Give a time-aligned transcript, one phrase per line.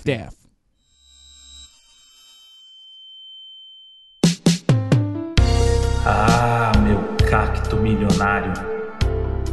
[0.00, 0.36] half-daff.
[6.06, 6.98] Ah, meu
[7.28, 8.52] cacto milionário.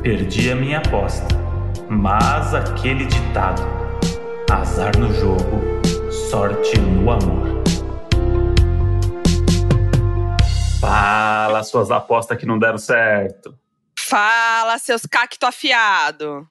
[0.01, 1.27] Perdi a minha aposta,
[1.89, 3.61] mas aquele ditado:
[4.49, 5.61] azar no jogo,
[6.29, 7.57] sorte no amor.
[10.79, 13.57] Fala suas apostas que não deram certo.
[13.99, 16.47] Fala, seus cacto afiado.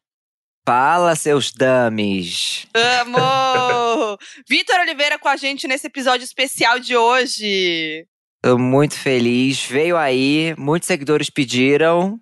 [0.67, 2.67] Fala, seus dummies.
[2.75, 4.18] Amo!
[4.50, 8.04] Vitor Oliveira com a gente nesse episódio especial de hoje.
[8.43, 9.64] Tô muito feliz.
[9.64, 12.18] Veio aí, muitos seguidores pediram.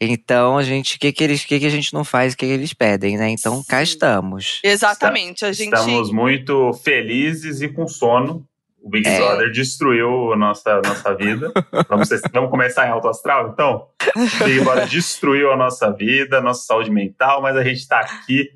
[0.00, 2.46] Então, a gente, o que que eles, que que a gente não faz, o que
[2.46, 3.30] que eles pedem, né?
[3.30, 3.82] Então, cá Sim.
[3.82, 4.60] estamos.
[4.62, 5.74] Exatamente, a gente.
[5.74, 8.46] Estamos muito felizes e com sono.
[8.82, 9.18] O Big É.
[9.18, 11.52] Brother destruiu a nossa, nossa vida.
[11.88, 13.88] vamos, vamos começar em alto astral, então?
[14.16, 18.50] O Big Brother destruiu a nossa vida, nossa saúde mental, mas a gente tá aqui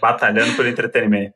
[0.00, 1.34] batalhando pelo entretenimento.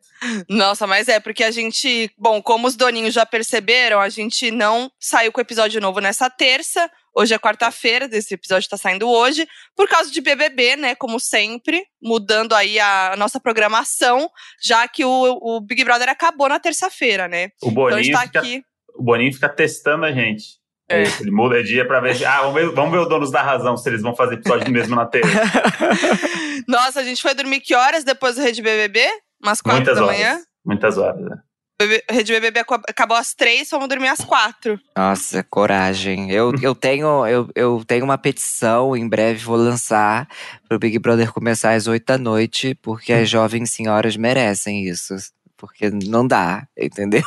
[0.48, 2.10] Nossa, mas é porque a gente.
[2.16, 6.90] Bom, como os doninhos já perceberam, a gente não saiu com episódio novo nessa terça.
[7.16, 10.94] Hoje é quarta-feira, esse episódio tá saindo hoje, por causa de BBB, né?
[10.94, 14.28] Como sempre, mudando aí a nossa programação,
[14.62, 17.46] já que o, o Big Brother acabou na terça-feira, né?
[17.62, 18.62] O Então Boninho, tá fica, aqui.
[18.96, 20.62] o Boninho fica testando a gente.
[20.88, 21.04] É.
[21.20, 22.22] Ele muda dia pra ver.
[22.26, 24.94] Ah, vamos ver, vamos ver o Donos da Razão, se eles vão fazer episódio mesmo
[24.96, 25.30] na terça.
[26.68, 29.00] Nossa, a gente foi dormir que horas depois do Rede BBB?
[29.42, 30.16] Umas quatro Muitas da horas.
[30.18, 30.40] manhã.
[30.64, 31.20] Muitas horas.
[31.22, 31.36] né?
[31.78, 34.78] Bebê- Rede BBB acabou às três, fomos dormir às quatro.
[34.96, 36.30] Nossa, coragem.
[36.30, 40.28] Eu, eu, tenho, eu, eu tenho uma petição, em breve vou lançar,
[40.68, 45.14] pro Big Brother começar às oito da noite, porque as jovens senhoras merecem isso.
[45.56, 47.22] Porque não dá, entendeu?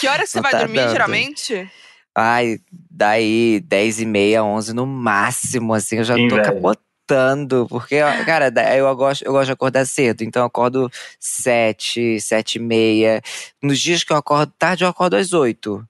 [0.00, 0.90] Que horas você Não vai tá dormir, dando.
[0.92, 1.70] geralmente?
[2.16, 2.58] Ai,
[2.90, 6.85] daí 10 e meia, 11 no máximo, assim, eu já tô capotando.
[7.68, 10.90] Porque, cara, eu gosto, eu gosto de acordar cedo, então eu acordo
[11.20, 13.22] 7, 7 e meia.
[13.62, 15.86] Nos dias que eu acordo tarde, eu acordo às 8.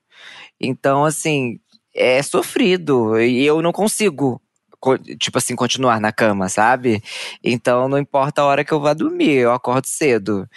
[0.59, 1.59] Então, assim,
[1.93, 3.19] é sofrido.
[3.19, 4.41] E eu não consigo,
[4.79, 7.01] co- tipo assim, continuar na cama, sabe?
[7.43, 10.47] Então, não importa a hora que eu vá dormir, eu acordo cedo.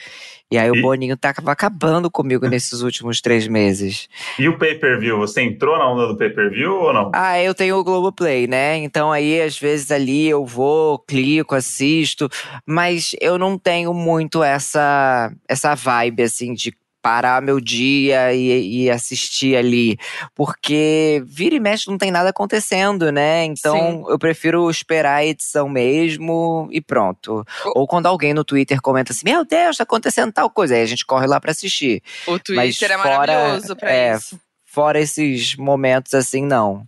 [0.50, 4.09] E aí, E- o Boninho tava acabando comigo nesses últimos três meses.
[4.38, 5.19] E o pay-per-view?
[5.19, 7.11] Você entrou na onda do pay-per-view ou não?
[7.15, 8.77] Ah, eu tenho o Globoplay, né?
[8.78, 12.28] Então aí, às vezes, ali eu vou, clico, assisto,
[12.66, 16.72] mas eu não tenho muito essa, essa vibe, assim, de
[17.03, 19.97] parar meu dia e, e assistir ali.
[20.34, 23.44] Porque vira e mexe não tem nada acontecendo, né?
[23.44, 27.44] Então eu prefiro esperar a edição mesmo e pronto.
[27.75, 30.75] Ou quando alguém no Twitter comenta assim: Meu Deus, tá acontecendo tal coisa.
[30.75, 32.03] Aí a gente corre lá pra assistir.
[32.27, 32.43] O Mas
[32.78, 34.41] Twitter é fora- maravilhoso pra é, isso.
[34.65, 36.84] Fora esses momentos assim, não.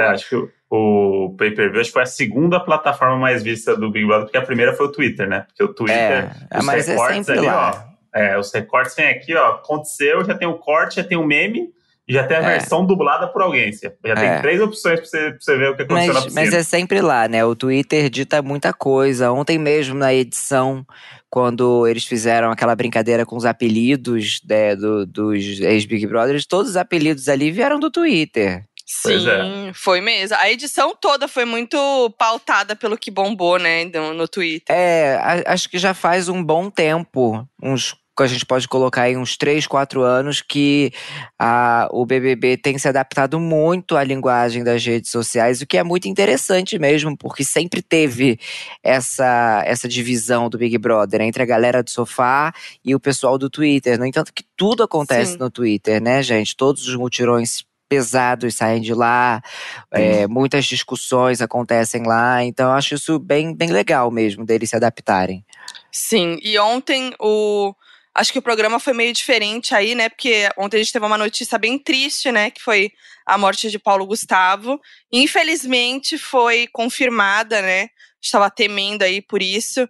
[0.00, 3.90] É, acho que o, o pay-per-view acho que foi a segunda plataforma mais vista do
[3.90, 5.40] Big Brother, porque a primeira foi o Twitter, né?
[5.46, 7.86] Porque o Twitter, É, os mas é recortes sempre ali, lá.
[7.90, 7.93] ó.
[8.14, 9.52] É, os recortes vem aqui, ó.
[9.56, 11.68] Aconteceu, já tem o corte, já tem o meme
[12.06, 12.58] e já tem a É.
[12.58, 13.72] versão dublada por alguém.
[13.72, 14.14] Já É.
[14.14, 16.40] tem três opções pra você, pra você ver o que aconteceu na Mas, piscina.
[16.44, 17.44] mas é sempre lá, né?
[17.44, 19.32] O Twitter dita muita coisa.
[19.32, 20.86] Ontem mesmo, na edição,
[21.28, 26.76] quando eles fizeram aquela brincadeira com os apelidos né, do- dos ex-Big Brothers, todos os
[26.76, 28.64] apelidos ali vieram do Twitter.
[28.86, 30.36] Sim, foi mesmo.
[30.38, 31.76] A edição toda foi muito
[32.18, 34.76] pautada pelo que bombou, né, no, no Twitter.
[34.76, 39.02] É, a- acho que já faz um bom tempo, uns que a gente pode colocar
[39.02, 40.92] aí uns 3, 4 anos, que
[41.38, 45.82] a, o BBB tem se adaptado muito à linguagem das redes sociais, o que é
[45.82, 48.38] muito interessante mesmo, porque sempre teve
[48.82, 52.52] essa, essa divisão do Big Brother entre a galera do sofá
[52.84, 53.98] e o pessoal do Twitter.
[53.98, 55.38] No entanto, que tudo acontece Sim.
[55.38, 56.56] no Twitter, né, gente?
[56.56, 59.42] Todos os mutirões pesados saem de lá,
[59.90, 64.76] é, muitas discussões acontecem lá, então eu acho isso bem, bem legal mesmo deles se
[64.76, 65.44] adaptarem.
[65.92, 67.72] Sim, e ontem o.
[68.14, 70.08] Acho que o programa foi meio diferente aí, né?
[70.08, 72.50] Porque ontem a gente teve uma notícia bem triste, né?
[72.50, 72.92] Que foi
[73.26, 74.80] a morte de Paulo Gustavo.
[75.12, 77.88] Infelizmente foi confirmada, né?
[78.22, 79.88] Estava temendo aí por isso.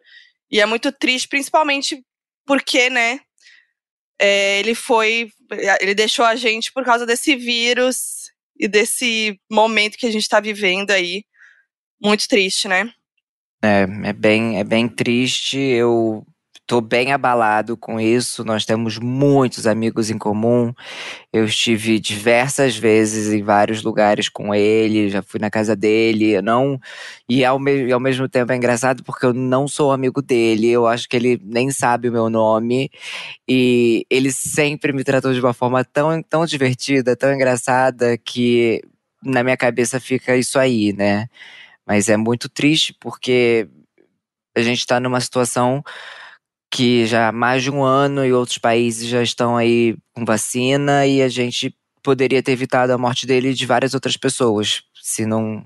[0.50, 2.02] E é muito triste, principalmente
[2.46, 3.20] porque, né?
[4.18, 5.30] é, ele foi.
[5.80, 10.40] Ele deixou a gente por causa desse vírus e desse momento que a gente está
[10.40, 11.24] vivendo aí.
[12.02, 12.90] Muito triste, né?
[13.62, 15.58] É, é bem, é bem triste.
[15.58, 16.26] Eu
[16.66, 18.44] tô bem abalado com isso.
[18.44, 20.72] Nós temos muitos amigos em comum.
[21.32, 26.32] Eu estive diversas vezes em vários lugares com ele, já fui na casa dele.
[26.32, 26.80] Eu não
[27.28, 30.70] e ao, me- ao mesmo tempo é engraçado porque eu não sou amigo dele.
[30.70, 32.90] Eu acho que ele nem sabe o meu nome
[33.48, 38.82] e ele sempre me tratou de uma forma tão, tão divertida, tão engraçada que
[39.24, 41.28] na minha cabeça fica isso aí, né?
[41.86, 43.68] Mas é muito triste porque
[44.56, 45.82] a gente tá numa situação
[46.74, 51.06] que já há mais de um ano e outros países já estão aí com vacina
[51.06, 51.72] e a gente
[52.02, 55.64] poderia ter evitado a morte dele e de várias outras pessoas, se não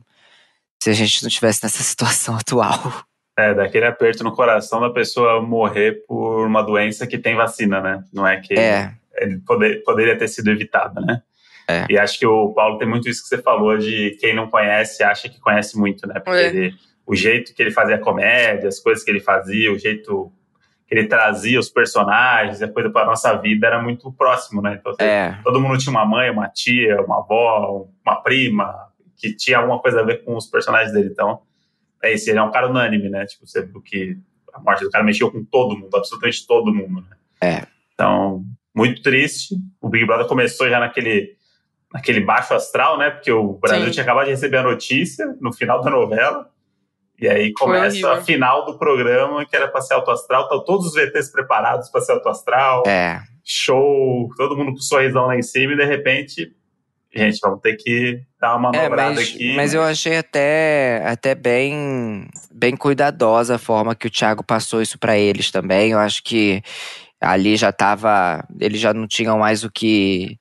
[0.83, 3.03] se a gente não tivesse nessa situação atual.
[3.39, 8.05] É, daquele aperto no coração da pessoa morrer por uma doença que tem vacina, né?
[8.13, 11.23] Não é que É, ele poder, poderia ter sido evitada, né?
[11.67, 11.87] É.
[11.89, 15.03] E acho que o Paulo tem muito isso que você falou de quem não conhece
[15.03, 16.21] acha que conhece muito, né?
[16.21, 16.47] Porque É.
[16.49, 16.75] ele-
[17.07, 20.31] o jeito que ele fazia comédia, as coisas que ele fazia, o jeito
[20.90, 24.79] ele trazia os personagens, a coisa para nossa vida era muito próximo, né?
[24.81, 29.58] Então, é, todo mundo tinha uma mãe, uma tia, uma avó, uma prima que tinha
[29.58, 31.11] alguma coisa a ver com os personagens dele.
[31.12, 31.43] Então,
[32.02, 33.26] é isso, ele é um cara unânime, né?
[33.26, 34.17] Tipo, você viu que
[34.55, 37.17] a morte do cara mexeu com todo mundo, absolutamente todo mundo, né?
[37.40, 37.67] É.
[37.93, 38.44] Então,
[38.75, 39.56] muito triste.
[39.81, 41.37] O Big Brother começou já naquele,
[41.93, 43.11] naquele baixo astral, né?
[43.11, 43.90] Porque o Brasil Sim.
[43.90, 46.49] tinha acabado de receber a notícia no final da novela.
[47.20, 50.44] E aí começa a final do programa, que era para ser alto astral.
[50.44, 53.20] Estão todos os VTs preparados para ser alto astral é.
[53.44, 56.53] show, todo mundo com sorrisão lá em cima e de repente,
[57.15, 59.56] gente, vamos ter que dar uma É, manobrada mas, aqui.
[59.56, 64.97] mas eu achei até, até bem, bem cuidadosa a forma que o Thiago passou isso
[64.97, 65.91] pra eles também.
[65.91, 66.62] Eu acho que
[67.21, 68.47] ali já tava.
[68.61, 70.38] Eles já não tinham mais o que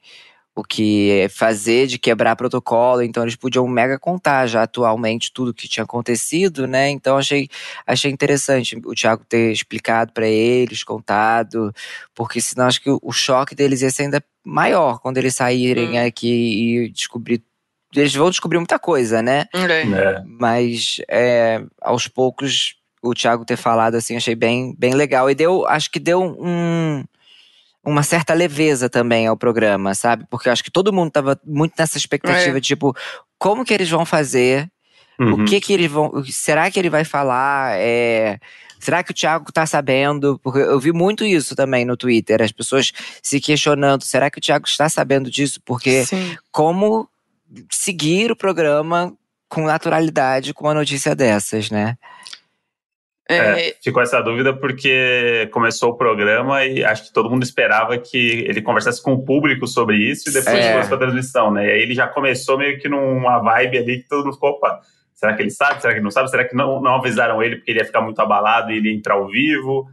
[0.57, 5.67] o que fazer de quebrar protocolo, então eles podiam mega contar já atualmente tudo que
[5.67, 6.89] tinha acontecido, né?
[6.89, 7.47] Então achei,
[7.85, 11.71] achei interessante o Thiago ter explicado pra eles, contado,
[12.15, 16.07] porque senão acho que o, choque deles ia ser ainda maior quando eles saírem Hum.
[16.07, 17.43] aqui e descobrir
[17.95, 19.45] eles vão descobrir muita coisa, né?
[19.53, 19.81] É.
[19.81, 25.29] É, Mas é, aos poucos o Thiago ter falado assim, achei bem, bem legal.
[25.29, 27.03] E deu, acho que deu um,
[27.87, 30.25] uma certa leveza também ao programa, sabe?
[30.29, 32.61] Porque eu acho que todo mundo tava muito nessa expectativa, É.
[32.61, 32.93] tipo,
[33.39, 34.69] como que eles vão fazer?
[35.17, 35.33] uhum.
[35.33, 36.23] O que que eles vão.
[36.25, 37.77] Será que ele vai falar?
[37.79, 38.39] É,
[38.77, 40.37] será que o Thiago tá sabendo?
[40.43, 42.91] Porque eu vi muito isso também no Twitter, as pessoas
[43.23, 45.61] se questionando: será que o Thiago está sabendo disso?
[45.65, 46.35] Porque Sim.
[46.51, 47.07] como
[47.71, 49.13] seguir o programa
[49.49, 51.97] com naturalidade com uma notícia dessas, né?
[53.29, 57.97] É, É, ficou essa dúvida porque começou o programa e acho que todo mundo esperava
[57.97, 60.73] que ele conversasse com o público sobre isso e depois É.
[60.77, 61.67] fosse pra transmissão, né?
[61.67, 64.79] E aí ele já começou meio que numa vibe ali que todo mundo ficou, opa,
[65.13, 65.81] será que ele sabe?
[65.81, 66.29] Será que ele não sabe?
[66.29, 68.95] Será que não, não avisaram ele porque ele ia ficar muito abalado e ele ia
[68.95, 69.87] entrar ao vivo?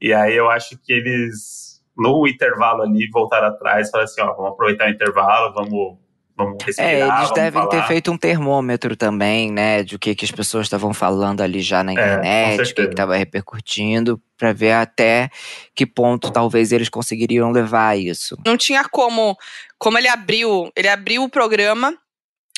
[0.00, 4.32] E aí eu acho que eles, no intervalo ali, voltaram atrás e falaram assim, ó,
[4.34, 5.98] vamos aproveitar o intervalo, vamos,
[6.36, 7.86] vamos respirar, É, eles vamos devem ter falar.
[7.88, 9.82] feito um termômetro também, né?
[9.82, 12.82] De o que, que as pessoas estavam falando ali já na É, internet, o que
[12.82, 15.30] estava repercutindo, pra ver até
[15.74, 18.36] que ponto talvez eles conseguiriam levar isso.
[18.46, 19.36] não tinha como.
[19.78, 21.94] Como ele abriu, ele abriu o programa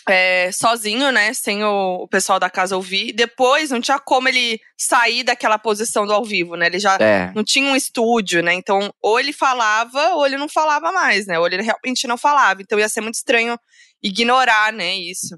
[0.09, 1.33] é, sozinho, né?
[1.35, 3.13] Sem o, o pessoal da casa ouvir.
[3.13, 6.67] Depois não tinha como ele sair daquela posição do ao vivo, né?
[6.67, 7.33] Ele já É.
[7.35, 8.55] não tinha um estúdio, né?
[8.55, 11.39] Então, ou ele falava, ou ele não falava mais, né?
[11.39, 12.63] Ou ele realmente não falava.
[12.63, 13.59] Então ia ser muito estranho
[14.03, 15.37] ignorar, né, isso.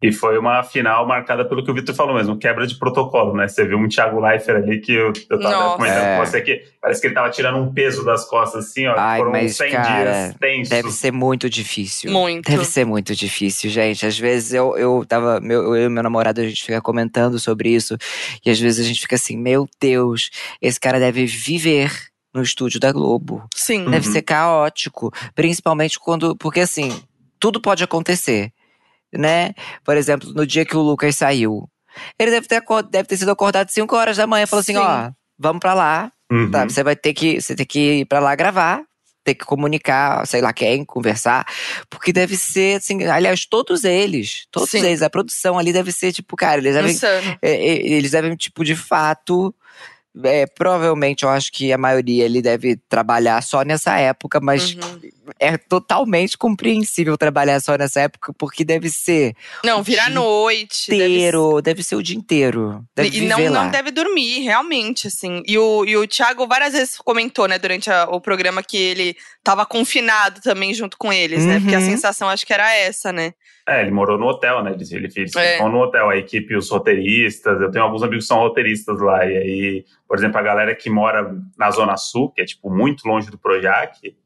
[0.00, 3.48] E foi uma final marcada pelo que o Vitor falou mesmo, quebra de protocolo, né?
[3.48, 5.76] Você viu um Thiago Leifert ali que eu, eu tava Nossa.
[5.76, 6.16] comentando É.
[6.18, 8.94] com você que parece que ele tava tirando um peso das costas, assim, ó.
[8.96, 10.68] Ai, foram mas, 100 cara, dias tensos.
[10.68, 12.12] Deve ser muito difícil.
[12.12, 12.48] Muito.
[12.48, 14.06] Deve ser muito difícil, gente.
[14.06, 15.40] Às vezes eu, eu tava.
[15.40, 17.96] Meu, eu e meu namorado, a gente fica comentando sobre isso.
[18.46, 20.30] E às vezes a gente fica assim, meu Deus,
[20.62, 21.90] esse cara deve viver
[22.32, 23.44] no estúdio da Globo.
[23.52, 23.86] Sim.
[23.86, 23.90] Uhum.
[23.90, 25.12] Deve ser caótico.
[25.34, 26.36] Principalmente quando.
[26.36, 27.02] Porque assim,
[27.40, 28.52] tudo pode acontecer.
[29.12, 29.54] Né?
[29.84, 31.68] Por exemplo, no dia que o Lucas saiu.
[32.18, 34.46] Ele deve ter, deve ter sido acordado 5 horas da manhã.
[34.46, 34.78] Falou assim: Sim.
[34.78, 36.12] ó, vamos pra lá.
[36.30, 36.50] Uhum.
[36.50, 38.82] Tá, você vai ter que, você tem que ir pra lá gravar,
[39.24, 41.46] ter que comunicar, sei lá quem, conversar,
[41.88, 44.78] porque deve ser assim, aliás, todos eles, todos Sim.
[44.78, 47.38] eles, a produção ali deve ser tipo, cara, eles devem, Insano.
[47.40, 49.54] é, é, eles devem tipo de fato,
[50.24, 55.00] é, provavelmente eu acho que a maioria ele deve trabalhar só nessa época, mas Uhum.
[55.38, 59.34] é totalmente compreensível trabalhar só nessa época, porque deve ser
[59.64, 60.90] Não, vira dia noite.
[60.90, 63.64] deve inteiro, deve, ser o dia inteiro, deve e não, lá.
[63.64, 65.42] não deve dormir, realmente, assim.
[65.46, 69.16] E o, e o Thiago várias vezes comentou, né, durante a- o programa que ele
[69.44, 71.60] tava confinado também junto com eles, né?
[71.60, 71.84] Porque a Uhum.
[71.84, 73.32] sensação acho que era essa, né?
[73.68, 74.72] É, ele morou no hotel, né?
[74.72, 74.84] Ele,
[75.16, 75.52] ele É.
[75.54, 77.60] ficou no hotel, a equipe, os roteiristas.
[77.60, 79.26] Eu tenho alguns amigos que são roteiristas lá.
[79.26, 83.06] E aí, por exemplo, a galera que mora na Zona Sul, que é tipo muito
[83.06, 84.16] longe do Projac,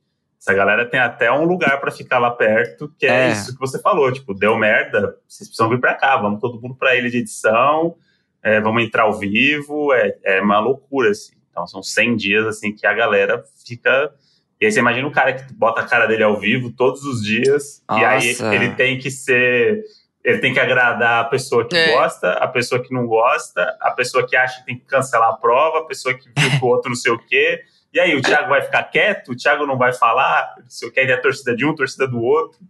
[0.41, 3.33] essa galera tem até um lugar pra ficar lá perto, que é, É.
[3.33, 4.11] isso que você falou.
[4.13, 7.95] Tipo, deu merda, vocês precisam vir pra cá, vamos todo mundo pra ilha de edição,
[8.43, 11.35] é, vamos entrar ao vivo, é, é uma loucura, assim.
[11.51, 14.13] Então são 100 dias, assim, que a galera fica.
[14.63, 17.21] E aí você imagina o cara que bota a cara dele ao vivo todos os
[17.21, 18.55] dias, e aí Nossa.
[18.55, 19.83] ele tem que ser
[20.25, 21.95] ele tem que agradar a pessoa que É.
[21.97, 25.37] gosta, a pessoa que não gosta, a pessoa que acha que tem que cancelar a
[25.37, 27.61] prova, a pessoa que viu que o outro não sei o quê.
[27.93, 29.33] E aí, o Thiago vai ficar quieto?
[29.33, 30.55] O Thiago não vai falar?
[30.69, 32.61] Se eu quero é a torcida de um, torcida do outro.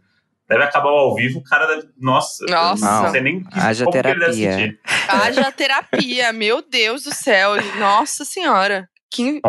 [0.49, 1.89] Deve acabar o ao vivo, o cara deve.
[2.01, 3.03] Nossa, Nossa.
[3.03, 4.53] não sei nem que, Haja como que ele deve terapia.
[4.53, 4.81] sentir.
[5.09, 7.53] Haja terapia, meu Deus do céu.
[7.79, 8.89] Nossa senhora.
[9.11, 9.43] Que,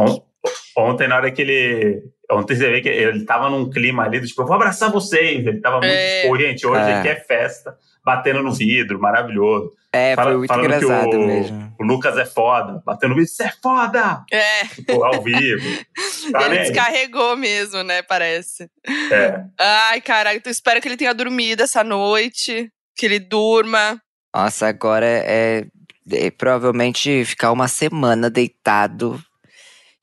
[0.77, 2.01] Ontem, na hora que ele.
[2.31, 5.45] Ontem você vê que ele tava num clima ali do tipo, eu vou abraçar vocês.
[5.45, 5.91] Ele tava muito.
[5.91, 6.27] É.
[6.27, 6.93] Pô, gente, hoje É.
[6.99, 9.71] aqui é festa, batendo no vidro, maravilhoso.
[9.95, 11.75] É, Fala- foi muito falando que engraçado o- mesmo.
[11.79, 14.23] O Lucas é foda, batendo no vidro, você é foda!
[14.31, 15.61] É, Tipo, ao vivo.
[16.31, 18.01] Tá ele descarregou mesmo, né?
[18.01, 18.69] Parece.
[19.11, 19.43] É.
[19.59, 22.71] Ai, caraca, eu espero que ele tenha dormido essa noite.
[22.95, 23.99] Que ele durma.
[24.33, 25.65] Nossa, agora é,
[26.11, 29.21] é provavelmente ficar uma semana deitado.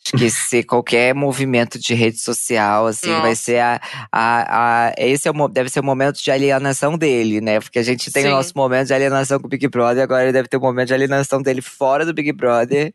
[0.03, 3.43] Esquecer qualquer movimento de rede social, assim, vai Nossa.
[3.43, 3.81] ser a,
[4.11, 4.95] a, a.
[4.97, 7.61] Esse é o, deve ser o momento de alienação dele, né?
[7.61, 8.29] Porque a gente tem Sim.
[8.29, 10.89] o nosso momento de alienação com o Big Brother, agora ele deve ter o momento
[10.89, 12.93] de alienação dele fora do Big Brother.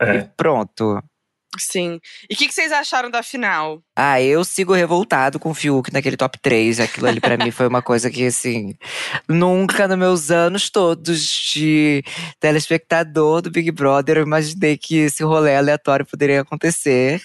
[0.00, 0.28] E É.
[0.36, 1.02] pronto.
[1.58, 2.00] Sim.
[2.28, 3.82] E o que, que vocês acharam da final?
[3.96, 6.78] Ah, eu sigo revoltado com o Fiuk naquele top 3.
[6.78, 8.76] Aquilo ali pra mim foi uma coisa que, assim,
[9.28, 11.20] nunca nos meus anos todos
[11.52, 12.04] de
[12.38, 17.20] telespectador do Big Brother eu imaginei que esse rolê aleatório poderia acontecer.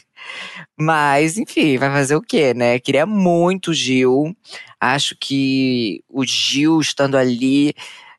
[0.77, 2.79] Mas, enfim, vai fazer o quê, né?
[2.79, 4.36] Queria muito o Gil.
[4.79, 7.75] Acho que o Gil estando ali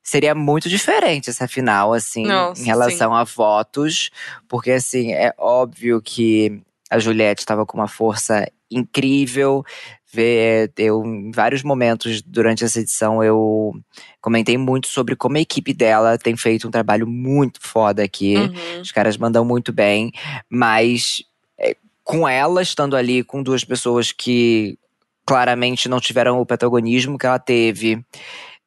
[0.07, 4.11] seria muito diferente essa final, assim, Nossa, em relação a votos.
[4.49, 9.65] Porque, assim, é óbvio que a Juliette estava com uma força incrível.
[10.13, 13.73] Vê- Eu, em vários momentos durante essa edição, eu
[14.21, 18.37] comentei muito sobre como a equipe dela tem feito um trabalho muito foda aqui.
[18.37, 18.81] Uhum.
[18.83, 20.13] Os caras mandam muito bem,
[20.49, 21.25] mas
[21.59, 24.79] é, com ela estando ali com duas pessoas que
[25.27, 28.01] claramente não tiveram o protagonismo que ela teve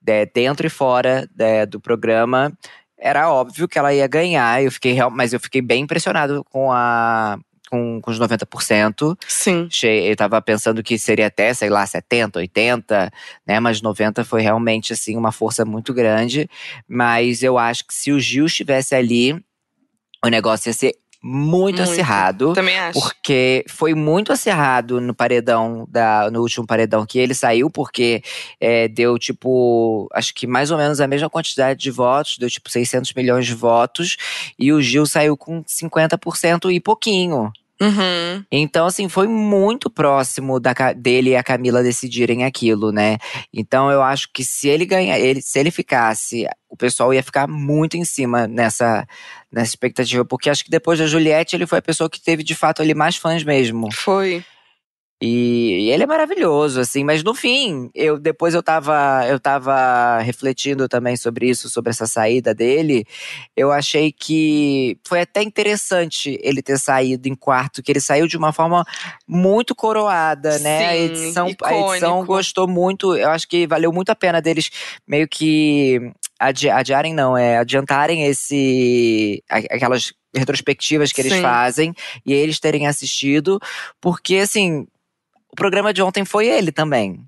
[0.09, 2.51] é, dentro e fora é, do programa,
[2.97, 4.61] era óbvio que ela ia ganhar.
[4.63, 7.39] Eu fiquei real, mas eu fiquei bem impressionado com a
[7.69, 9.15] com, com os 90%.
[9.27, 9.69] Sim.
[9.83, 13.11] Eu tava pensando que seria até, sei lá, 70, 80,
[13.45, 13.59] né?
[13.59, 16.49] Mas 90 foi realmente, assim, uma força muito grande.
[16.87, 19.33] Mas eu acho que se o Gil estivesse ali,
[20.25, 21.81] o negócio ia ser muito, Muito.
[21.81, 22.53] acirrado.
[22.53, 22.99] Também acho.
[22.99, 28.23] Porque foi muito acirrado no paredão, da, no último paredão que ele saiu, porque
[28.59, 32.69] é, deu tipo, acho que mais ou menos a mesma quantidade de votos, deu tipo
[32.69, 34.15] 600 milhões de votos,
[34.57, 37.51] e o Gil saiu com 50% e pouquinho.
[37.81, 38.43] Uhum.
[38.51, 43.17] Então, assim, foi muito próximo da, dele e a Camila decidirem aquilo, né?
[43.53, 47.47] Então, eu acho que se ele ganhar, ele, se ele ficasse, o pessoal ia ficar
[47.47, 49.07] muito em cima nessa,
[49.51, 52.55] nessa expectativa, porque acho que depois da Juliette, ele foi a pessoa que teve de
[52.55, 53.91] fato ali mais fãs mesmo.
[53.93, 54.43] Foi.
[55.21, 60.19] E, e ele é maravilhoso, assim, mas no fim, eu depois eu tava, eu tava
[60.19, 63.05] refletindo também sobre isso, sobre essa saída dele.
[63.53, 68.37] Eu achei que foi até interessante ele ter saído em quarto, que ele saiu de
[68.37, 68.85] uma forma
[69.27, 70.87] muito coroada, né?
[70.87, 74.71] a Sim, edição, a edição gostou muito, eu acho que valeu muito a pena deles
[75.05, 81.41] meio que adi adiarem, não, é adiantarem esse aquelas retrospectivas que eles Sim.
[81.41, 81.93] fazem
[82.25, 83.59] e eles terem assistido,
[83.99, 84.87] porque assim,
[85.51, 87.19] o programa de ontem foi ele também.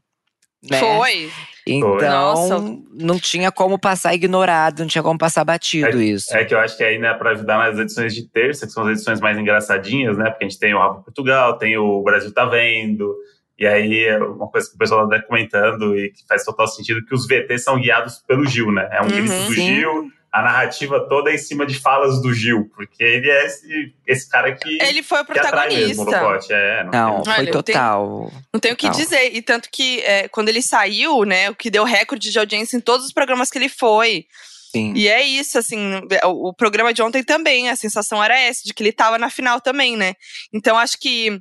[0.70, 0.80] Né?
[0.80, 1.32] Foi.
[1.66, 2.80] Então, Nossa.
[2.94, 6.36] não tinha como passar ignorado, não tinha como passar batido isso.
[6.36, 8.84] É que eu acho que aí, né, pra ajudar nas edições de terça, que são
[8.84, 10.30] as edições mais engraçadinhas, né?
[10.30, 13.16] Porque a gente tem o Rafa Portugal, tem o Brasil Tá Vendo.
[13.62, 17.06] E aí, é uma coisa que o pessoal tá comentando e que faz total sentido,
[17.06, 18.90] que os VTs são guiados pelo Gil, né?
[18.92, 19.10] É um Uhum.
[19.12, 19.76] grito do Sim.
[19.76, 23.94] Gil, a narrativa toda é em cima de falas do Gil, porque ele é esse,
[24.08, 26.04] esse cara que, Ele foi o mesmo protagonista.
[26.04, 26.48] no pote.
[26.52, 28.32] É, não, Não, tem- foi total.
[28.52, 29.36] Não tenho o que dizer.
[29.36, 32.82] E tanto que é, quando ele saiu, né, o que deu recorde de audiência em
[32.82, 34.26] todos os programas que ele foi.
[34.72, 34.94] Sim.
[34.96, 38.74] E é isso, assim, o, o programa de ontem também, a sensação era essa, de
[38.74, 40.14] que ele tava na final também, né?
[40.54, 41.40] Então acho que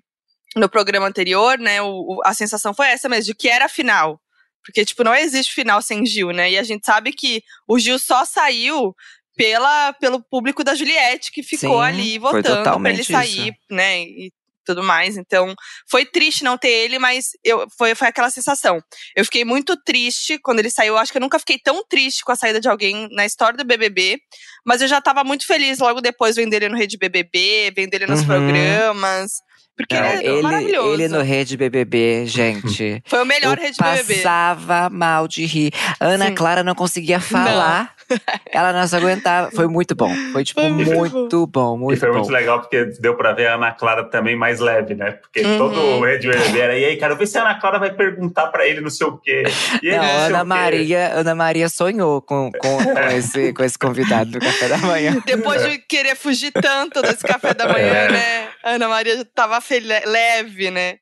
[0.56, 4.20] no programa anterior, né, o, a sensação foi essa mesmo, de que era final.
[4.64, 6.50] Porque, tipo, não existe final sem Gil, né?
[6.50, 8.94] E a gente sabe que o Gil só saiu
[9.34, 13.58] pela, pelo público da Juliette, que ficou Sim, ali votando pra ele sair, isso.
[13.70, 14.00] né?
[14.02, 14.30] E
[14.66, 15.16] tudo mais.
[15.16, 15.54] Então,
[15.88, 18.82] foi triste não ter ele, mas eu, foi, foi aquela sensação.
[19.16, 20.96] Eu fiquei muito triste quando ele saiu.
[20.98, 23.64] Acho que eu nunca fiquei tão triste com a saída de alguém na história do
[23.64, 24.20] BBB.
[24.64, 28.06] Mas eu já tava muito feliz logo depois vendo ele no Rede BBB, vendo ele
[28.06, 28.26] nos Uhum.
[28.26, 29.32] programas.
[29.80, 30.92] Porque não, ele, é ele, maravilhoso.
[30.92, 33.02] Ele no Rede BBB, gente.
[33.06, 34.14] Foi o melhor Rede BBB.
[34.16, 35.72] Passava mal de rir.
[35.98, 36.34] Ana Sim.
[36.34, 37.94] Clara não conseguia falar.
[38.52, 39.50] Ela não se aguentava.
[39.50, 40.12] Foi muito bom.
[40.32, 41.76] Foi, tipo, foi muito, muito bom.
[41.76, 42.18] muito e foi bom.
[42.18, 45.12] muito legal porque deu pra ver a Ana Clara também mais leve, né?
[45.12, 45.58] Porque uhum.
[45.58, 46.78] todo o BBB era.
[46.78, 49.16] E aí, cara, vê se a Ana Clara vai perguntar pra ele não sei o
[49.18, 49.44] quê.
[49.82, 54.30] E não, não Ana Maria, Ana Maria sonhou com, com, com, esse, com esse convidado
[54.30, 55.16] do café da manhã.
[55.24, 58.12] Depois de querer fugir tanto desse café da manhã, é.
[58.12, 58.48] né?
[58.62, 59.58] Ana Maria já tava
[60.06, 60.96] leve, né?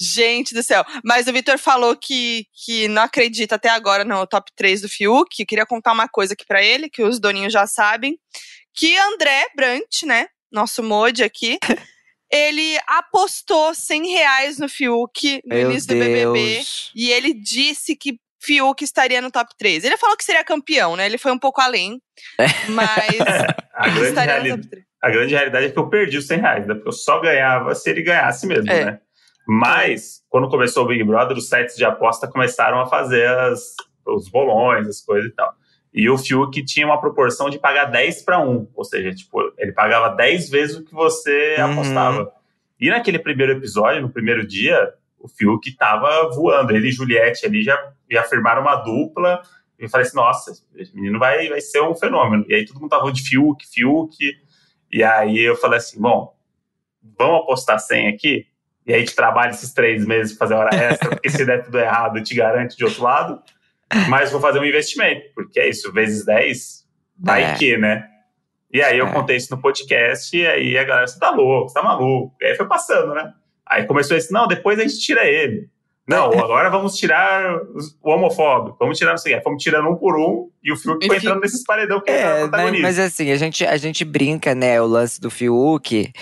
[0.00, 0.84] Gente do céu.
[1.04, 5.28] Mas o Vitor falou que, que não acredita até agora no top 3 do Fiuk.
[5.38, 8.16] Eu queria contar uma coisa aqui para ele, que os doninhos já sabem.
[8.72, 10.28] Que André Brant, né?
[10.52, 11.58] Nosso mod aqui.
[12.30, 16.62] ele apostou 100 reais no Fiuk no Meu início do BBB.
[16.94, 19.82] E ele disse que Fiuk estaria no top 3.
[19.82, 21.06] Ele falou que seria campeão, né?
[21.06, 22.00] Ele foi um pouco além.
[22.38, 22.46] É.
[22.68, 23.16] Mas
[24.08, 26.72] estaria no top 3 a grande realidade é que eu perdi os 100 reais, né?
[26.72, 28.84] Porque eu só ganhava se ele ganhasse mesmo, é.
[28.86, 29.00] né?
[29.46, 33.74] Mas, quando começou o Big Brother, os sites de aposta começaram a fazer as,
[34.06, 35.54] os bolões, as coisas e tal.
[35.94, 38.68] E o Fiuk tinha uma proporção de pagar 10 para 1.
[38.74, 41.72] Ou seja, tipo, ele pagava 10 vezes o que você uhum.
[41.72, 42.32] apostava.
[42.80, 46.74] E naquele primeiro episódio, no primeiro dia, o Fiuk tava voando.
[46.74, 49.40] Ele e Juliette ali já, já firmaram uma dupla.
[49.78, 52.44] E eu falei assim, nossa, esse menino vai, vai ser um fenômeno.
[52.48, 54.16] E aí todo mundo tava de Fiuk, Fiuk.
[54.92, 56.36] E aí eu falei assim, bom,
[57.16, 58.46] vamos apostar 100 aqui?
[58.84, 61.64] E aí a gente trabalha esses três meses para fazer hora extra, porque se der
[61.64, 63.40] tudo errado, eu te garanto de outro lado.
[64.08, 66.84] Mas vou fazer um investimento, porque é isso, vezes 10,
[67.18, 67.54] vai é.
[67.54, 68.06] que, né?
[68.72, 69.12] E aí eu é.
[69.12, 72.34] contei isso no podcast, e aí a galera, você tá louco, você tá maluco.
[72.40, 73.32] E aí foi passando, né?
[73.66, 75.68] Aí começou esse, não, depois a gente tira ele.
[76.06, 77.56] Não, agora vamos tirar
[78.02, 79.42] o homofóbico, vamos tirar não sei o que.
[79.42, 82.38] Fomos tirando um por um e o Fiuk foi entrando nesses paredão que é, é
[82.40, 82.82] protagonista.
[82.82, 86.12] Mas assim, a gente, a gente brinca, né, o lance do Fiuk,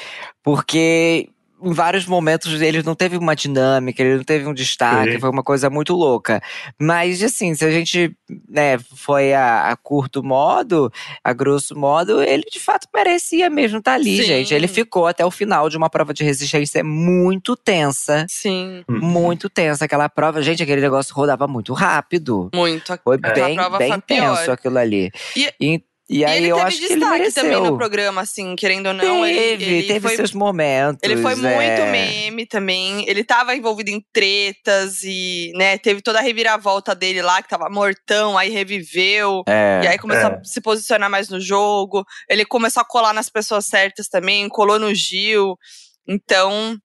[0.41, 1.31] porque
[1.63, 5.21] em vários momentos ele não teve uma dinâmica, ele não teve um destaque, Sim.
[5.21, 6.43] foi uma coisa muito louca.
[6.79, 8.15] Mas, assim, se a gente
[8.49, 10.93] né, foi a, a, curto modo,
[11.23, 14.23] a grosso modo, ele de fato merecia mesmo estar tá ali, Sim.
[14.25, 14.55] gente.
[14.55, 18.27] Ele ficou até o final de uma prova de resistência muito tensa.
[18.29, 18.85] Sim.
[18.89, 19.85] Muito tensa.
[19.85, 22.51] Aquela prova, gente, aquele negócio rodava muito rápido.
[22.55, 22.99] Muito.
[23.05, 25.11] Foi bem, bem tenso aquilo ali.
[25.37, 27.43] E, e e aí e eu acho que ele mereceu.
[27.43, 29.23] também no programa, assim, querendo ou não.
[29.23, 30.99] Teve, ele, ele teve foi, seus momentos.
[31.03, 31.37] Ele foi é.
[31.37, 33.09] muito meme também.
[33.09, 37.69] Ele tava envolvido em tretas e, né, teve toda a reviravolta dele lá, que tava
[37.71, 39.43] mortão, aí reviveu.
[39.49, 40.35] É, e aí começou é.
[40.35, 42.05] a se posicionar mais no jogo.
[42.29, 45.57] Ele começou a colar nas pessoas certas também, colou no Gil.
[46.07, 46.77] Então,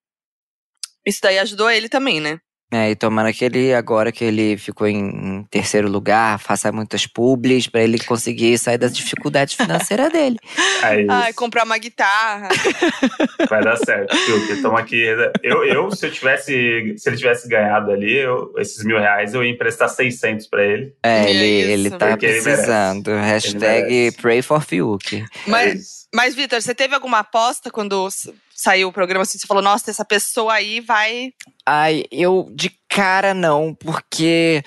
[1.06, 2.40] isso daí ajudou ele também, né?
[2.70, 7.08] É, e tomara que ele, agora que ele ficou em, em terceiro lugar, faça muitas
[7.08, 10.38] publis para ele conseguir sair das dificuldades financeiras dele.
[10.84, 11.12] É isso.
[11.12, 12.50] Ai, comprar uma guitarra.
[13.50, 14.52] Vai dar certo, Fiuk.
[14.52, 15.02] Estamos aqui.
[15.42, 19.44] Eu, eu, se eu tivesse, se ele tivesse ganhado ali, eu, esses mil reais, eu
[19.44, 20.94] ia emprestar 600 para ele.
[21.02, 23.10] É, ele, ele tá precisando.
[23.10, 25.26] Ele Hashtag pray for Fiuk.
[25.48, 28.08] Mas, é mas Vitor, você teve alguma aposta quando
[28.54, 31.34] saiu o programa assim, você falou, nossa, essa pessoa aí vai.
[31.66, 34.64] Ai, eu de cara não, porque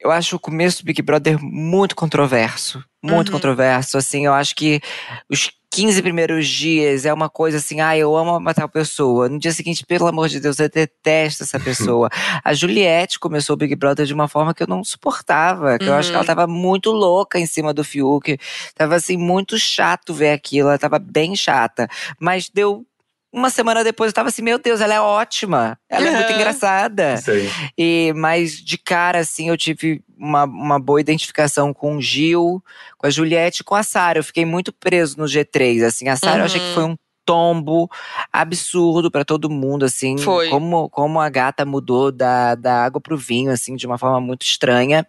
[0.00, 2.82] eu acho o começo do Big Brother muito controverso.
[3.02, 3.34] Muito uhum.
[3.34, 3.98] controverso.
[3.98, 4.80] Assim, eu acho que
[5.28, 9.28] os 15 primeiros dias é uma coisa assim, ah, eu amo uma tal pessoa.
[9.28, 12.08] No dia seguinte, pelo amor de Deus, eu detesto essa pessoa.
[12.42, 15.92] a Juliette começou o Big Brother de uma forma que eu não suportava, que uhum.
[15.92, 16.26] eu acho que ela uhum.
[16.26, 18.38] tava muito louca em cima do Fiuk.
[18.74, 21.86] Tava assim, muito chato ver aquilo, ela tava bem chata.
[22.18, 22.86] Mas deu
[23.32, 25.78] uma semana depois eu tava assim, meu Deus, ela é ótima.
[25.88, 27.16] Ela é muito engraçada.
[27.18, 27.48] Sim.
[27.76, 32.62] E, mas de cara, assim, eu tive uma, uma boa identificação com o Gil,
[32.96, 34.18] com a Juliette e com a Sara.
[34.18, 35.84] Eu fiquei muito preso no G3.
[35.84, 36.40] Assim, a Sara uhum.
[36.40, 36.92] eu achei que foi uhum.
[36.92, 36.96] um
[37.28, 37.90] tombo
[38.32, 40.16] absurdo para todo mundo, assim.
[40.16, 40.48] Foi.
[40.48, 44.46] Como, como a gata mudou da, da água pro vinho, assim, de uma forma muito
[44.46, 45.06] estranha.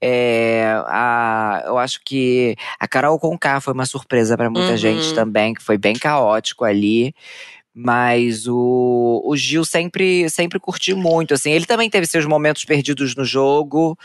[0.00, 4.76] É, a, eu acho que a Carol Conká foi uma surpresa para muita uhum.
[4.76, 7.12] gente também, que foi bem caótico ali.
[7.74, 11.50] Mas o, o Gil sempre, sempre curtiu muito, assim.
[11.50, 13.98] Ele também teve seus momentos perdidos no jogo,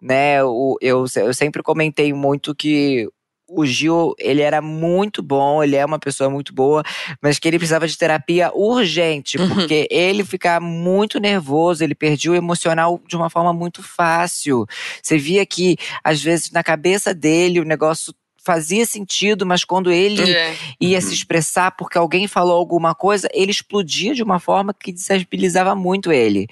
[0.00, 0.42] né?
[0.42, 3.08] O, eu, eu sempre comentei muito que
[3.48, 6.82] o Gil, ele era muito bom, ele é uma pessoa muito boa,
[7.22, 9.48] mas que ele precisava de terapia urgente, uhum.
[9.48, 14.66] porque ele ficava muito nervoso, ele perdia o emocional de uma forma muito fácil.
[15.02, 18.12] Você via que, às vezes, na cabeça dele, o negócio
[18.46, 20.54] fazia sentido, mas quando ele é.
[20.80, 25.74] ia se expressar porque alguém falou alguma coisa, ele explodia de uma forma que desestabilizava
[25.74, 26.46] muito ele.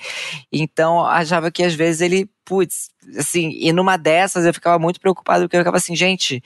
[0.52, 5.44] Então, achava que às vezes ele, putz, assim, e numa dessas eu ficava muito preocupado,
[5.44, 6.42] porque eu ficava assim, gente,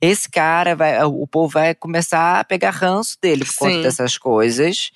[0.00, 3.58] esse cara vai, o povo vai começar a pegar ranço dele por Sim.
[3.58, 4.90] conta dessas coisas.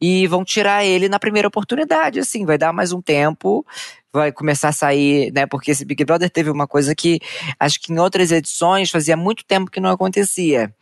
[0.00, 3.66] e vão tirar ele na primeira oportunidade, assim, vai dar mais um tempo,
[4.10, 5.46] vai começar a sair, né?
[5.46, 7.20] Porque esse Big Brother teve uma coisa que
[7.58, 10.74] acho que em outras edições fazia muito tempo que não acontecia,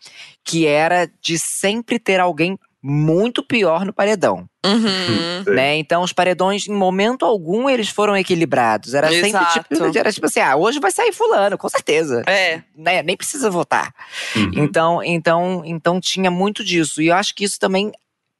[0.44, 4.48] que era de sempre ter alguém muito pior no paredão.
[4.64, 5.54] Uhum.
[5.54, 5.76] Né?
[5.76, 8.94] Então, os paredões, em momento algum, eles foram equilibrados.
[8.94, 9.64] Era sempre Exato.
[9.70, 12.22] tipo, era tipo assim: ah, hoje vai sair fulano, com certeza.
[12.26, 12.62] É.
[12.76, 13.02] Né?
[13.02, 13.92] Nem precisa votar.
[14.36, 14.50] Uhum.
[14.54, 17.02] Então, então, então tinha muito disso.
[17.02, 17.92] E eu acho que isso também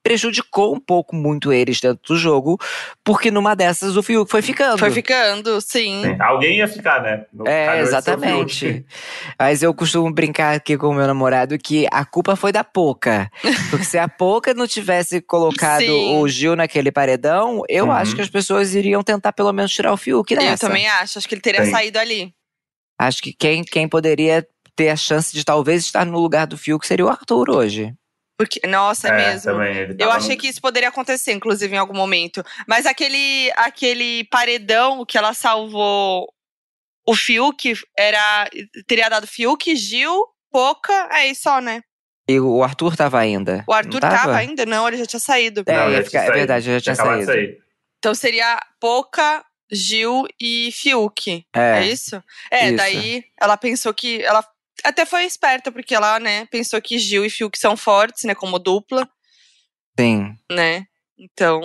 [0.09, 2.59] prejudicou um pouco muito eles dentro do jogo,
[3.05, 4.79] porque numa dessas o Fiuk foi ficando.
[4.79, 6.01] Foi ficando, sim.
[6.03, 7.27] Sim, Alguém ia ficar, né?
[7.31, 8.87] No É, o exatamente.
[9.39, 13.31] Mas eu costumo brincar aqui com o meu namorado que a culpa foi da Poca.
[13.69, 16.17] Porque se a Poca não tivesse colocado Sim.
[16.17, 17.93] o Gil naquele paredão, eu Uhum.
[17.93, 20.67] acho que as pessoas iriam tentar pelo menos tirar o Fiuk Eu dessa.
[20.69, 21.19] também acho.
[21.19, 21.71] Acho que ele teria Sim.
[21.71, 22.33] saído ali.
[22.99, 26.87] Acho que quem, quem poderia ter a chance de talvez estar no lugar do Fiuk
[26.87, 27.93] seria o Arthur hoje.
[28.39, 29.51] Porque, nossa, é, mesmo.
[29.53, 32.45] também, Eu achei no- que isso poderia acontecer, inclusive, em algum momento.
[32.69, 36.33] Mas aquele, aquele paredão que ela salvou
[37.07, 38.49] o Fiuk era.
[38.87, 41.83] Teria dado Fiuk, Gil, Poca, aí só, né?
[42.29, 43.65] E o Arthur tava ainda.
[43.67, 44.17] O Arthur tava?
[44.17, 44.65] tava ainda?
[44.67, 45.63] Não, ele já tinha saído.
[45.67, 46.39] É, Não, já ficar- tinha é saído.
[46.39, 47.25] verdade, já tinha saído.
[47.27, 47.59] sair.
[47.99, 51.45] Então seria Poca, Gil e Fiuk.
[51.55, 51.79] É.
[51.81, 52.23] É, isso?
[52.51, 52.77] É, Isso.
[52.77, 54.23] daí ela pensou que.
[54.23, 54.45] Ela
[54.85, 58.59] até foi esperta, porque ela, né, pensou que Gil e Fiuk são fortes, né, como
[58.59, 59.09] dupla,
[59.99, 60.37] Sim.
[60.51, 60.87] né?
[61.19, 61.61] Então.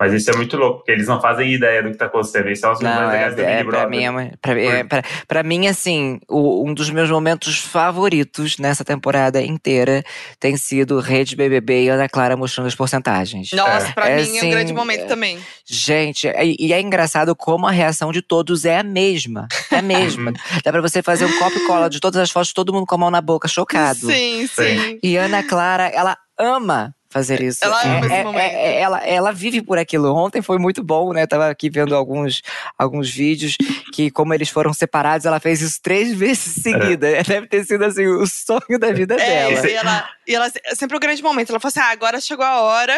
[0.00, 2.50] Mas isso é muito louco, porque eles não fazem ideia do que tá acontecendo.
[2.50, 5.42] Isso é coisas Não, mais é, do é, pra, mim, é, pra, é, pra, pra
[5.42, 10.02] mim, assim, o- um dos meus momentos favoritos nessa temporada inteira
[10.40, 13.50] tem sido Rede BBB e Ana Clara mostrando as porcentagens.
[13.52, 15.38] Nossa, pra É, mim é um assim, grande momento é- também.
[15.66, 19.46] Gente, e, e é engraçado como a reação de todos é a mesma.
[19.70, 20.32] É a mesma.
[20.64, 22.94] Dá pra você fazer um copo e cola de todas as fotos, todo mundo com
[22.94, 23.98] a mão na boca, chocado.
[24.00, 24.98] Sim, sim.
[25.02, 27.64] E Ana Clara, ela ama fazer isso.
[27.64, 28.40] Ela É- é- momento.
[28.42, 30.14] é- ela, ela vive por aquilo.
[30.14, 31.26] Ontem foi muito bom, né?
[31.26, 32.42] Tava aqui vendo alguns,
[32.78, 33.56] alguns vídeos
[33.92, 37.22] que, como eles foram separados, ela fez isso três vezes seguida.
[37.22, 39.18] Deve ter sido assim, o sonho da vida É,
[39.54, 39.68] dela.
[39.68, 41.50] e ela, e ela é sempre o grande momento.
[41.50, 42.96] Ela falou assim: ah, agora chegou a hora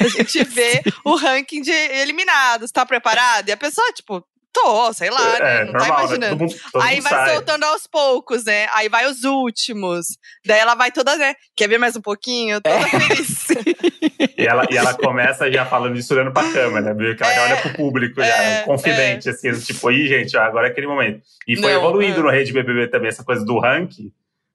[0.00, 2.70] da gente ver o ranking de eliminados.
[2.70, 3.48] Tá preparado?
[3.48, 5.60] E a pessoa, tipo, tô, sei lá, né?
[5.60, 5.98] É, Não normal, tá né?
[6.04, 6.30] imaginando.
[6.38, 7.34] Todo mundo, todo Aí mundo vai sai.
[7.34, 8.66] soltando aos poucos, né?
[8.74, 10.06] Aí vai os últimos.
[10.44, 11.34] Daí ela vai toda, né?
[11.56, 12.60] Quer ver mais um pouquinho?
[12.60, 12.82] Toda É.
[12.88, 13.46] feliz.
[14.36, 17.14] E ela, e ela começa já falando isso olhando pra câmera, viu?
[17.14, 20.40] Que ela já É, olha pro público, já, é, confidente, assim, tipo, aí, gente, ó,
[20.42, 21.20] agora é aquele momento.
[21.46, 22.22] E foi Não, evoluindo é.
[22.22, 24.10] no Rede BBB também, essa coisa do ranking,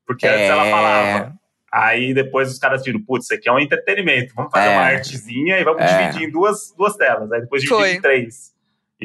[0.06, 0.72] porque antes ela É.
[0.72, 1.34] falava.
[1.72, 4.72] Aí depois os caras viram, putz, isso aqui é um entretenimento, vamos fazer É.
[4.72, 6.08] uma artezinha e vamos É.
[6.08, 7.32] dividir em duas, duas telas.
[7.32, 7.92] Aí depois dividir Foi.
[7.94, 8.55] em três.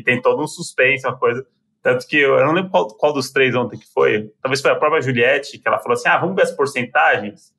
[0.00, 1.44] E tem todo um suspense, uma coisa.
[1.82, 4.30] Tanto que eu, eu não lembro qual, qual dos três ontem que foi.
[4.42, 7.52] Talvez foi a própria Juliette, que ela falou assim: ah, vamos ver as porcentagens.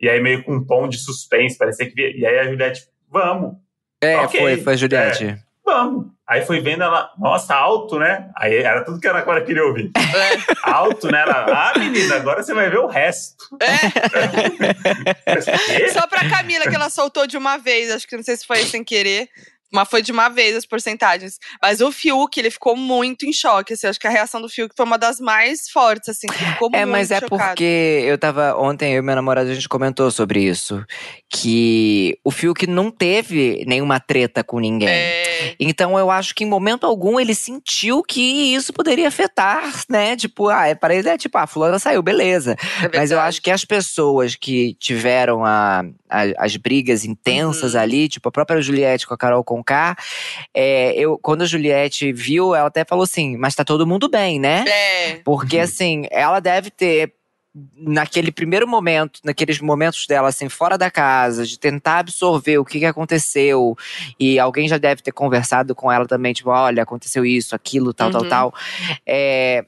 [0.00, 1.94] E aí, meio com um tom de suspense, parecia que.
[1.94, 3.54] via- E aí a Juliette, vamos,
[4.00, 4.38] É, Ok.
[4.40, 5.36] foi, foi a Juliette.
[5.64, 6.06] vamos.
[6.26, 8.30] Aí foi vendo ela, nossa, alto, né?
[8.36, 9.90] Aí era tudo que ela agora queria ouvir.
[9.96, 10.54] É.
[10.70, 11.20] Alto, né?
[11.20, 13.44] Ela, ah, menina, agora você vai ver o resto.
[15.66, 15.88] Quê?
[15.90, 18.58] Só pra Camila que ela soltou de uma vez, acho que não sei se foi
[18.64, 19.28] sem querer.
[19.74, 21.38] Mas foi de uma vez as porcentagens.
[21.60, 23.72] Mas o Fiuk, ele ficou muito em choque.
[23.74, 26.26] Assim, acho que a reação do Fiuk foi uma das mais fortes, assim.
[26.32, 27.48] Ficou É, muito mas é chocado.
[27.48, 28.56] porque eu tava.
[28.56, 30.84] Ontem eu e meu namorado a gente comentou sobre isso.
[31.30, 34.88] Que o Fiuk não teve nenhuma treta com ninguém.
[34.88, 38.20] É, Então eu acho que em momento algum ele sentiu que
[38.54, 40.16] isso poderia afetar, né?
[40.16, 42.56] Tipo, ah, é para ele é tipo, ah, fulana saiu, beleza.
[42.82, 47.80] é Mas eu acho que as pessoas que tiveram a, a- as brigas intensas Uhum.
[47.80, 49.96] ali, tipo a própria Juliette com a Carol Conká,
[50.52, 54.38] é, eu, quando a Juliette viu, ela até falou assim, mas tá todo mundo bem,
[54.38, 54.64] né?
[54.66, 55.62] É, Porque, Uhum.
[55.62, 57.12] assim, ela deve ter,
[57.76, 62.80] naquele primeiro momento, naqueles momentos dela, assim, fora da casa, de tentar absorver o que,
[62.80, 63.76] que aconteceu.
[64.18, 68.10] E alguém já deve ter conversado com ela também, tipo, olha, aconteceu isso, aquilo, tal,
[68.10, 68.28] tal, Uhum.
[68.28, 68.54] tal.
[69.06, 69.64] É.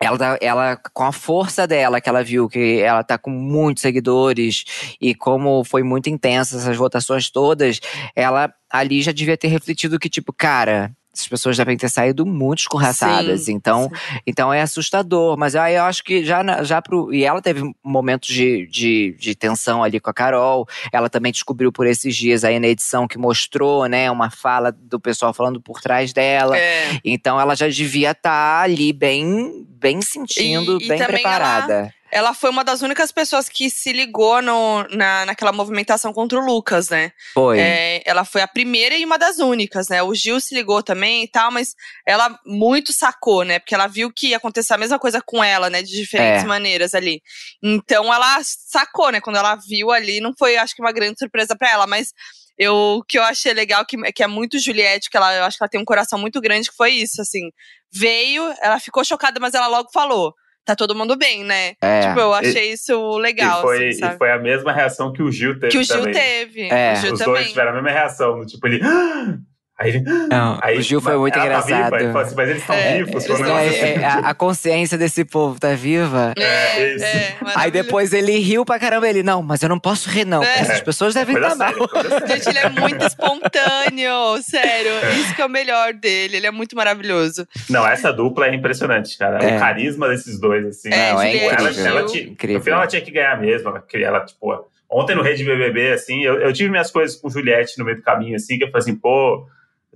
[0.00, 3.80] Ela, tá- ela, com a força dela, que ela viu que ela tá com muitos
[3.80, 4.64] seguidores
[5.00, 7.80] e como foi muito intensa essas votações todas,
[8.14, 12.60] ela ali já devia ter refletido que, tipo, cara, essas pessoas devem ter saído muito
[12.60, 13.42] escorraçadas.
[13.46, 14.18] Sim, então, sim.
[14.26, 15.36] então é assustador.
[15.36, 17.12] Mas aí eu acho que já, na- já pro.
[17.12, 20.66] E ela teve momentos de, de, de tensão ali com a Carol.
[20.92, 25.00] Ela também descobriu por esses dias aí na edição que mostrou, né, uma fala do
[25.00, 26.56] pessoal falando por trás dela.
[26.56, 27.00] É.
[27.04, 31.74] Então ela já devia estar ali bem, bem sentindo, E- e bem também preparada.
[31.74, 31.92] Ela
[32.34, 36.88] foi uma das únicas pessoas que se ligou no, na, naquela movimentação contra o Lucas,
[36.88, 37.12] né?
[37.34, 37.58] Foi.
[37.58, 40.02] É, ela foi a primeira e uma das únicas, né?
[40.02, 41.74] O Gil se ligou também e tal, mas
[42.06, 43.58] ela muito sacou, né?
[43.58, 45.82] Porque ela viu que ia acontecer a mesma coisa com ela, né?
[45.82, 46.46] De diferentes É.
[46.46, 47.22] maneiras ali.
[47.62, 49.20] Então ela sacou, né?
[49.20, 52.12] Quando ela viu ali, não foi, acho que, uma grande surpresa pra ela, mas
[52.56, 55.56] eu, o que eu achei legal, que, que é muito Juliette, que ela, eu acho
[55.56, 57.50] que ela tem um coração muito grande, que foi isso, assim.
[57.92, 60.34] Veio, ela ficou chocada, mas ela logo falou.
[60.68, 61.72] Tá todo mundo bem, né?
[61.80, 62.00] É.
[62.02, 64.14] Tipo, eu achei isso legal, e, foi, assim, sabe?
[64.14, 66.12] e foi a mesma reação que o Gil teve Que o Gil também.
[66.12, 66.68] teve.
[66.70, 66.92] É.
[66.92, 67.34] O Gil Os também.
[67.36, 68.78] dois tiveram a mesma reação, no tipo, ele.
[69.80, 70.00] Aí ele.
[70.00, 71.70] Não, Aí, o Gil foi muito ela engraçado.
[71.70, 71.96] Tá viva?
[72.00, 73.24] Ele falou assim, mas eles estão É, vivos.
[73.28, 74.02] É, assim.
[74.02, 76.32] é, a, a consciência desse povo tá viva.
[76.36, 77.04] É, É, isso.
[77.04, 77.70] é, Aí maravilhoso.
[77.84, 79.08] depois ele riu pra caramba.
[79.08, 80.42] Ele, não, mas eu não posso rir, não.
[80.42, 80.58] É.
[80.58, 81.72] Essas pessoas devem estar mal.
[81.88, 82.26] coisa séria.
[82.34, 84.90] Gente, ele é muito espontâneo, sério.
[85.20, 86.38] Isso que é o melhor dele.
[86.38, 87.46] Ele é muito maravilhoso.
[87.70, 89.38] Não, essa dupla é impressionante, cara.
[89.38, 89.56] É.
[89.56, 90.88] O carisma desses dois, assim.
[90.92, 91.86] É, Não, é ela, incrível.
[91.86, 92.58] ela Incrível.
[92.58, 93.68] No final ela tinha que ganhar mesmo.
[93.68, 97.78] Ela, ela, tipo, ontem no Rede BBB, assim, eu, eu tive minhas coisas com Juliette
[97.78, 99.46] no meio do caminho, assim, que eu falei assim, pô,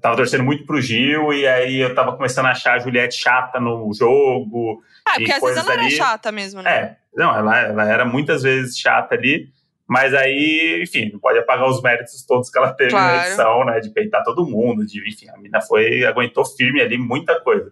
[0.03, 3.59] tava torcendo muito pro Gil, e aí eu tava começando a achar a Juliette chata
[3.61, 4.83] no jogo.
[5.07, 6.71] Ah, porque às vezes ela era ali- chata mesmo, né?
[6.71, 9.49] É, não, ela, ela era muitas vezes chata ali,
[9.87, 13.17] mas aí, enfim, não pode apagar os méritos todos que ela teve Claro.
[13.17, 13.81] na edição, né?
[13.81, 17.71] De peitar todo mundo, de, enfim, a mina foi, aguentou firme ali muita coisa.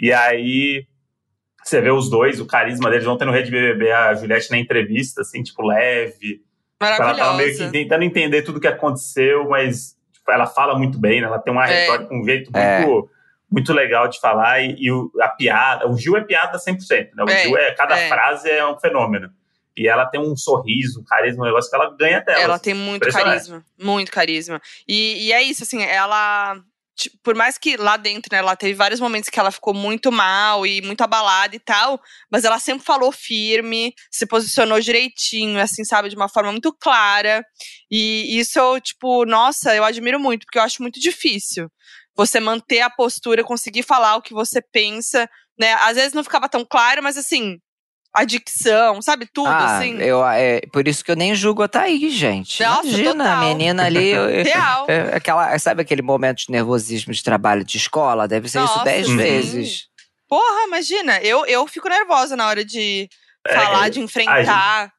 [0.00, 0.86] E aí,
[1.64, 5.22] você vê os dois, o carisma deles, ontem no Rede BBB, a Juliette na entrevista,
[5.22, 6.42] assim, tipo, leve.
[6.80, 7.72] Ela tava meio que Maravilhosa.
[7.72, 9.95] tentando entender tudo que aconteceu, mas
[10.28, 11.26] ela fala muito bem, né?
[11.26, 11.80] Ela tem uma É.
[11.82, 12.80] retórica, um jeito É.
[12.84, 13.10] muito,
[13.50, 14.60] muito legal de falar.
[14.60, 17.24] E, e o- a piada, o Gil é piada 100%, né?
[17.24, 18.08] O É, Gil é, cada é.
[18.08, 19.30] frase é um fenômeno.
[19.76, 22.40] E ela tem um sorriso, um carisma, um negócio que ela ganha dela.
[22.40, 23.62] Ela tem muito carisma.
[23.78, 24.60] Muito carisma.
[24.88, 26.56] E, e é isso, assim, ela.
[26.96, 30.10] Tipo, Por mais que lá dentro, né, ela teve vários momentos que ela ficou muito
[30.10, 35.84] mal e muito abalada e tal, mas ela sempre falou firme, se posicionou direitinho, assim,
[35.84, 37.44] sabe, de uma forma muito clara.
[37.90, 41.70] E isso eu, tipo, nossa, eu admiro muito, porque eu acho muito difícil
[42.16, 45.28] você manter a postura, conseguir falar o que você pensa,
[45.58, 45.74] né?
[45.74, 47.58] Às vezes não ficava tão claro, mas assim,
[48.16, 49.98] a dicção, sabe, tudo, ah, assim.
[49.98, 52.62] eu, é, por isso que eu nem julgo a Thaís, gente.
[52.62, 53.48] Nossa, Imagina, a total.
[53.48, 54.12] menina ali.
[54.42, 54.86] Real.
[54.88, 58.26] é, aquela, sabe aquele momento de nervosismo de trabalho de escola?
[58.26, 59.16] Deve ser isso Nossa, dez sim.
[59.16, 59.82] vezes.
[60.28, 63.08] Porra, imagina, eu, eu fico nervosa na hora de
[63.46, 64.90] É, falar, de enfrentar.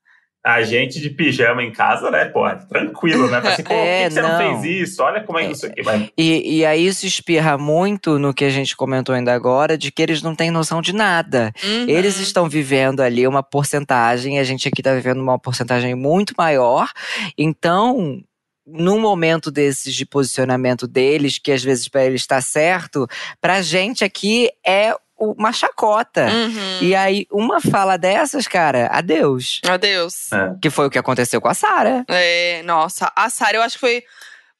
[0.46, 3.40] A gente de pijama em casa, né, pô, tranquilo, né?
[3.40, 4.30] Assim, pô, por É, que, que você não.
[4.30, 4.62] não.
[4.62, 5.04] fez isso?
[5.04, 5.82] Olha como é que isso aqui.
[5.84, 9.92] Mas, E, e aí isso espirra muito no que a gente comentou ainda agora, de
[9.92, 11.52] que eles não têm noção de nada.
[11.62, 11.90] Uhum.
[11.90, 16.90] Eles estão vivendo ali uma porcentagem, a gente aqui está vivendo uma porcentagem muito maior.
[17.38, 18.22] Então,
[18.66, 23.08] num momento desses de posicionamento deles, que às vezes para eles está certo,
[23.42, 26.26] pra gente aqui é uma chacota.
[26.28, 26.80] Uhum.
[26.82, 29.60] E aí, uma fala dessas, cara, adeus.
[29.68, 30.32] Adeus.
[30.32, 30.56] é.
[30.62, 32.06] Que foi o que aconteceu com a Sara.
[32.08, 34.04] É, nossa, a Sarah eu acho que foi.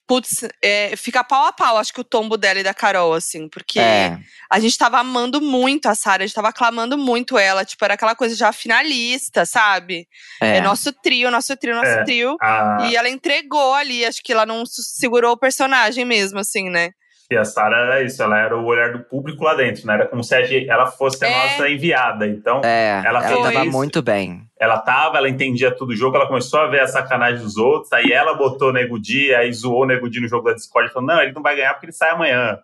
[0.10, 3.50] Putz, é, fica pau a pau, acho que o tombo dela e da Carol, assim,
[3.50, 4.18] porque É.
[4.50, 7.96] a gente tava amando muito a Sarah, a gente tava aclamando muito ela, tipo, era
[7.96, 10.08] aquela coisa já finalista, sabe?
[10.42, 10.60] É.
[10.60, 12.04] É, nosso trio, nosso trio, nosso É.
[12.06, 12.38] trio.
[12.42, 16.92] A, E ela entregou ali, acho que ela não segurou o personagem mesmo, assim, né?
[17.30, 19.96] E a Sarah era isso, ela era o olhar do público lá dentro, né?
[19.96, 21.34] Era como se a ela fosse a É.
[21.52, 22.26] nossa enviada.
[22.26, 23.72] Então, É, Ela ela, tava isso.
[23.78, 24.44] muito bem.
[24.58, 27.92] ela tava, ela entendia tudo o jogo, ela começou a ver a sacanagem dos outros,
[27.92, 30.92] aí ela botou o Nego Di, aí zoou o Nego Di no jogo da Discord,
[30.94, 32.60] falou, não, ele não vai ganhar porque ele sai amanhã.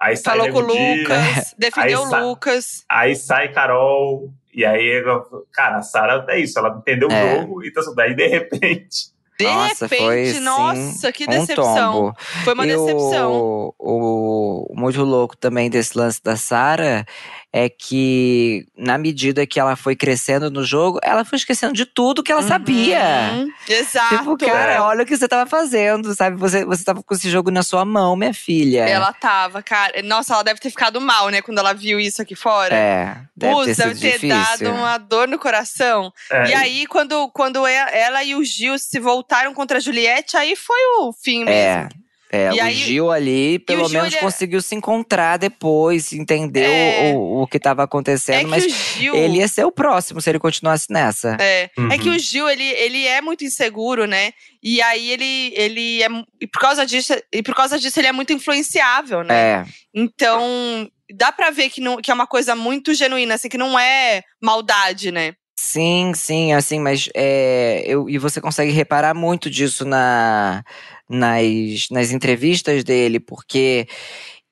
[0.00, 2.84] Aí sai Falou com o Nego Di, Lucas, defendeu Aí o Lucas.
[2.88, 5.04] aí sai Carol, e aí,
[5.52, 7.34] cara, a Sarah é isso, ela entendeu É.
[7.34, 9.14] o jogo, então daí de repente...
[9.38, 11.92] De Nossa, repente, foi, sim, nossa, que Um decepção.
[11.92, 12.16] tombo.
[12.44, 13.32] Foi uma e decepção.
[13.32, 17.04] O, o, o muito louco também desse lance da Sara
[17.52, 22.22] é que, na medida que ela foi crescendo no jogo, ela foi esquecendo de tudo
[22.22, 23.00] que ela sabia.
[23.32, 24.18] Uhum, Exato.
[24.18, 24.80] Tipo, cara, É.
[24.80, 26.36] olha o que você tava fazendo, sabe?
[26.36, 28.82] Você, você tava com esse jogo na sua mão, minha filha.
[28.86, 30.02] Ela tava, cara.
[30.02, 32.74] Nossa, ela deve ter ficado mal, né, quando ela viu isso aqui fora.
[32.74, 34.28] É, deve Putz, ter sido deve ter difícil.
[34.68, 36.12] dado uma dor no coração.
[36.30, 40.54] é, E aí, quando, quando ela e o Gil se voltaram contra a Juliette, aí
[40.56, 41.50] foi o fim mesmo.
[41.52, 41.88] É.
[42.36, 46.12] É, E o aí- Gil ali, pelo Gil, menos, ele é- conseguiu se encontrar depois,
[46.12, 47.12] entender É.
[47.14, 49.14] o, o que tava acontecendo, É mas Gil.
[49.14, 51.36] ele ia ser o próximo se ele continuasse nessa.
[51.40, 51.90] É, Uhum.
[51.92, 54.32] é que o Gil, ele, ele é muito inseguro, né?
[54.62, 56.08] E aí ele, ele é.
[56.40, 59.34] E por causa disso, e por causa disso ele é muito influenciável, né?
[59.34, 59.64] É.
[59.94, 63.78] Então, dá pra ver que, não, que é uma coisa muito genuína, assim, que não
[63.78, 65.34] é maldade, né?
[65.58, 70.62] Sim, sim, assim, mas é, eu, e você consegue reparar muito disso na,
[71.08, 73.86] nas, nas entrevistas dele, porque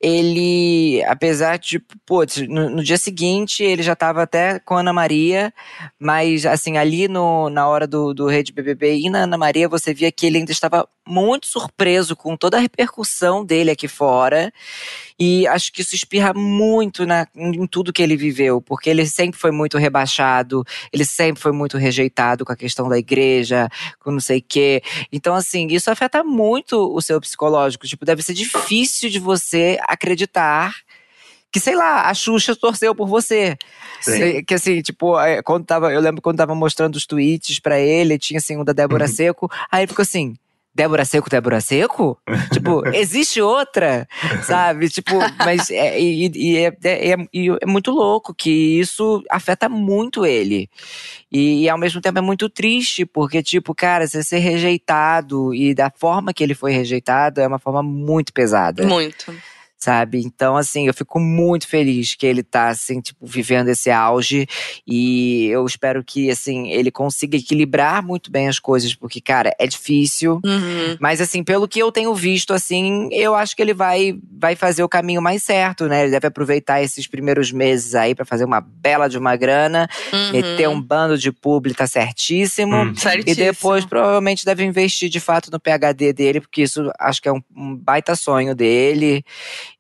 [0.01, 5.51] ele, apesar de, pô, no, no, dia seguinte ele já tava até com Ana Maria,
[5.99, 9.95] mas assim, ali no, na hora do, do Rede BBB e na Ana Maria, você
[9.95, 14.53] via que ele ainda estava muito surpreso com toda a repercussão dele aqui fora.
[15.19, 19.39] E acho que isso espirra muito na, em tudo que ele viveu, porque ele sempre
[19.39, 23.69] foi muito rebaixado, ele sempre foi muito rejeitado com a questão da igreja,
[24.01, 24.83] com não sei o quê.
[25.13, 27.87] Então, assim, isso afeta muito o seu psicológico.
[27.87, 30.75] Tipo, deve ser difícil de você acreditar
[31.53, 33.57] que, sei lá, a Xuxa torceu por você.
[34.01, 34.43] Sim.
[34.43, 38.19] Que assim, tipo, é, quando tava, eu lembro quando tava mostrando os tweets para ele,
[38.19, 39.13] tinha assim um da Débora uhum.
[39.13, 40.35] Seco, aí ele ficou assim,
[40.75, 42.19] Débora Seco, Débora Seco?
[42.53, 44.09] tipo, existe outra,
[44.43, 44.89] sabe?
[44.89, 47.17] Tipo, mas é, e, e é, é, é,
[47.63, 50.69] é, muito louco que isso afeta muito ele.
[51.31, 55.75] E, e, ao mesmo tempo é muito triste, porque, tipo, cara, você ser rejeitado e
[55.75, 58.85] da forma que ele foi rejeitado é uma forma muito pesada.
[58.85, 59.33] Muito
[59.85, 60.23] sabe?
[60.25, 64.47] Então, assim, eu fico muito feliz que ele tá, assim, tipo, vivendo esse auge
[64.87, 69.67] e eu espero que, assim, ele consiga equilibrar muito bem as coisas, porque, cara, é
[69.67, 70.97] difícil, uhum.
[70.99, 74.83] mas, assim, pelo que eu tenho visto, assim, eu acho que ele vai, vai fazer
[74.83, 76.05] o caminho mais certo, né?
[76.05, 80.33] Ele deve aproveitar esses primeiros meses aí para fazer uma bela de uma grana, uhum.
[80.33, 82.75] meter um bando de público, tá certíssimo.
[82.75, 82.95] Uhum.
[83.27, 87.33] E depois, provavelmente, deve investir de fato no PHD dele, porque isso acho que é
[87.33, 89.23] um, um baita sonho dele.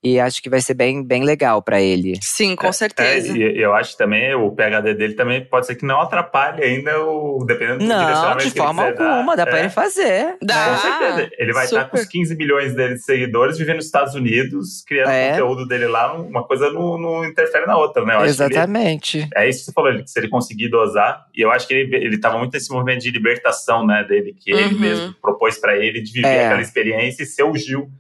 [0.03, 2.19] E acho que vai ser bem, bem legal para ele.
[2.21, 3.33] Sim, com certeza.
[3.33, 7.01] É, e eu acho também o PHD dele também pode ser que não atrapalhe ainda
[7.03, 9.47] o dependendo do não, de forma alguma, dá é.
[9.47, 10.37] para ele fazer.
[10.43, 10.69] Dá.
[10.69, 11.31] Com certeza.
[11.39, 11.79] Ele vai Super.
[11.79, 15.31] estar com os 15 milhões dele de seguidores vivendo nos Estados Unidos, criando é.
[15.31, 18.25] conteúdo dele lá, uma coisa não, não interfere na outra, né?
[18.27, 19.19] Exatamente.
[19.19, 21.97] Ele, é isso que você falou, se ele conseguir dosar, e eu acho que ele,
[21.97, 24.61] ele tava muito nesse movimento de libertação, né, dele, que uhum.
[24.61, 26.47] ele mesmo propôs para ele de viver é.
[26.47, 27.91] aquela experiência e ser o Gil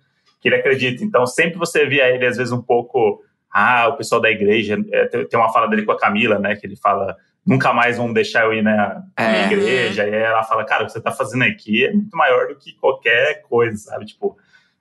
[0.44, 1.02] que ele acredita.
[1.02, 3.22] Então, sempre você via ele, às vezes, um pouco.
[3.50, 4.76] Ah, o pessoal da igreja.
[4.92, 6.54] É, tem uma fala dele com a Camila, né?
[6.54, 7.16] Que ele fala.
[7.46, 9.46] Nunca mais vão deixar eu ir na é.
[9.46, 10.06] igreja.
[10.06, 12.74] E ela fala, cara, o que você tá fazendo aqui é muito maior do que
[12.74, 14.04] qualquer coisa, sabe?
[14.04, 14.36] Tipo,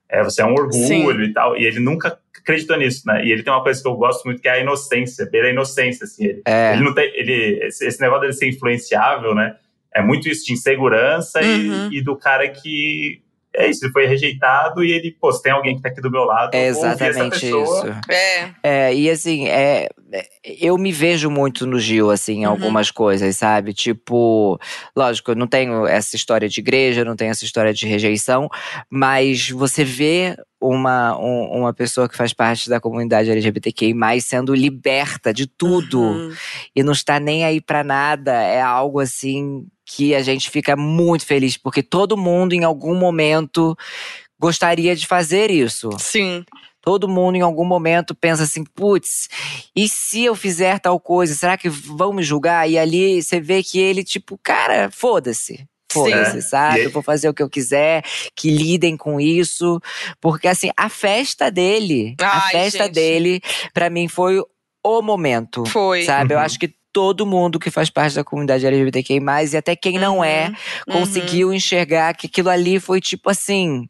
[0.09, 1.29] é, você é um orgulho Sim.
[1.29, 1.57] e tal.
[1.57, 3.25] E ele nunca acreditou nisso, né?
[3.25, 5.49] E ele tem uma coisa que eu gosto muito que é a inocência, ver a
[5.49, 6.25] inocência, assim.
[6.25, 6.73] Ele, é.
[6.73, 7.09] ele não tem.
[7.15, 9.55] Ele, esse, esse negócio dele ser influenciável, né?
[9.95, 11.89] É muito isso de insegurança uhum.
[11.91, 13.21] e, e, do cara que
[13.55, 16.11] é isso, ele foi rejeitado e ele, pô, se tem alguém que tá aqui do
[16.11, 17.87] meu lado, é exatamente isso.
[18.09, 18.87] É.
[18.87, 18.95] é.
[18.95, 19.89] E assim, é,
[20.43, 22.51] eu me vejo muito no Gil, assim, em uhum.
[22.51, 23.73] algumas coisas, sabe?
[23.73, 24.59] Tipo,
[24.95, 28.49] lógico, eu não tenho essa história de igreja, não tenho essa história de rejeição,
[28.89, 35.33] mas você vê uma, um, uma pessoa que faz parte da comunidade LGBTQI, sendo liberta
[35.33, 36.33] de tudo uhum.
[36.75, 41.25] e não está nem aí para nada, é algo assim que a gente fica muito
[41.25, 43.75] feliz, porque todo mundo em algum momento
[44.39, 45.89] gostaria de fazer isso.
[45.99, 46.45] Sim.
[46.83, 49.29] Todo mundo em algum momento pensa assim, putz,
[49.73, 52.69] e se eu fizer tal coisa, será que vão me julgar?
[52.69, 55.65] E ali você vê que ele, tipo, cara, foda-se.
[55.89, 56.83] Foda-se, sabe?
[56.83, 58.03] Eu vou fazer o que eu quiser,
[58.35, 59.79] que lidem com isso.
[60.19, 62.95] Porque, assim, a festa dele, Ai, a festa gente.
[62.95, 63.41] dele,
[63.73, 64.41] para mim, foi
[64.83, 65.65] o momento.
[65.65, 66.03] Foi.
[66.03, 66.33] Sabe?
[66.33, 66.39] Uhum.
[66.39, 69.19] Eu acho que todo mundo que faz parte da comunidade LGBTQI+,
[69.53, 70.51] e até quem não é,
[70.87, 70.99] uhum.
[70.99, 71.53] conseguiu uhum.
[71.53, 73.87] enxergar que aquilo ali foi tipo assim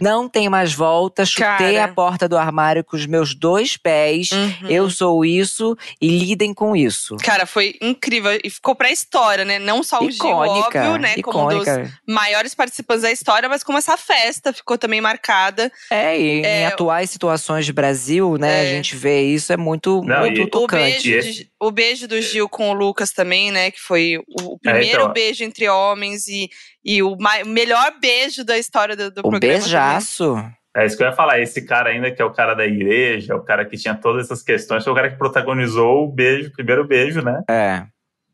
[0.00, 1.84] não tem mais volta, chutei Cara.
[1.84, 4.30] a porta do armário com os meus dois pés.
[4.32, 4.68] Uhum.
[4.68, 7.16] Eu sou isso e lidem com isso.
[7.22, 8.38] Cara, foi incrível.
[8.42, 9.58] E ficou pra história, né?
[9.58, 11.14] Não só o icônica, Gil, óbvio, né?
[11.16, 11.64] Icônica.
[11.64, 15.70] Como um dos maiores participantes da história, mas como essa festa ficou também marcada.
[15.90, 18.64] É, e é, em atuais situações de Brasil, né?
[18.64, 18.68] É.
[18.68, 21.08] A gente vê isso, é muito, Não, muito e, tocante.
[21.08, 23.70] O beijo, de, o beijo do Gil com o Lucas também, né?
[23.70, 26.48] Que foi o primeiro é, então, beijo entre homens e
[26.84, 29.54] e o melhor beijo da história do, do um programa.
[29.54, 30.34] Um beijaço.
[30.34, 30.64] Também.
[30.76, 31.40] É isso que eu ia falar.
[31.40, 34.42] Esse cara ainda, que é o cara da igreja, o cara que tinha todas essas
[34.42, 37.42] questões, foi o cara que protagonizou o beijo, o primeiro beijo, né?
[37.48, 37.84] É.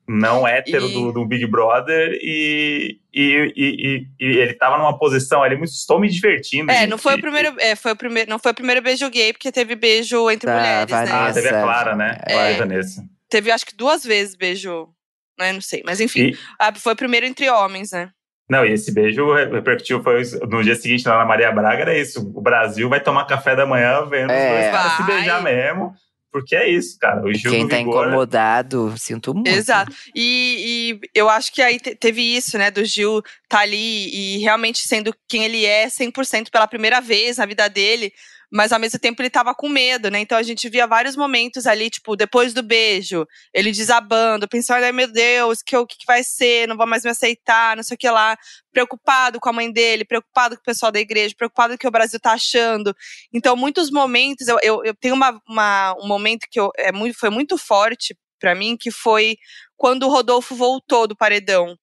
[0.08, 0.92] Não hétero e...
[0.92, 5.70] do, do Big Brother e, e, e, e, ele tava numa posição ali muito.
[5.70, 6.72] Estou me divertindo.
[6.72, 7.54] É, não foi o primeiro.
[7.60, 10.56] É, foi o primeiro, não foi o primeiro beijo gay, porque teve beijo entre tá,
[10.56, 11.12] mulheres, Vanessa.
[11.12, 11.28] né?
[11.28, 12.18] Ah, teve a Clara, né?
[12.26, 12.32] É.
[12.32, 13.04] Clara e Vanessa.
[13.30, 14.88] Teve acho que duas vezes beijo,
[15.38, 15.52] né?
[15.52, 15.82] Não sei.
[15.86, 18.10] Mas enfim, ah, foi o primeiro entre homens, né?
[18.50, 22.20] Não, e esse beijo repercutiu foi no dia seguinte lá na Maria Braga, era isso.
[22.34, 24.44] O Brasil vai tomar café da manhã vendo é.
[24.44, 25.94] os dois caras se beijar mesmo.
[26.32, 27.24] Porque é isso, cara.
[27.24, 28.06] O Gil Quem tá Vigor...
[28.06, 29.48] incomodado, sinto muito.
[29.48, 29.92] Exato.
[30.14, 32.70] E, e, eu acho que aí teve isso, né?
[32.70, 37.46] Do Gil tá ali e realmente sendo quem ele é 100% pela primeira vez na
[37.46, 38.12] vida dele.
[38.52, 40.20] Mas ao mesmo tempo ele tava com medo, né?
[40.20, 44.92] Então a gente via vários momentos ali, tipo, depois do beijo, ele desabando, pensando, ai
[44.92, 46.66] meu Deus, que, o que vai ser?
[46.66, 48.36] Não vou mais me aceitar, não sei o que lá.
[48.72, 51.88] Preocupado com a mãe dele, preocupado com o pessoal da igreja, preocupado com o que
[51.88, 52.94] o Brasil tá achando.
[53.32, 57.16] Então, muitos momentos, eu, eu, eu tenho uma, uma, um momento que eu, é muito,
[57.18, 59.36] foi muito forte para mim, que foi
[59.76, 61.76] quando o Rodolfo voltou do paredão.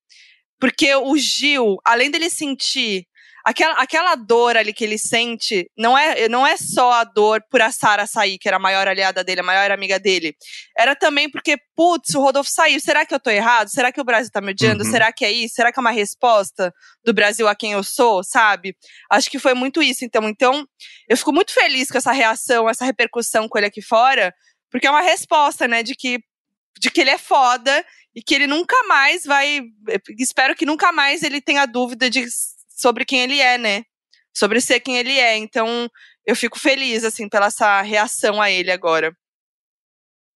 [0.59, 3.05] Porque o Gil, além dele sentir
[3.47, 7.61] aquela, aquela dor ali que ele sente, não é, não é só a dor por
[7.61, 10.35] a Sara sair, que era a maior aliada dele, a maior amiga dele.
[10.77, 12.77] Era também porque, putz, o Rodolfo saiu.
[12.81, 13.69] Será que eu tô errado?
[13.69, 14.83] Será que o Brasil tá me odiando?
[14.83, 14.91] Uhum.
[14.91, 15.55] Será que é isso?
[15.55, 16.73] Será que é uma resposta
[17.05, 18.75] do Brasil a quem eu sou, sabe?
[19.09, 20.03] Acho que foi muito isso.
[20.03, 20.67] Então, então
[21.07, 24.33] eu fico muito feliz com essa reação, essa repercussão com ele aqui fora,
[24.69, 26.19] porque é uma resposta, né, de que
[26.79, 27.83] de que ele é foda
[28.13, 29.61] e que ele nunca mais vai.
[30.19, 32.27] Espero que nunca mais ele tenha dúvida de,
[32.77, 33.83] sobre quem ele é, né?
[34.33, 35.35] Sobre ser quem ele é.
[35.35, 35.89] Então,
[36.25, 39.11] eu fico feliz, assim, pela essa reação a ele agora.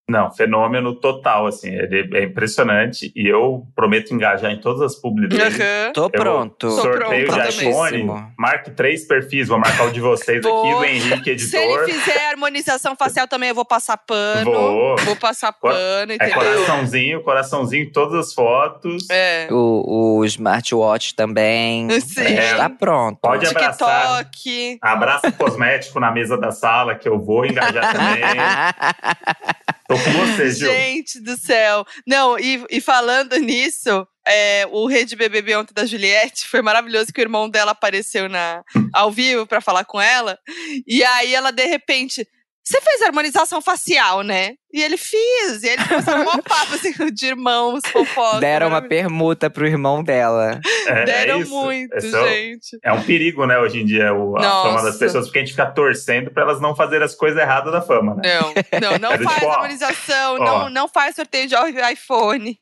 [0.09, 5.27] Não, fenômeno total, assim, ele é impressionante e eu prometo engajar em todas as publi
[5.27, 5.43] dele.
[5.43, 5.93] Uhum.
[5.93, 6.69] Tô pronto.
[6.69, 11.29] Sorteio Tô de iPhone, marque três perfis, vou marcar o de vocês aqui, do Henrique,
[11.29, 11.49] editor.
[11.49, 14.51] Se ele fizer harmonização facial também, eu vou passar pano.
[14.51, 14.97] Vou.
[14.97, 16.27] Vou passar pano, é entendeu?
[16.27, 19.09] É coraçãozinho, coraçãozinho, todas as fotos.
[19.09, 19.47] É.
[19.49, 21.89] O, o smartwatch também.
[22.01, 22.21] Sim.
[22.21, 23.17] É, tá pronto.
[23.21, 24.25] Pode abraçar.
[24.25, 24.77] TikTok.
[24.81, 28.21] Abraça cosmético na mesa da sala, que eu vou engajar também.
[29.91, 30.71] Tô com você, Gil.
[30.71, 31.85] Gente do céu.
[32.07, 37.19] Não, e, e falando nisso, é, o Rede BBB ontem da Juliette foi maravilhoso que
[37.19, 38.63] o irmão dela apareceu na,
[38.93, 40.39] ao vivo para falar com ela.
[40.87, 42.25] E aí ela, de repente,
[42.63, 44.53] você fez harmonização facial, né?
[44.71, 45.63] E ele fez.
[45.63, 48.39] E ele começaram um papo assim, de irmãos, fofoca.
[48.39, 50.59] Deram uma permuta pro irmão dela.
[50.87, 52.77] É, Deram é muito, Esse gente.
[52.83, 55.51] É um perigo, né, hoje em dia, o, a fama das pessoas, porque a gente
[55.51, 58.21] fica torcendo pra elas não fazerem as coisas erradas da fama, né?
[58.39, 61.55] Não, não, não é faz tipo, harmonização, ó, não, não faz sorteio de
[61.91, 62.59] iPhone.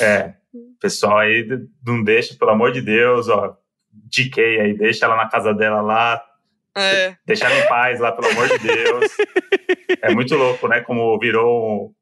[0.00, 0.34] É,
[0.80, 1.46] pessoal aí
[1.84, 3.56] não deixa, pelo amor de Deus, ó.
[3.92, 6.22] DK aí, deixa ela na casa dela lá,
[6.76, 7.16] é.
[7.26, 9.10] Deixar em paz lá, pelo amor de Deus.
[10.00, 10.80] é muito louco, né?
[10.80, 11.92] Como virou.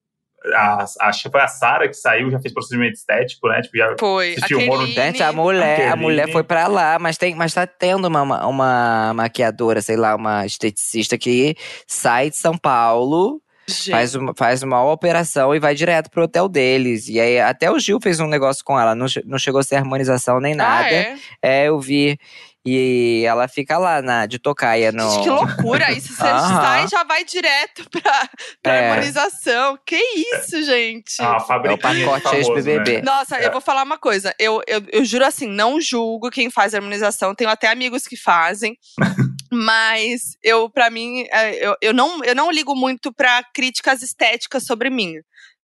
[0.54, 3.60] A, acho que foi a Sara que saiu, já fez procedimento estético, né?
[3.60, 4.34] Tipo, já foi.
[4.34, 7.52] se filmou no Gente, a mulher, a, a mulher foi pra lá, mas, tem, mas
[7.52, 11.54] tá tendo uma, uma maquiadora, sei lá, uma esteticista que
[11.86, 13.42] sai de São Paulo.
[13.90, 17.08] Faz uma, faz uma operação e vai direto pro hotel deles.
[17.08, 18.94] E aí, até o Gil fez um negócio com ela.
[18.94, 20.88] Não, não chegou a ser harmonização nem ah, nada.
[20.88, 21.18] Ah, é?
[21.42, 22.18] é, eu vi.
[22.64, 25.10] E ela fica lá na, de tocaia no.
[25.10, 25.90] Gente, que loucura!
[25.96, 28.28] Isso você sai e já vai direto pra,
[28.62, 28.90] pra é.
[28.90, 29.78] harmonização.
[29.86, 31.14] Que isso, gente?
[31.20, 32.96] Ah, é o pacote ex-BBB.
[32.96, 33.02] Né?
[33.02, 33.46] Nossa, é.
[33.46, 34.34] eu vou falar uma coisa.
[34.38, 37.34] Eu, eu, eu juro assim, não julgo quem faz harmonização.
[37.34, 38.76] Tenho até amigos que fazem.
[39.50, 44.64] mas eu, para mim, é, eu, eu, não, eu não ligo muito para críticas estéticas
[44.64, 45.14] sobre mim.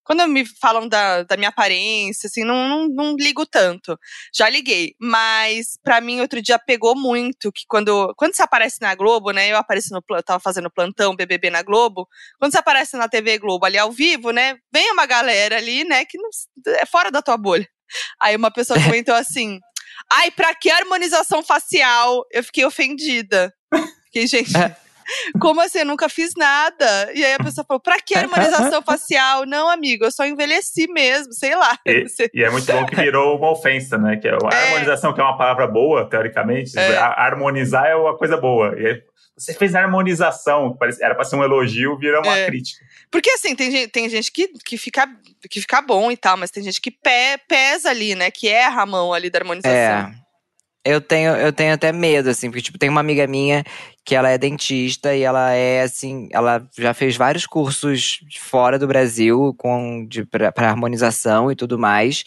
[0.07, 3.99] Quando me falam da, da minha aparência, assim, não, não, não ligo tanto.
[4.33, 4.95] Já liguei.
[5.01, 9.49] Mas, para mim, outro dia pegou muito que quando, quando você aparece na Globo, né?
[9.51, 12.07] Eu apareci no eu tava fazendo plantão BBB na Globo.
[12.39, 14.57] Quando você aparece na TV Globo ali ao vivo, né?
[14.73, 16.05] Vem uma galera ali, né?
[16.05, 16.31] Que não,
[16.75, 17.69] é fora da tua bolha.
[18.21, 19.59] Aí uma pessoa comentou assim:
[20.13, 22.25] Ai, pra que harmonização facial?
[22.31, 23.53] Eu fiquei ofendida.
[24.05, 24.53] Fiquei, gente.
[25.35, 25.39] É.
[25.39, 25.81] Como assim?
[25.81, 27.11] Eu nunca fiz nada.
[27.15, 29.47] E aí a pessoa falou: pra que harmonização facial?
[29.47, 31.79] Não, amigo, eu só envelheci mesmo, sei lá.
[31.87, 32.05] E,
[32.35, 34.17] e é muito bom que virou uma ofensa, né?
[34.17, 34.65] Que é a é.
[34.65, 36.79] harmonização, que é uma palavra boa, teoricamente.
[36.79, 36.97] É.
[36.97, 38.75] Harmonizar é uma coisa boa.
[38.79, 39.03] E aí,
[39.37, 42.47] você fez harmonização, era para ser um elogio, vira uma é.
[42.47, 42.85] crítica.
[43.11, 45.07] Porque assim, tem gente, tem gente que, que, fica,
[45.49, 48.31] que fica bom e tal, mas tem gente que pe, pesa ali, né?
[48.31, 49.71] Que erra a mão ali da harmonização.
[49.71, 50.26] É.
[50.87, 53.65] Eu tenho, eu tenho até medo, assim, porque, tipo, tem uma amiga minha
[54.05, 58.87] que ela é dentista e ela é, assim, ela já fez vários cursos fora do
[58.87, 62.23] Brasil com, de, pra, pra harmonização e tudo mais.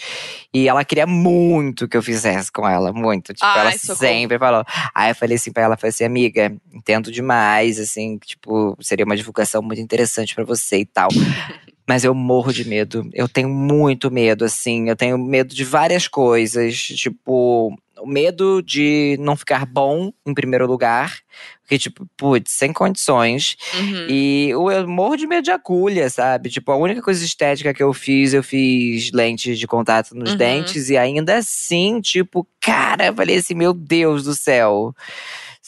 [0.54, 3.34] E ela queria muito que eu fizesse com ela, muito.
[3.34, 4.00] Tipo, Ai, ela socorro.
[4.00, 4.66] sempre falou.
[4.94, 9.16] Aí eu falei assim pra ela, falei assim, amiga, entendo demais, assim, tipo, seria uma
[9.16, 11.08] divulgação muito interessante para você e tal.
[11.88, 13.10] Mas eu morro de medo.
[13.14, 14.90] Eu tenho muito medo, assim.
[14.90, 16.78] Eu tenho medo de várias coisas.
[16.78, 21.20] Tipo, o medo de não ficar bom, em primeiro lugar.
[21.62, 23.56] Porque, tipo, putz, sem condições.
[23.76, 24.08] Uhum.
[24.10, 26.50] E eu morro de medo de agulha, sabe?
[26.50, 30.38] Tipo, a única coisa estética que eu fiz, eu fiz lentes de contato nos uhum.
[30.38, 30.90] dentes.
[30.90, 34.96] E ainda assim, tipo, cara, eu falei assim, meu Deus do céu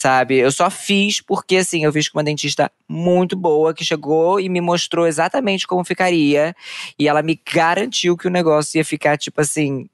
[0.02, 0.38] sabe?
[0.38, 4.48] Eu só fiz porque, assim, eu fiz com uma dentista muito boa que chegou e
[4.48, 6.54] me mostrou exatamente como ficaria.
[6.98, 9.88] E ela me garantiu que o negócio ia ficar, tipo assim,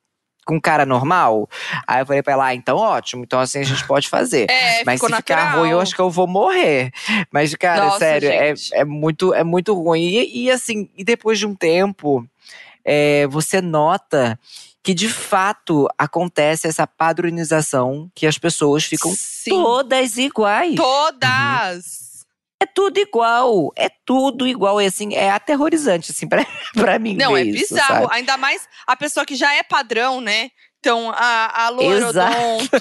[0.48, 1.46] com cara normal?
[1.86, 4.48] Aí eu falei pra ela, ah, então ótimo, então assim a gente pode fazer.
[4.48, 5.18] É, Mas se natural.
[5.18, 6.90] ficar ruim, eu acho que eu vou morrer.
[7.30, 10.00] Mas, cara, Nossa, sério, é, é, muito, é muito ruim.
[10.00, 12.26] E, e, assim, e depois de um tempo,
[12.82, 14.40] é, você nota
[14.82, 19.50] que de fato acontece essa padronização que as pessoas ficam Sim.
[19.50, 20.76] todas iguais.
[20.76, 22.07] Todas.
[22.60, 23.72] É tudo igual.
[23.76, 24.80] É tudo igual.
[24.82, 26.44] E assim, é aterrorizante, assim, pra,
[26.74, 27.16] pra mim.
[27.16, 28.02] Não, ver é isso, bizarro.
[28.04, 28.14] sabe?
[28.16, 30.50] Ainda mais a pessoa que já é padrão, né?
[30.80, 32.76] Então, a, a loirodonto,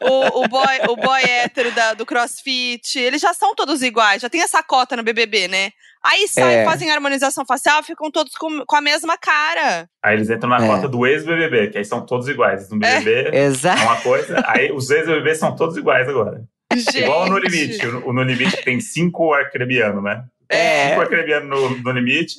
[0.00, 4.28] o, o, boy, o boy hétero da- do crossfit, eles já são todos iguais, já
[4.28, 5.70] tem essa cota no BBB, né?
[6.04, 6.64] Aí sai, É.
[6.64, 9.88] fazem harmonização facial, ficam todos com, com a mesma cara.
[10.02, 10.66] Aí eles entram na É.
[10.66, 12.68] cota do ex-BBB, que aí são todos iguais.
[12.68, 13.82] No BBB é, Exato.
[13.82, 16.42] uma coisa, aí os ex-BBB são todos iguais agora.
[16.76, 16.98] Gente.
[16.98, 17.86] Igual o No Limite.
[17.86, 20.24] O, No Limite tem cinco arcrebianos, né?
[20.48, 20.88] É.
[20.90, 22.36] Cinco arcrebianos no, no Limite,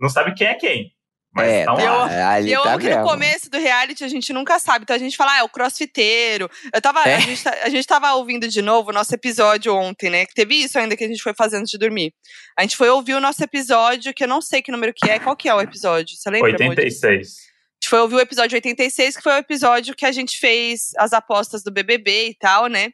[0.00, 0.92] não sabe quem é quem.
[1.34, 2.30] Mas É, tá Eu- lá.
[2.34, 3.04] ali E eu tá que no mesmo.
[3.04, 4.82] começo do reality a gente nunca sabe.
[4.82, 6.50] Então a gente fala, ah, é o crossfiteiro.
[6.74, 7.14] Eu tava, É.
[7.16, 10.26] a, gente, tá- a gente tava ouvindo de novo o nosso episódio ontem, né?
[10.26, 12.12] Que teve isso ainda que a gente foi fazer antes de dormir.
[12.58, 15.18] A gente foi ouvir o nosso episódio, que eu não sei que número que é.
[15.18, 16.14] Qual que é o episódio?
[16.16, 16.68] Você lembra, Moody?
[16.68, 17.28] 86.
[17.28, 20.90] A gente foi ouvir o episódio 86, que foi o episódio que a gente fez
[20.98, 22.90] as apostas do BBB e tal, né?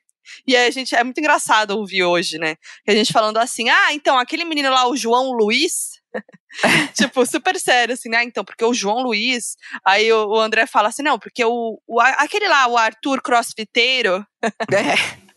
[0.47, 2.57] E aí a gente é muito engraçado ouvir hoje, né?
[2.85, 5.99] Que a gente falando assim: "Ah, então aquele menino lá, o João Luiz,
[6.95, 8.23] tipo, super sério assim, né?
[8.25, 12.01] Então, porque o João Luiz, aí o, o André fala assim: "Não, porque o, o
[12.01, 14.25] aquele lá, o Arthur Crossfiteiro,
[14.73, 15.29] É.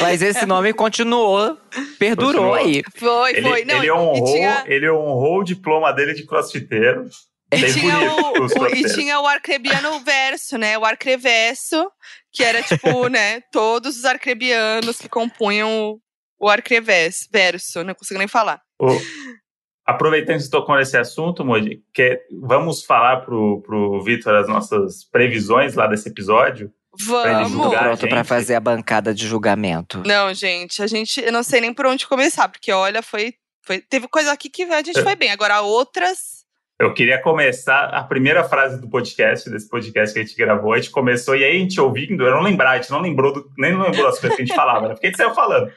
[0.00, 1.56] Mas esse nome continuou,
[1.96, 2.54] perdurou Continuou.
[2.56, 2.82] aí.
[2.96, 7.08] foi, Ele, foi, não, ele, honrou, tinha ele honrou o diploma dele de crossfiteiro.
[7.54, 10.76] E Bem tinha, bonito, o, o- e tinha o arcrebiano verso, né?
[10.76, 11.88] O arcreverso,
[12.36, 13.40] que era tipo, né?
[13.50, 15.98] Todos os arcrebianos que compunham
[16.38, 18.60] o, arcreverso, verso, não consigo nem falar.
[18.80, 18.86] O-
[19.88, 25.04] Aproveitando que você tocou nesse assunto, Moody, que vamos falar pro, pro Vitor as nossas
[25.04, 26.72] previsões lá desse episódio.
[26.98, 27.52] Vamos!
[27.52, 28.26] Tô pronto pra gente.
[28.26, 30.02] fazer a bancada de julgamento.
[30.04, 33.34] Não, gente, a gente, eu não sei nem por onde começar, porque olha, foi,
[33.64, 35.02] foi teve coisa aqui que a gente É.
[35.04, 36.44] foi bem, agora outras.
[36.78, 40.74] Eu queria começar a primeira frase do podcast, desse podcast que a gente gravou.
[40.74, 43.32] A gente começou, e aí a gente ouvindo, eu não lembrar, a gente não lembrou,
[43.32, 44.94] do, nem lembrou as coisas que a gente falava, né?
[44.94, 45.72] Porque a gente saiu falando.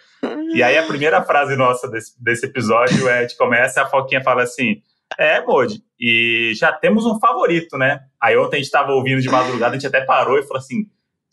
[0.53, 4.21] E aí a primeira frase nossa desse, desse episódio é: a gente começa, a Foquinha
[4.21, 4.81] fala assim.
[5.17, 8.01] É, Modi, e já temos um favorito, né?
[8.21, 10.85] Aí ontem a gente tava ouvindo de madrugada, a gente até parou e falou assim: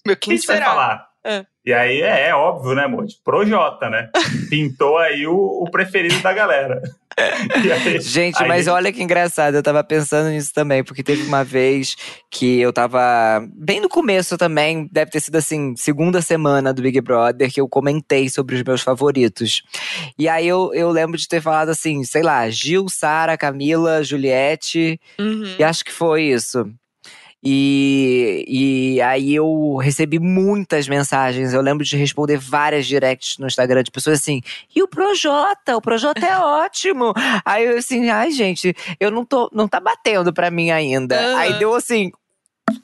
[0.06, 0.66] Meu, o que quem a gente vai será?
[0.66, 1.08] falar?
[1.24, 1.44] É.
[1.64, 3.16] E aí é, é óbvio, né, Modi?
[3.24, 4.10] Projota, né?
[4.48, 6.80] Pintou aí o, o preferido da galera.
[7.18, 11.42] Aí- Gente, aí- mas olha que engraçado, eu tava pensando nisso também, porque teve uma
[11.42, 11.96] vez
[12.30, 13.00] que eu tava
[13.54, 17.68] bem no começo também, deve ter sido assim, segunda semana do Big Brother, que eu
[17.68, 19.62] comentei sobre os meus favoritos.
[20.18, 25.00] E aí eu, eu lembro de ter falado assim, sei lá, Gil, Sara, Camila, Juliette,
[25.18, 25.54] Uhum.
[25.58, 26.68] e acho que foi isso.
[27.48, 31.54] E, e aí eu recebi muitas mensagens.
[31.54, 34.42] Eu lembro de responder várias directs no Instagram de pessoas assim,
[34.74, 35.76] e o Projota?
[35.76, 37.12] O Projota é ótimo.
[37.44, 39.48] Aí eu assim, ai, gente, eu não tô.
[39.52, 41.16] Não tá batendo pra mim ainda.
[41.16, 41.38] Aham.
[41.38, 42.10] Aí deu assim.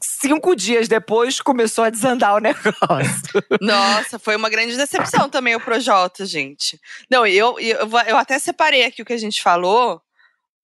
[0.00, 3.42] Cinco dias depois começou a desandar o negócio.
[3.60, 6.80] Nossa, foi uma grande decepção também o Projota, gente.
[7.10, 10.00] Não, eu, eu, eu até separei aqui o que a gente falou,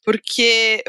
[0.04, 0.84] porque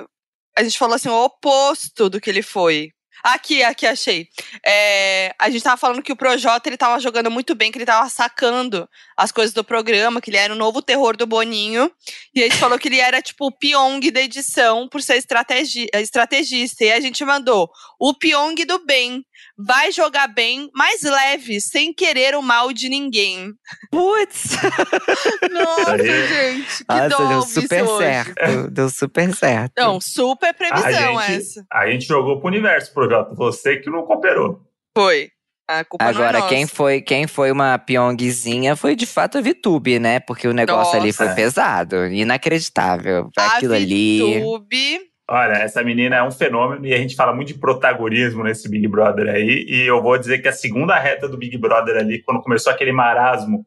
[0.56, 2.92] a gente falou assim, o oposto do que ele foi.
[3.24, 4.28] Aqui, aqui, achei.
[4.66, 7.86] É, a gente tava falando que o Projota, ele tava jogando muito bem, que ele
[7.86, 11.92] tava sacando as coisas do programa, que ele era o novo terror do Boninho.
[12.34, 15.88] E a gente falou que ele era, tipo, o Pyong da edição, por ser estrategi
[15.94, 16.86] estrategista.
[16.86, 19.26] E a gente mandou o Pyong do bem.
[19.58, 23.52] Vai jogar bem, mais leve, sem querer o mal de ninguém.
[23.92, 24.52] Putz!
[25.52, 26.28] Nossa, aí.
[26.28, 28.06] gente, que Nossa, dó deu super hoje.
[28.06, 28.72] certo.
[28.72, 29.74] Deu super certo.
[29.78, 31.66] Não, super previsão a gente, essa.
[31.72, 33.36] A gente jogou pro universo, Projota.
[33.36, 34.62] Você que não cooperou.
[34.98, 35.30] Foi.
[35.68, 36.50] A culpa não é Agora, nossa.
[36.50, 40.20] quem foi, quem foi uma pyongzinha foi de fato a Vitube, né?
[40.20, 41.36] Porque o negócio ali foi Nossa.
[41.36, 43.30] pesado, inacreditável.
[43.38, 44.34] A Aquilo ali.
[44.34, 45.00] Vitube,
[45.32, 48.88] Olha, essa menina é um fenômeno e a gente fala muito de protagonismo nesse Big
[48.88, 49.64] Brother aí.
[49.68, 52.92] E eu vou dizer que a segunda reta do Big Brother ali, quando começou aquele
[52.92, 53.64] marasmo,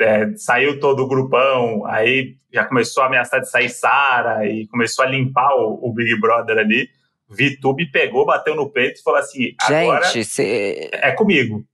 [0.00, 5.04] é, saiu todo o grupão, aí já começou a ameaçar de sair Sara e começou
[5.04, 6.88] a limpar o, o Big Brother ali.
[7.28, 9.54] Vitube pegou, bateu no peito e falou assim:
[9.90, 11.64] agora Gente, cê- é comigo.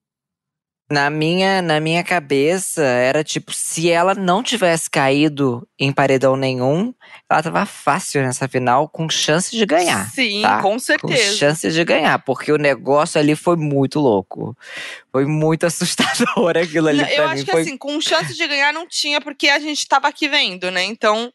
[0.90, 6.94] Na, minha, na minha cabeça era tipo, se ela não tivesse caído em paredão nenhum,
[7.28, 10.10] ela tava fácil nessa final, com chance de ganhar.
[10.10, 10.60] sim, tá?
[10.60, 11.36] com Com certeza.
[11.36, 14.56] chance de ganhar, porque o negócio ali foi muito louco.
[15.10, 17.32] Foi muito assustador aquilo ali Não, eu mim.
[17.32, 20.28] acho que foi assim, com chance de ganhar não tinha, porque a gente tava aqui
[20.28, 20.84] vendo, né?
[20.84, 21.32] Então,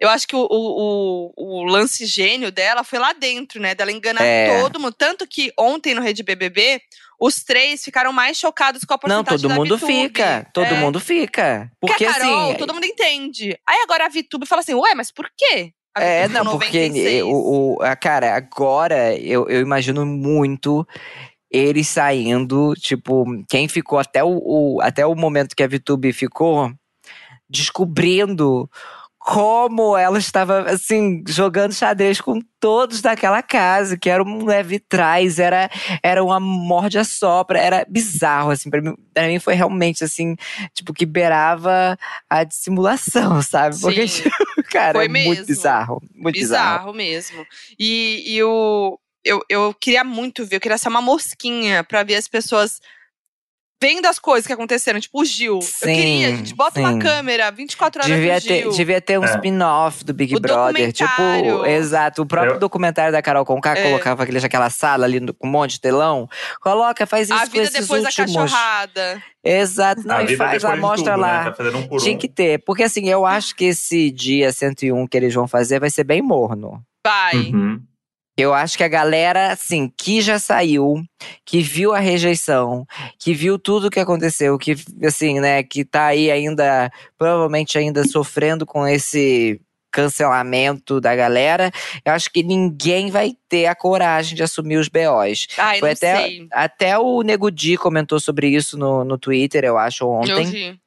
[0.00, 3.74] eu acho que o, o, o, lance gênio dela foi lá dentro, né?
[3.74, 4.60] Dela enganar é.
[4.62, 4.94] todo mundo.
[4.94, 6.80] Tanto que ontem no Rede BBB,
[7.20, 9.92] os três ficaram mais chocados com a porcentagem Não, todo mundo VTube.
[9.92, 10.46] fica.
[10.54, 10.80] Todo é.
[10.80, 11.70] mundo fica.
[11.78, 12.58] Porque a Carol, assim.
[12.58, 13.58] todo mundo entende.
[13.68, 15.72] Aí agora a VTube fala assim, ué, mas por quê?
[15.98, 16.92] É, não, 96.
[16.92, 20.86] porque o, o, a, cara, agora eu, eu imagino muito
[21.50, 26.72] eles saindo, tipo, quem ficou até o, o, até o momento que a VTube ficou,
[27.48, 28.70] descobrindo
[29.22, 35.38] como ela estava, assim, jogando xadrez com todos daquela casa, que era um leve trás,
[35.38, 35.70] era,
[36.02, 40.36] era uma morde-a-sopra, era bizarro, assim, pra mim, pra mim foi realmente, assim,
[40.74, 41.98] tipo, que beirava
[42.30, 43.74] a dissimulação, sabe?
[43.76, 44.30] Sim, Porque, tipo,
[44.70, 45.28] cara, foi é mesmo.
[45.34, 46.78] muito bizarro, muito bizarro.
[46.78, 47.46] Bizarro mesmo.
[47.78, 52.14] E, e o, eu, eu queria muito ver, eu queria ser uma mosquinha pra ver
[52.14, 52.80] as pessoas
[53.82, 55.60] vendo as coisas que aconteceram, tipo o Gil.
[55.62, 56.86] Sim, eu queria, a gente bota sim.
[56.86, 58.70] uma câmera 24 horas Devia do Gil.
[58.70, 59.30] ter, devia ter um É.
[59.34, 60.92] spin-off do Big O Brother.
[60.92, 62.22] Tipo, exato.
[62.22, 63.82] O próprio Eu- documentário da Carol Conká É.
[63.82, 66.28] colocava aquele, aquela sala ali no- com um monte de telão.
[66.60, 68.32] Coloca, faz isso a com vida esses depois últimos.
[68.34, 69.22] da cachorrada.
[69.42, 70.02] Exato.
[70.06, 71.44] Não, a e faz lá, mostra tudo, lá.
[71.44, 71.50] Né?
[71.52, 71.64] Tá
[71.94, 72.18] um Tinha um.
[72.18, 72.62] que ter.
[72.64, 76.20] Porque assim, eu acho que esse dia 101 que eles vão fazer vai ser bem
[76.20, 76.82] morno.
[77.04, 77.36] Vai.
[77.36, 77.80] Uhum.
[78.40, 81.02] Eu acho que a galera, assim, que já saiu,
[81.44, 82.86] que viu a rejeição,
[83.18, 84.74] que viu tudo o que aconteceu, que,
[85.04, 89.60] assim, né, que tá aí ainda, provavelmente ainda sofrendo com esse
[89.90, 91.70] cancelamento da galera,
[92.04, 95.48] eu acho que ninguém vai ter a coragem de assumir os BOs.
[95.58, 96.48] Ai, Foi não até, sei.
[96.52, 100.80] até o Nego Di comentou sobre isso no, no Twitter, eu acho, Eu ontem vi.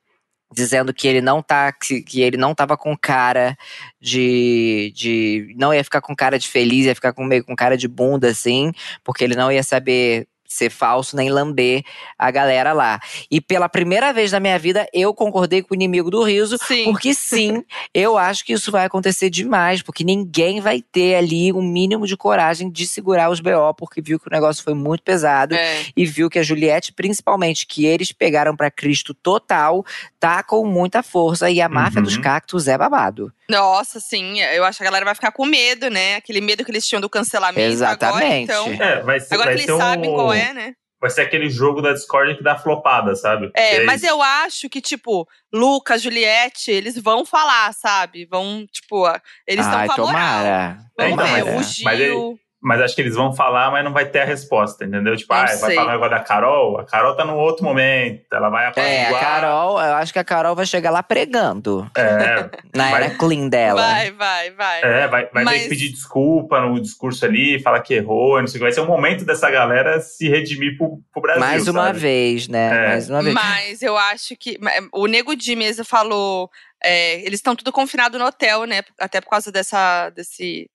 [0.54, 3.58] Dizendo que ele não tá que, que ele não tava com cara
[4.00, 7.78] de, de não ia ficar com cara de feliz, ia ficar com meio com cara
[7.78, 8.72] de bunda assim,
[9.04, 11.84] porque ele não ia saber ser falso nem lamber
[12.18, 13.00] a galera lá.
[13.30, 16.84] E pela primeira vez na minha vida eu concordei com o inimigo do riso, Sim.
[16.86, 21.62] porque sim, eu acho que isso vai acontecer demais, porque ninguém vai ter ali um
[21.62, 25.56] mínimo de coragem de segurar os BO, porque viu que o negócio foi muito pesado
[25.56, 25.84] É.
[25.96, 29.86] e viu que a Juliette, principalmente, que eles pegaram pra Cristo total,
[30.20, 32.04] tá com muita força e a máfia Uhum.
[32.06, 33.32] dos cactos é babado.
[33.50, 34.40] Nossa, sim.
[34.40, 36.16] Eu acho que a galera vai ficar com medo, né?
[36.16, 37.60] Aquele medo que eles tinham do cancelamento.
[37.74, 38.50] Exatamente.
[38.52, 38.86] Agora, então.
[38.88, 40.74] É, vai ser, Agora vai que ser eles sabem um- qual é, né?
[41.00, 43.52] Vai ser aquele jogo da Discord que dá flopada, sabe?
[43.56, 44.10] É, Que mas isso.
[44.12, 48.26] eu acho que, tipo, Lucas, Juliette, eles vão falar, sabe?
[48.26, 49.06] Vão, tipo,
[49.46, 50.78] eles estão tomara.
[50.98, 52.40] Vamos Então, ver, mas- o Gil.
[52.64, 55.16] Mas acho que eles vão falar, mas não vai ter a resposta, entendeu?
[55.18, 56.80] Tipo, ah, vai falar agora da Carol.
[56.80, 58.24] A Carol tá num outro momento.
[58.32, 59.22] Ela vai É, a apaziguar.
[59.22, 61.90] Carol, eu acho que a Carol vai chegar lá pregando.
[61.96, 63.82] É, Na Vai- era clean dela.
[63.82, 64.82] Vai, vai, vai.
[64.82, 68.48] é, vai, vai ter Mas- que pedir desculpa no discurso ali, falar que errou, não
[68.48, 68.64] sei o que.
[68.66, 71.42] Vai ser o momento dessa galera se redimir pro, pro Brasil.
[71.42, 72.00] Mais uma sabe?
[72.00, 72.86] vez, né?
[72.86, 72.88] É.
[72.90, 73.34] Mais uma vez.
[73.36, 74.58] Mas eu acho que.
[74.94, 76.50] O Nego Di mesmo falou.
[76.84, 78.82] é, eles estão tudo confinado no hotel, né?
[79.00, 80.10] Até por causa dessa.
[80.12, 80.70] desse.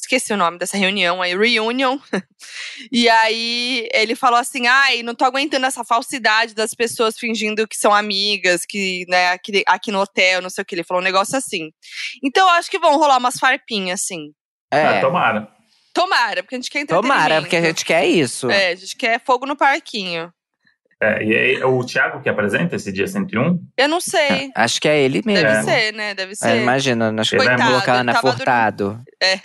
[0.00, 1.98] Esqueci o nome dessa reunião aí, reunion.
[2.90, 7.76] E aí ele falou assim: ai, não tô aguentando essa falsidade das pessoas fingindo que
[7.76, 10.74] são amigas, que, né, aqui, aqui no hotel, não sei o que.
[10.74, 11.70] Ele falou um negócio assim.
[12.24, 14.32] Então eu acho que vão rolar umas farpinhas, assim.
[14.72, 15.48] É, Ah, tomara.
[15.92, 18.50] Tomara, porque a gente quer tomara, porque a gente quer isso.
[18.50, 20.32] É, a gente quer fogo no parquinho.
[21.02, 23.58] É, e aí, o Thiago que apresenta esse dia 101?
[23.76, 24.50] Eu não sei.
[24.54, 25.46] Acho que é ele mesmo.
[25.46, 25.62] Deve É.
[25.62, 26.14] ser, né?
[26.14, 26.56] Deve É, ser.
[26.62, 29.02] imagina, acho que vai Coitado, colocar a ele Ana tava Furtado.
[29.22, 29.40] é,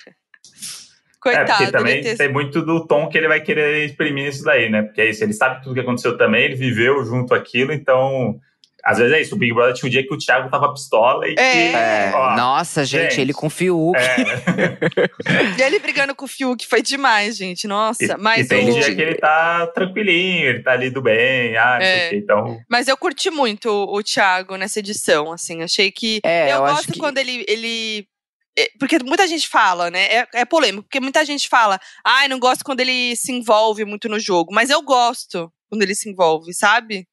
[1.25, 4.43] Coitado, porque ele também ter- tem muito do tom que ele vai querer exprimir isso
[4.43, 4.83] daí, né?
[4.83, 8.35] Porque é isso, ele sabe tudo que aconteceu também, ele viveu junto aquilo, então.
[8.87, 11.27] Às vezes é isso, o Big Brother tinha um dia que o Thiago tava pistola
[11.27, 11.41] e que.
[11.41, 11.71] É.
[11.73, 13.97] É, ó, nossa, gente, gente, ele com o Fiuk.
[13.97, 14.05] é,
[15.57, 17.67] E ele brigando com o Fiuk foi demais, gente.
[17.67, 21.01] Nossa, e, mas e tem o- dia que ele tá tranquilinho, ele tá ali do
[21.01, 22.15] bem, ah, não sei É.
[22.15, 25.63] Então, Mas eu curti muito o, o Thiago nessa edição, assim.
[25.63, 26.19] Achei que.
[26.23, 27.43] É, eu, eu acho gosto que- quando ele.
[27.47, 28.14] ele é,
[28.79, 30.05] porque muita gente fala, né?
[30.05, 34.07] É, é polêmico, porque muita gente fala, ai, não gosto quando ele se envolve muito
[34.07, 34.53] no jogo.
[34.53, 37.07] Mas eu gosto quando ele se envolve, sabe?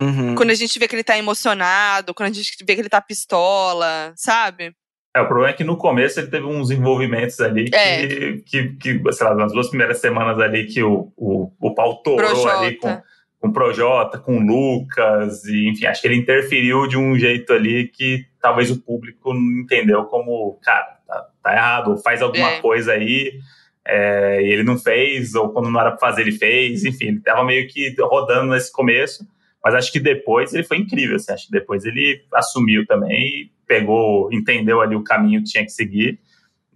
[0.00, 0.34] Uhum.
[0.34, 3.00] Quando a gente vê que ele tá emocionado, quando a gente vê que ele tá
[3.00, 4.74] pistola, sabe?
[5.16, 8.36] é, o problema é que no começo ele teve uns envolvimentos ali que, É.
[8.44, 12.46] que, que, sei lá, nas duas primeiras semanas ali que o, o, o pau torou
[12.48, 13.00] ali com.
[13.46, 17.52] Com o Projota, com o Lucas, e enfim, acho que ele interferiu de um jeito
[17.52, 22.50] ali que talvez o público não entendeu como, cara, tá, tá errado, ou faz alguma
[22.52, 22.60] É.
[22.60, 23.38] coisa aí,
[23.86, 27.20] é, e ele não fez, ou quando não era pra fazer, ele fez, enfim, ele
[27.20, 29.26] tava meio que rodando nesse começo,
[29.64, 33.50] mas acho que depois ele foi incrível, assim, acho que depois ele assumiu também e
[33.66, 36.18] pegou, entendeu ali o caminho que tinha que seguir,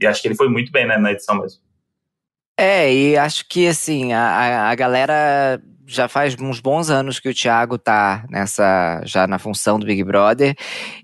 [0.00, 1.60] e acho que ele foi muito bem né, na edição mesmo.
[2.58, 7.28] É, e acho que assim, a, a- a galera já faz uns bons anos que
[7.28, 10.56] o Thiago tá nessa, já na função do Big Brother.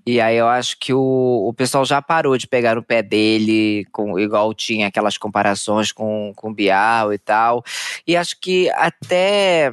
[0.06, 3.84] E aí eu acho que o, o pessoal já parou de pegar no pé dele,
[3.92, 7.64] com, igual tinha aquelas comparações com, com o Bial e tal.
[8.06, 9.72] E acho que até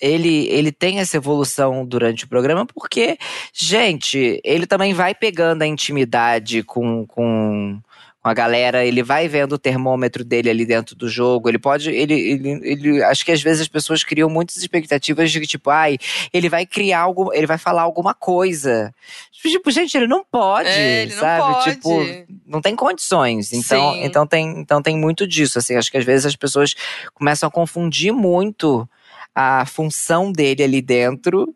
[0.00, 3.18] ele, ele tem essa evolução durante o programa, porque,
[3.52, 7.80] gente, ele também vai pegando a intimidade com, com,
[8.26, 11.90] com a galera, ele vai vendo o termômetro dele ali dentro do jogo, ele pode,
[11.92, 15.70] ele, ele, ele, acho que às vezes as pessoas criam muitas expectativas de que, tipo,
[15.70, 15.96] ai,
[16.32, 18.92] ele vai criar algo, ele vai falar alguma coisa.
[19.30, 21.54] Tipo, gente, ele não pode, É, ele não sabe?
[21.54, 21.74] pode.
[21.76, 23.52] Tipo, não tem condições.
[23.52, 24.02] Então, Sim.
[24.02, 26.74] então tem, então tem muito disso, assim, acho que às vezes as pessoas
[27.14, 28.88] começam a confundir muito
[29.32, 31.54] a função dele ali dentro.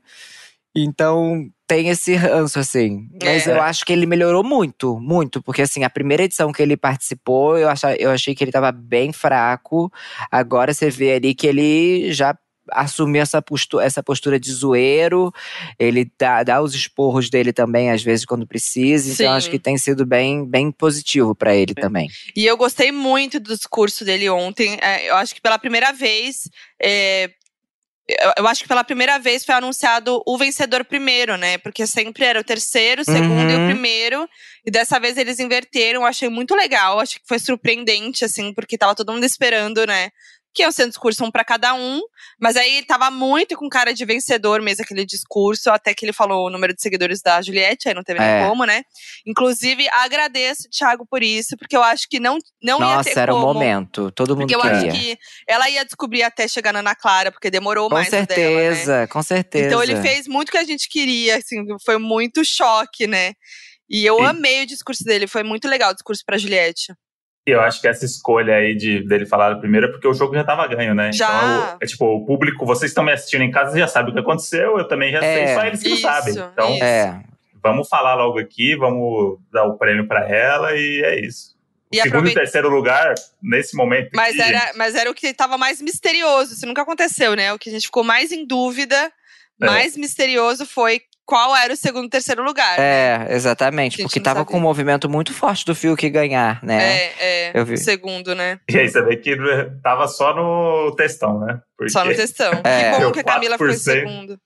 [0.72, 3.08] Então tem esse ranço, assim.
[3.22, 3.52] Mas É.
[3.56, 5.42] eu acho que ele melhorou muito, muito.
[5.42, 8.72] Porque, assim, a primeira edição que ele participou, eu, acha, eu achei que ele tava
[8.72, 9.90] bem fraco.
[10.30, 12.36] Agora você vê ali que ele já
[12.72, 15.32] assumiu essa postura, essa postura de zoeiro.
[15.78, 19.06] Ele dá, dá os esporros dele também, às vezes, quando precisa.
[19.12, 19.36] Então, Sim.
[19.36, 22.08] acho que tem sido bem, bem positivo pra ele também.
[22.36, 24.78] E eu gostei muito do discurso dele ontem.
[24.80, 26.48] É, eu acho que pela primeira vez.
[26.82, 27.30] é,
[28.18, 31.58] eu, eu acho que pela primeira vez foi anunciado o vencedor primeiro, né?
[31.58, 33.66] Porque sempre era o terceiro, o segundo e o Uhum.
[33.66, 34.28] primeiro.
[34.64, 36.00] E dessa vez eles inverteram.
[36.02, 36.98] Eu achei muito legal.
[37.00, 40.10] Achei que foi surpreendente, assim, porque tava todo mundo esperando, né?
[40.52, 42.00] Que ia ser um discurso um pra cada um.
[42.40, 45.70] Mas aí ele tava muito com cara de vencedor mesmo, aquele discurso.
[45.70, 48.40] Até que ele falou o número de seguidores da Juliette, aí não teve É.
[48.40, 48.82] nem como, né?
[49.26, 53.34] Inclusive, agradeço, Thiago, por isso, porque eu acho que não, não ia ter Nossa, era
[53.34, 54.10] o momento.
[54.10, 54.90] Todo mundo Porque eu queria.
[54.90, 58.10] acho que ela ia descobrir até chegar na Ana Clara, porque demorou Com mais o
[58.10, 58.34] dela, né?
[58.34, 59.66] certeza, com certeza.
[59.68, 63.34] Então ele fez muito o que a gente queria, assim, foi muito choque, né?
[63.88, 64.24] E eu Sim.
[64.26, 66.92] amei o discurso dele, foi muito legal o discurso pra Juliette.
[67.46, 70.34] E eu acho que essa escolha aí de, dele falar primeiro é porque o jogo
[70.34, 71.10] já tava ganho, né?
[71.12, 71.26] Já.
[71.26, 74.20] Então, é tipo, o público, vocês estão me assistindo em casa já sabem o que
[74.20, 75.46] aconteceu, eu também já É.
[75.46, 76.34] sei, só eles que não Isso, sabem.
[76.34, 76.84] Então, isso.
[76.84, 77.22] É,
[77.62, 81.58] vamos falar logo aqui, vamos dar o prêmio pra ela e é isso.
[81.90, 84.10] E segundo aproveita- e terceiro lugar, nesse momento.
[84.14, 87.52] Mas aqui, era, gente, mas era o que tava mais misterioso, isso nunca aconteceu, né?
[87.52, 89.10] O que a gente ficou mais em dúvida,
[89.60, 89.66] É.
[89.66, 91.00] mais misterioso foi
[91.30, 92.76] qual era o segundo e terceiro lugar.
[92.76, 93.28] né?
[93.30, 93.98] é, exatamente.
[93.98, 94.50] Gente, Porque tava sabia.
[94.52, 96.82] com um movimento muito forte do Fiuk ganhar, né?
[96.82, 97.74] É, é, Eu vi.
[97.74, 98.58] o segundo, né?
[98.68, 99.36] E aí você vê que
[99.80, 101.60] tava só no textão, né?
[101.78, 102.50] Porque Só no textão.
[102.64, 102.94] É.
[102.94, 103.78] Que bom que a Camila ficou em 4%.
[103.78, 104.38] segundo.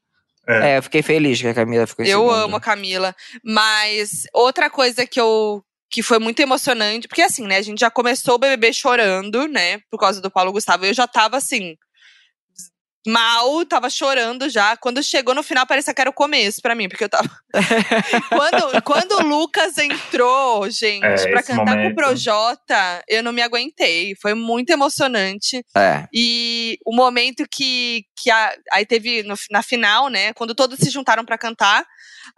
[0.46, 2.34] É, eu fiquei feliz que a Camila ficou em Eu segundo.
[2.34, 3.16] amo a Camila.
[3.42, 5.62] Mas outra coisa que eu.
[5.90, 7.56] Que foi muito emocionante, porque assim, né?
[7.56, 9.78] A gente já começou o BBB chorando, né?
[9.90, 10.84] Por causa do Paulo Gustavo.
[10.84, 11.76] Eu já tava assim.
[13.06, 14.76] Mal, tava chorando já.
[14.76, 17.28] Quando chegou no final, parecia que era o começo pra mim, porque eu tava.
[18.28, 21.94] quando, quando o Lucas entrou, gente, É, pra cantar com o momento.
[21.94, 24.14] Projota, eu não me aguentei.
[24.20, 25.64] Foi muito emocionante.
[25.76, 26.06] É.
[26.12, 30.32] E o momento que, que a- aí teve no- na final, né?
[30.32, 31.84] Quando todos se juntaram pra cantar,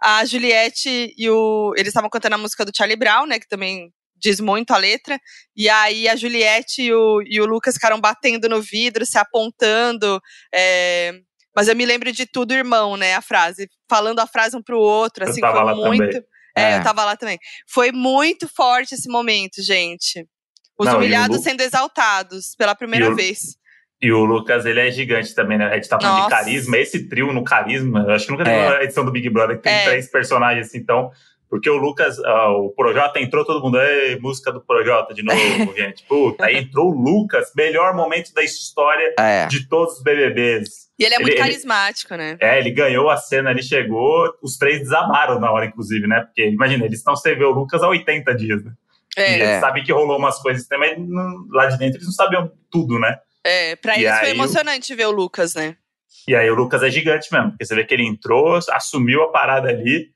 [0.01, 1.73] a Juliette e o.
[1.77, 3.39] Eles estavam cantando a música do Charlie Brown, né?
[3.39, 3.89] Que também
[4.19, 5.19] diz muito a letra.
[5.55, 10.19] E aí a Juliette e o, e o Lucas ficaram batendo no vidro, se apontando.
[10.53, 11.13] é,
[11.55, 13.15] mas eu me lembro de tudo, irmão, né?
[13.15, 13.67] A frase.
[13.89, 16.05] Falando a frase um pro outro, Eu assim, tava foi lá muito.
[16.05, 16.23] também.
[16.55, 16.77] É, É.
[16.77, 17.39] eu tava lá também.
[17.67, 20.23] Foi muito forte esse momento, gente.
[20.79, 23.39] Os Não, humilhados Lu- sendo exaltados pela primeira E o- vez.
[23.99, 25.65] E o Lucas, ele é gigante também, né?
[25.65, 26.29] A gente tá falando Nossa.
[26.29, 26.77] de carisma.
[26.77, 28.67] Esse trio no carisma, eu acho que nunca teve É.
[28.67, 29.85] uma edição do Big Brother que tem É.
[29.85, 31.09] três personagens assim, então.
[31.49, 35.37] Porque o Lucas, ah, o Projota entrou, todo mundo, Ei, música do Projota de novo,
[35.77, 36.03] gente.
[36.07, 39.45] Puta, aí entrou o Lucas, melhor momento da história É.
[39.45, 40.87] de todos os BBBs.
[40.99, 42.37] E ele é muito Ele- ele- carismático, né?
[42.41, 46.21] É, ele ganhou a cena, ele chegou, os três desamaram na hora, inclusive, né?
[46.21, 48.71] Porque, imagina, eles estão sem ver o Lucas há 80 dias, né?
[49.17, 49.59] E É, eles É.
[49.59, 52.99] sabem que rolou umas coisas também, mas não- lá de dentro eles não sabiam tudo,
[52.99, 53.17] né?
[53.43, 53.75] é.
[53.77, 55.77] Pra E eles foi aí o- emocionante ver o Lucas, né?
[56.27, 59.31] E aí o Lucas é gigante mesmo, porque você vê que ele entrou, assumiu a
[59.31, 60.09] parada ali,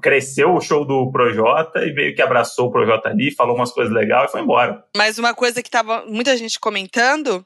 [0.00, 3.92] cresceu o show do Projota e meio que abraçou o Projota ali, falou umas coisas
[3.92, 4.84] legais e foi embora.
[4.96, 7.44] Mas uma coisa que tava muita gente comentando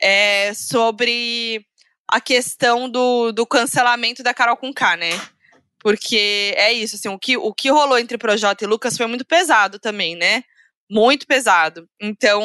[0.00, 1.64] é sobre
[2.06, 5.10] a questão do, do cancelamento da Carol com K, né?
[5.80, 9.24] Porque é isso, assim, o que, o que rolou entre Projota e Lucas foi muito
[9.24, 10.42] pesado também, né?
[10.90, 11.88] Muito pesado.
[12.00, 12.42] Então,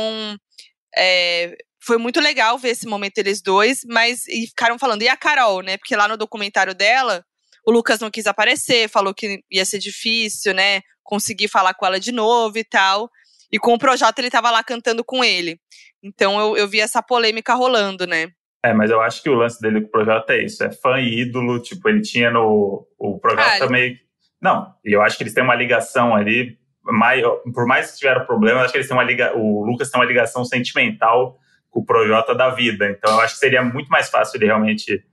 [0.96, 5.18] é, foi muito legal ver esse momento eles dois, mas e ficaram falando, e a
[5.18, 5.78] Carol, né?
[5.78, 7.26] Porque lá no documentário dela,
[7.66, 10.82] o Lucas não quis aparecer, falou que ia ser difícil, né?
[11.04, 13.10] Conseguir falar com ela de novo e tal.
[13.52, 15.60] E com o Projota ele tava lá cantando com ele.
[16.02, 18.30] Então eu, eu vi essa polêmica rolando, né?
[18.66, 20.98] É, mas eu acho que o lance dele com o Projota é isso, é fã
[21.00, 22.88] e ídolo, tipo, ele tinha no...
[22.98, 23.98] O Projota Ah, meio...
[24.42, 28.26] Não, e eu acho que eles têm uma ligação ali, maior, por mais que tiveram
[28.26, 31.38] problema, eu acho que eles têm uma liga, o Lucas tem uma ligação sentimental
[31.70, 32.90] com o Projota da vida.
[32.90, 35.04] Então eu acho que seria muito mais fácil ele realmente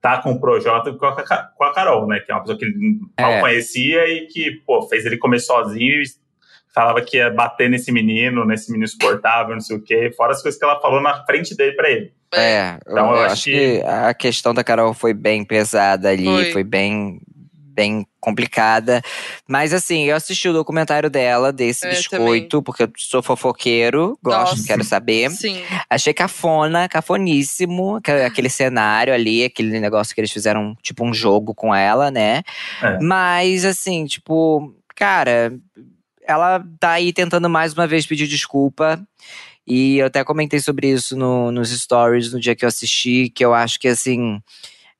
[0.00, 1.06] tá com o Projota do que
[1.56, 2.20] com a Carol, né?
[2.20, 3.40] Que é uma pessoa que ele mal é.
[3.40, 6.04] conhecia e que, pô, fez ele comer sozinho e
[6.74, 10.42] falava que ia bater nesse menino, nesse menino suportável, não sei o quê, fora as
[10.42, 12.12] coisas que ela falou na frente dele pra ele.
[12.32, 13.80] É, então, eu, eu acho que...
[13.80, 13.86] que...
[13.86, 17.20] a questão da Carol foi bem pesada ali, foi, foi bem
[17.78, 19.02] bem complicada.
[19.46, 22.62] Mas assim, eu assisti o documentário dela, desse eu biscoito, também.
[22.64, 24.66] porque eu sou fofoqueiro, gosto, Nossa.
[24.66, 25.30] quero saber.
[25.30, 25.62] Sim.
[25.88, 31.74] Achei cafona, cafoníssimo, aquele cenário ali, aquele negócio que eles fizeram, tipo um jogo com
[31.74, 32.42] ela, né?
[32.82, 32.98] É.
[33.00, 35.52] Mas assim, tipo, cara,
[36.26, 39.00] ela tá aí tentando mais uma vez pedir desculpa.
[39.66, 43.44] E eu até comentei sobre isso no, nos stories no dia que eu assisti, que
[43.44, 44.40] eu acho que assim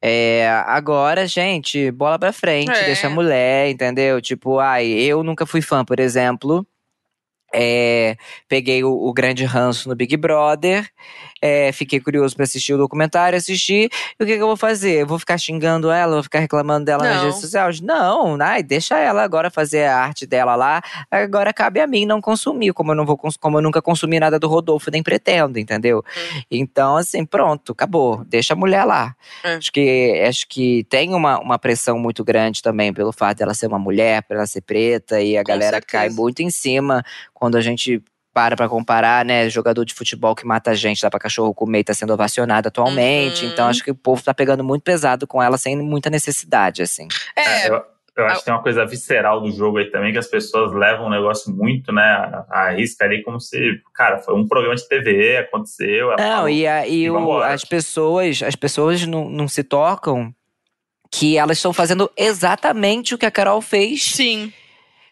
[0.01, 2.85] é, agora, gente, bola pra frente, é.
[2.85, 4.21] deixa a mulher, entendeu?
[4.21, 6.67] Tipo, ai, eu nunca fui fã, por exemplo.
[7.53, 10.87] É, peguei o, o, grande ranço no Big Brother,
[11.41, 13.91] é, fiquei curioso para assistir o documentário, assistir.
[14.19, 15.03] E o que, que, eu vou fazer?
[15.03, 17.15] Eu vou ficar xingando ela, vou ficar reclamando dela não.
[17.15, 17.81] nas redes sociais?
[17.81, 20.83] Não, ai, deixa ela agora fazer a arte dela lá.
[21.11, 24.39] Agora cabe a mim não consumir, como eu não vou como eu nunca consumi nada
[24.39, 26.05] do Rodolfo, nem pretendo, entendeu?
[26.07, 26.43] Hum.
[26.51, 28.25] Então, assim, pronto, acabou.
[28.27, 29.15] Deixa a mulher lá.
[29.43, 29.55] É.
[29.55, 33.69] Acho que acho que tem uma, uma pressão muito grande também pelo fato dela ser
[33.69, 35.87] uma mulher, para ela ser preta, e a Com galera certeza.
[35.87, 37.03] cai muito em cima
[37.39, 38.03] quando a gente
[38.35, 39.49] para pra comparar, né?
[39.49, 43.45] Jogador de futebol que mata gente, dá pra cachorro comer e tá sendo ovacionado atualmente.
[43.45, 43.53] Uhum.
[43.53, 47.09] Então acho que o povo tá pegando muito pesado com ela sem muita necessidade, assim.
[47.35, 47.67] É.
[47.67, 47.83] é eu,
[48.17, 51.07] eu acho que tem uma coisa visceral do jogo aí também, que as pessoas levam
[51.07, 52.03] o negócio muito, né,
[52.51, 56.09] a, risca ali como se, cara, foi um programa de TV, aconteceu.
[56.11, 60.35] Não, falou, e, a, e, e o, as pessoas, as pessoas não, não se tocam
[61.11, 64.03] que elas estão fazendo exatamente o que a Carol fez.
[64.03, 64.53] Sim.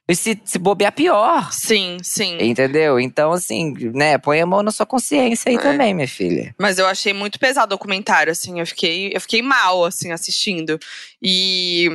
[0.09, 1.53] E se, se bobear, pior.
[1.53, 2.39] Sim, sim.
[2.41, 3.01] Entendeu?
[3.01, 5.61] Então, assim, né, põe a mão na sua consciência aí é.
[5.61, 6.55] também, minha filha.
[6.59, 8.61] Mas eu achei muito pesado o documentário, assim.
[8.61, 10.79] Eu fiquei, eu fiquei mal, assim, assistindo.
[11.21, 11.91] E.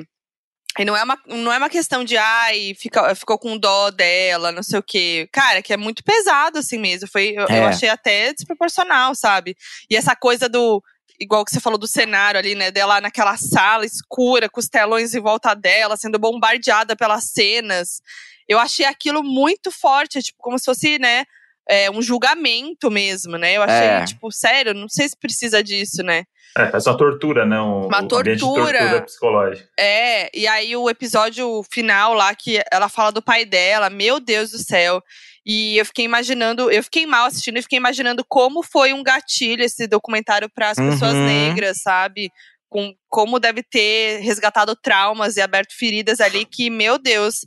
[0.80, 4.54] E não é uma, não é uma questão de, ai, fica, ficou com dó dela,
[4.54, 5.28] não sei o quê.
[5.30, 7.10] Cara, que é muito pesado, assim mesmo.
[7.10, 7.60] Foi, eu, é.
[7.60, 9.58] eu achei até desproporcional, sabe?
[9.90, 10.82] E essa coisa do
[11.22, 12.72] igual que você falou do cenário ali, né?
[12.72, 18.02] Dela naquela sala escura, com os telões em volta dela, sendo bombardeada pelas cenas.
[18.48, 21.24] Eu achei aquilo muito forte, tipo, como se fosse, né?
[21.70, 23.54] É, um julgamento mesmo, né?
[23.54, 24.06] Eu achei, é.
[24.06, 26.24] tipo, sério, não sei se precisa disso, né?
[26.58, 27.62] É, faz uma tortura, né?
[27.62, 28.38] Um, uma tortura.
[28.38, 29.70] tortura psicológica.
[29.80, 34.52] É, e aí o episódio final lá, que ela fala do pai dela, meu Deus
[34.52, 35.02] do céu.
[35.46, 39.64] E eu fiquei imaginando, eu fiquei mal assistindo e fiquei imaginando como foi um gatilho
[39.64, 40.92] esse documentário para as uhum.
[40.92, 42.30] pessoas negras, sabe?
[42.70, 47.40] Com como deve ter resgatado traumas e aberto feridas ali que, meu Deus.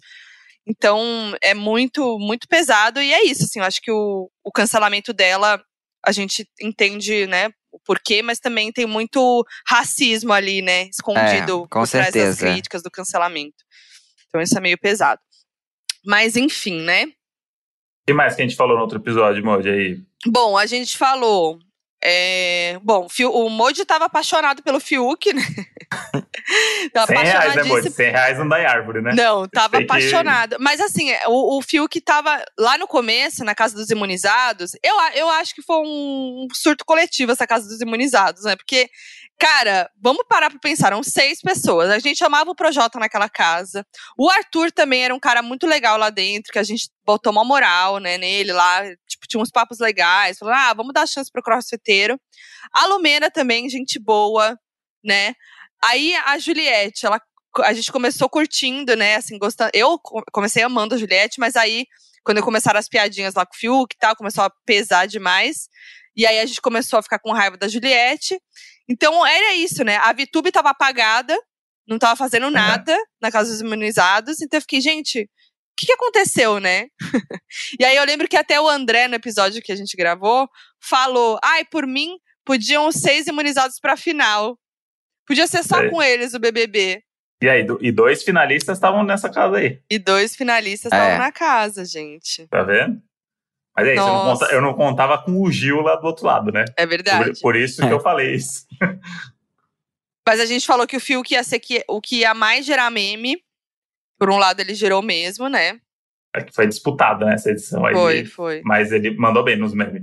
[0.66, 3.00] Então, é muito, muito pesado.
[3.00, 5.62] E é isso, assim, eu acho que o, o cancelamento dela,
[6.04, 11.68] a gente entende, né, o porquê, mas também tem muito racismo ali, né, escondido é,
[11.68, 12.12] por certeza.
[12.12, 13.62] trás das críticas do cancelamento.
[14.28, 15.20] Então, isso é meio pesado.
[16.04, 17.06] Mas, enfim, né?
[18.06, 19.98] Que mais que a gente falou no outro episódio, Moji, aí?
[20.26, 21.58] Bom, a gente falou.
[22.02, 22.78] É...
[22.82, 25.42] Bom, o Moji estava apaixonado pelo Fiuk, né?
[26.92, 27.90] tava 100 reais, né, Moji?
[27.90, 29.14] 100 reais não dá em árvore, né?
[29.14, 30.56] Não, tava apaixonado.
[30.56, 30.62] Que...
[30.62, 34.72] Mas assim, o, o Fiuk tava lá no começo, na Casa dos Imunizados.
[34.82, 38.54] Eu, eu acho que foi um surto coletivo essa Casa dos Imunizados, né?
[38.54, 38.90] Porque
[39.38, 40.88] Cara, vamos parar pra pensar.
[40.88, 41.90] Eram seis pessoas.
[41.90, 43.84] A gente amava o Projota naquela casa.
[44.16, 47.44] O Arthur também era um cara muito legal lá dentro, que a gente botou uma
[47.44, 48.82] moral, né, nele lá.
[49.06, 50.38] Tipo, tinha uns papos legais.
[50.38, 52.18] Falou, ah, vamos dar chance pro crossfiteiro.
[52.72, 54.58] A Lumena também, gente boa,
[55.04, 55.34] né?
[55.82, 57.20] Aí a Juliette, ela,
[57.60, 59.70] a gente começou curtindo, né, assim, gostando.
[59.74, 59.98] Eu
[60.32, 61.86] comecei amando a Juliette, mas aí,
[62.24, 65.68] quando começaram as piadinhas lá com o Fiuk e tal, começou a pesar demais.
[66.16, 68.40] E aí a gente começou a ficar com raiva da Juliette.
[68.88, 69.96] Então era isso, né?
[69.96, 71.36] A VTube estava apagada,
[71.86, 73.04] não estava fazendo nada uhum.
[73.20, 74.40] na casa dos imunizados.
[74.40, 75.28] Então eu fiquei, gente,
[75.74, 76.86] o que, que aconteceu, né?
[77.80, 80.48] e aí eu lembro que até o André, no episódio que a gente gravou,
[80.80, 84.56] falou: ai, por mim, podiam seis imunizados pra final.
[85.26, 85.90] Podia ser só é.
[85.90, 87.02] com eles o BBB.
[87.42, 89.80] E aí, e dois finalistas estavam nessa casa aí.
[89.90, 91.18] E dois finalistas estavam é.
[91.18, 92.46] na casa, gente.
[92.46, 93.02] Tá vendo?
[93.76, 96.24] Mas é isso, eu não, contava, eu não, contava com o Gil lá do outro
[96.24, 96.64] lado, né?
[96.76, 97.32] É verdade.
[97.32, 98.64] Por, por isso que eu falei isso.
[100.26, 102.90] Mas a gente falou que o Fiuk ia ser que, o que ia mais gerar
[102.90, 103.42] meme.
[104.18, 105.80] Por um lado, ele gerou mesmo, né?
[106.34, 107.94] É que foi disputada né, essa edição aí.
[107.94, 108.62] Foi, foi.
[108.64, 110.02] Mas ele mandou bem nos memes.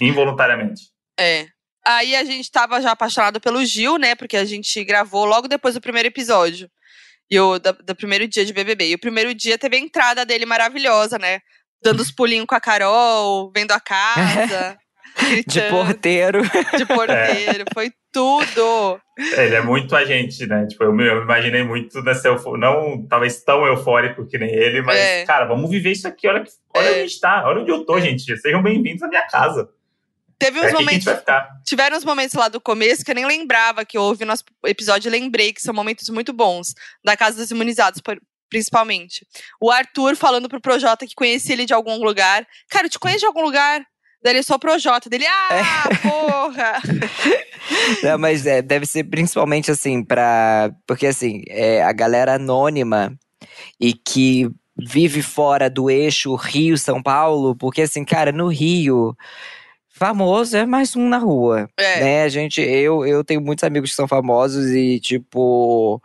[0.00, 0.90] Involuntariamente.
[1.18, 1.48] É.
[1.84, 4.14] Aí a gente tava já apaixonado pelo Gil, né?
[4.14, 6.70] Porque a gente gravou logo depois do primeiro episódio.
[7.30, 8.90] E o do, do primeiro dia de BBB.
[8.90, 11.40] E o primeiro dia teve a entrada dele maravilhosa, né?
[11.82, 14.78] dando os pulinhos com a Carol, vendo a casa.
[15.46, 16.42] de porteiro.
[16.76, 17.74] De porteiro, é.
[17.74, 19.00] foi tudo.
[19.18, 20.66] Ele é muito a gente, né?
[20.66, 24.98] Tipo, eu, eu imaginei muito nessa euforia, não talvez tão eufórico que nem ele, mas,
[24.98, 25.24] é.
[25.24, 26.26] cara, vamos viver isso aqui.
[26.26, 26.44] Olha,
[26.74, 26.90] olha é.
[26.90, 28.36] onde a gente tá, olha onde eu tô, gente.
[28.38, 29.68] Sejam bem-vindos à minha casa.
[30.38, 31.04] Teve uns é momentos.
[31.66, 35.10] Tiveram uns momentos lá do começo que eu nem lembrava que houve no nosso episódio
[35.10, 36.74] lembrei que são momentos muito bons.
[37.04, 38.00] Da Casa dos Imunizados,
[38.48, 39.26] principalmente.
[39.60, 42.46] O Arthur falando pro Projota que conhecia ele de algum lugar.
[42.70, 43.84] Cara, eu te conheço de algum lugar?
[44.22, 45.96] Daí ele só Projota dele, ah, é.
[46.08, 46.82] porra!
[48.02, 50.70] Não, mas é, deve ser principalmente assim, pra.
[50.86, 53.12] Porque assim, é, a galera anônima
[53.80, 59.16] e que vive fora do eixo Rio-São Paulo, porque assim, cara, no Rio
[59.88, 62.00] famoso é mais um na rua, é.
[62.00, 62.22] né?
[62.22, 66.02] A gente, eu, eu tenho muitos amigos que são famosos e tipo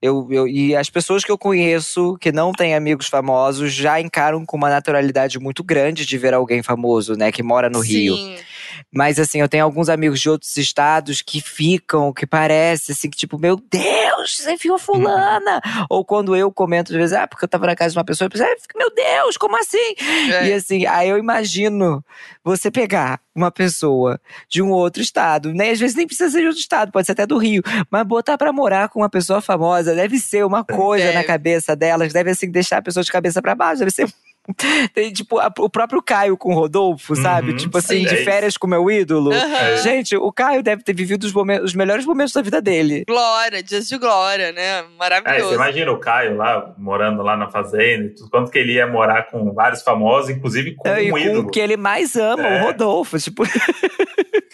[0.00, 4.44] eu, eu, e as pessoas que eu conheço que não têm amigos famosos já encaram
[4.44, 7.88] com uma naturalidade muito grande de ver alguém famoso, né, que mora no Sim.
[7.88, 8.16] Rio.
[8.92, 13.16] Mas assim, eu tenho alguns amigos de outros estados que ficam, que parece assim, que
[13.16, 15.60] tipo, meu Deus, você viu a fulana?
[15.64, 15.86] Uhum.
[15.90, 18.26] Ou quando eu comento às vezes, ah, porque eu tava na casa de uma pessoa,
[18.26, 19.94] eu penso, ah, meu Deus, como assim?
[20.32, 20.48] É.
[20.48, 22.04] E assim, aí eu imagino
[22.44, 25.70] você pegar uma pessoa de um outro estado, né?
[25.70, 28.38] Às vezes nem precisa ser de outro estado, pode ser até do Rio, mas botar
[28.38, 32.50] para morar com uma pessoa famosa deve ser uma coisa na cabeça delas, deve assim
[32.50, 34.08] deixar a pessoa de cabeça para baixo, deve ser
[35.14, 37.50] tipo, a, o próprio Caio com o Rodolfo, sabe?
[37.50, 39.30] Uhum, tipo assim, sim, de é férias com meu ídolo.
[39.30, 39.82] Uhum.
[39.82, 43.04] Gente, o Caio deve ter vivido os, momentos, os melhores momentos da vida dele.
[43.06, 44.84] Glória, dias de glória, né?
[44.98, 45.44] Maravilhoso.
[45.44, 49.30] É, você imagina o Caio lá, morando lá na fazenda, quanto que ele ia morar
[49.30, 51.48] com vários famosos, inclusive com é, um com ídolo.
[51.48, 52.60] o que ele mais ama, é.
[52.60, 53.18] o Rodolfo.
[53.18, 53.44] Tipo.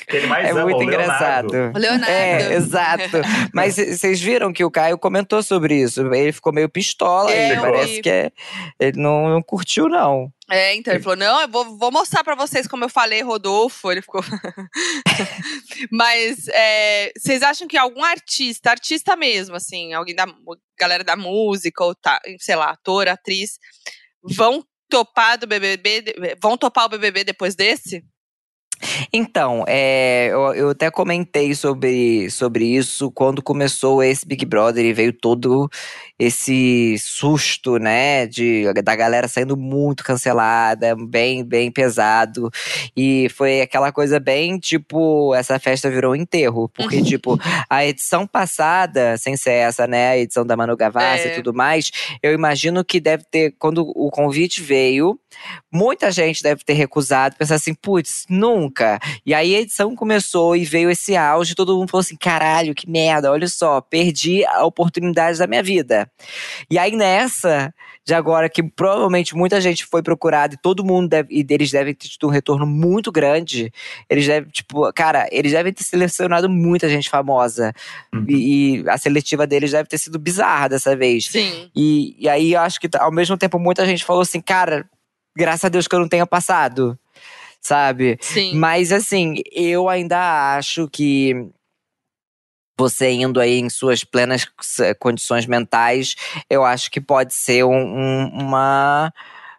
[0.07, 1.53] Que ele mais é ama, muito engraçado.
[1.75, 2.11] O Leonardo.
[2.11, 3.19] É, exato.
[3.53, 6.13] Mas vocês viram que o Caio comentou sobre isso.
[6.13, 7.31] Ele ficou meio pistola.
[7.31, 8.33] É, ele parece que é,
[8.79, 10.33] ele não, não curtiu, não.
[10.51, 13.91] É, então ele falou: não, eu vou, vou mostrar para vocês como eu falei, Rodolfo.
[13.91, 14.23] Ele ficou.
[15.91, 20.27] Mas é, vocês acham que algum artista, artista mesmo, assim, alguém da
[20.79, 23.59] galera da música, ou tá, sei lá, ator, atriz,
[24.23, 26.05] vão topar do BBB,
[26.41, 28.05] vão topar o BBB depois desse?
[29.13, 34.93] Então, é, eu, eu, até comentei sobre, sobre isso quando começou esse Big Brother e
[34.93, 35.71] veio todo
[36.19, 42.51] esse susto, né, de, da galera saindo muito cancelada, bem, bem pesado.
[42.97, 46.69] E foi aquela coisa bem, tipo, essa festa virou um enterro.
[46.69, 47.05] Porque, uhum.
[47.05, 51.33] tipo, a edição passada, sem ser essa, né, a edição da Manu Gavassi é.
[51.33, 51.91] e tudo mais,
[52.23, 55.19] eu imagino que deve ter, quando o convite veio,
[55.73, 58.72] muita gente deve ter recusado, pensar assim, putz, nunca.
[59.25, 62.89] E aí a edição começou e veio esse auge, todo mundo falou assim, caralho, que
[62.89, 66.11] merda, olha só, perdi a oportunidade da minha vida.
[66.71, 67.73] E aí nessa,
[68.05, 71.95] de agora, que provavelmente muita gente foi procurada e todo mundo deve, e eles devem
[71.95, 73.73] ter tido um retorno muito grande,
[74.11, 77.73] eles devem, tipo, cara, eles devem ter selecionado muita gente famosa.
[78.13, 78.25] Uhum.
[78.29, 81.27] E, e, a seletiva deles deve ter sido bizarra dessa vez.
[81.27, 81.71] Sim.
[81.75, 84.85] E, e aí eu acho que ao mesmo tempo muita gente falou assim, cara,
[85.37, 86.99] graças a Deus que eu não tenha passado.
[87.63, 88.19] Sabe?
[88.21, 88.57] Sim.
[88.57, 91.49] Mas assim, eu ainda acho que
[92.77, 94.47] você indo aí em suas plenas
[94.99, 96.17] condições mentais,
[96.51, 99.13] eu acho que pode ser um, um, uma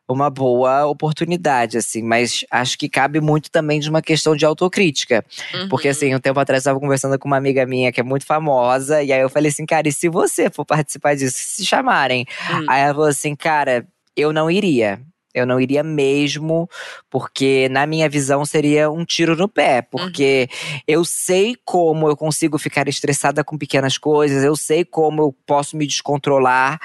[0.06, 5.24] uma boa oportunidade, assim, mas acho que cabe muito também de uma questão de autocrítica.
[5.54, 5.70] Uhum.
[5.70, 8.26] Porque, assim, um tempo atrás eu estava conversando com uma amiga minha que é muito
[8.26, 12.26] famosa, e aí eu falei assim, cara, e se você for participar disso, se chamarem?
[12.52, 12.66] Uhum.
[12.70, 15.02] Aí ela falou assim, cara, eu não iria.
[15.34, 16.70] Eu não iria mesmo,
[17.10, 19.82] porque na minha visão seria um tiro no pé.
[19.82, 20.80] Porque uhum.
[20.88, 25.76] eu sei como eu consigo ficar estressada com pequenas coisas, eu sei como eu posso
[25.76, 26.80] me descontrolar.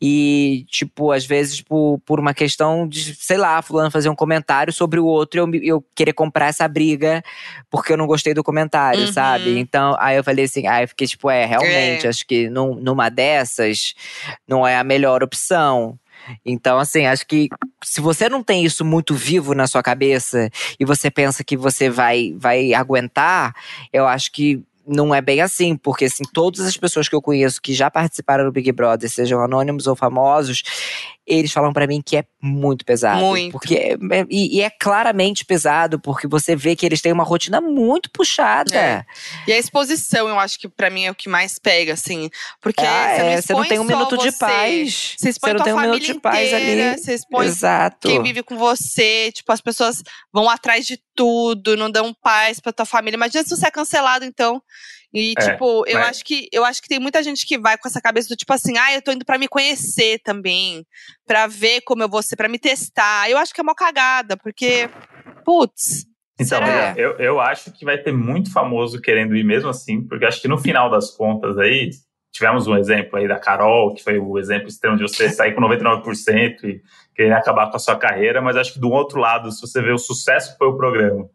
[0.00, 4.72] E, tipo, às vezes por, por uma questão de, sei lá, fulano fazer um comentário
[4.72, 7.22] sobre o outro, eu, eu querer comprar essa briga
[7.70, 9.12] porque eu não gostei do comentário, uhum.
[9.12, 9.58] sabe?
[9.58, 12.08] Então, aí eu falei assim, aí eu fiquei tipo, é, realmente, é.
[12.08, 13.94] acho que num, numa dessas
[14.46, 15.98] não é a melhor opção.
[16.44, 17.48] Então, assim, acho que
[17.82, 21.90] se você não tem isso muito vivo na sua cabeça e você pensa que você
[21.90, 23.54] vai, vai aguentar,
[23.92, 27.62] eu acho que não é bem assim, porque assim, todas as pessoas que eu conheço
[27.62, 30.62] que já participaram do Big Brother, sejam anônimos ou famosos,
[31.26, 33.20] eles falam para mim que é muito pesado.
[33.20, 33.52] Muito.
[33.52, 37.60] Porque é, é, e, é claramente pesado, porque você vê que eles têm uma rotina
[37.60, 38.74] muito puxada.
[38.74, 39.04] É.
[39.46, 42.28] E a exposição, eu acho que para mim é o que mais pega, assim.
[42.60, 45.14] Porque ah, você, não é, você não tem um minuto você, de paz.
[45.16, 46.98] Você expõe você não tem um minuto de paz ali.
[46.98, 48.08] Você expõe Exato.
[48.08, 49.30] quem vive com você.
[49.32, 53.16] Tipo, as pessoas vão atrás de tudo, não dão paz pra tua família.
[53.16, 54.60] Imagina se você é cancelado, então.
[55.12, 57.88] E, é, tipo, eu acho que eu acho que tem muita gente que vai com
[57.88, 60.86] essa cabeça do tipo assim, ah, eu tô indo pra me conhecer também,
[61.26, 63.28] pra ver como eu vou ser, pra me testar.
[63.28, 64.88] Eu acho que é uma cagada, porque,
[65.44, 66.06] putz,
[66.38, 66.94] Então, Será?
[66.96, 70.48] eu, eu acho que vai ter muito famoso querendo ir mesmo assim, porque acho que
[70.48, 71.90] no final das contas aí,
[72.32, 75.60] tivemos um exemplo aí da Carol, que foi o exemplo extremo de você sair com
[75.60, 76.80] 99% e
[77.14, 79.92] querer acabar com a sua carreira, mas acho que do outro lado, se você vê
[79.92, 81.28] o sucesso que foi o programa,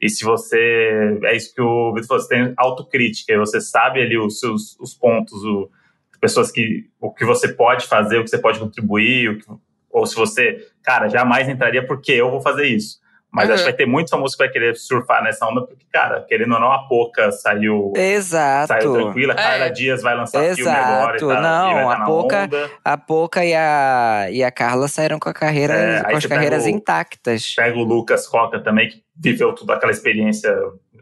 [0.00, 4.00] e se você, é isso que o Vitor falou, você tem autocrítica, e você sabe
[4.00, 5.70] ali os seus os pontos, o,
[6.12, 9.46] as pessoas que, o que você pode fazer, o que você pode contribuir, que-
[9.92, 12.98] ou se você, cara, jamais entraria porque eu vou fazer isso.
[13.32, 13.54] Mas Uhum.
[13.54, 16.52] acho que vai ter muito famoso que vai querer surfar nessa onda, porque, cara, querendo
[16.54, 18.66] ou não, a Poca saiu, Exato.
[18.68, 19.36] saiu tranquila, É.
[19.36, 21.28] Carla Dias vai lançar filme agora e Exato.
[21.28, 22.70] tá, Não, e a Poca- onda.
[22.84, 26.64] A Poca e a, e a Carla saíram com, a carreira, É, com as carreiras
[26.64, 27.54] pega o- intactas.
[27.54, 30.56] Pega o Lucas Coca também, que viveu tudo aquela experiência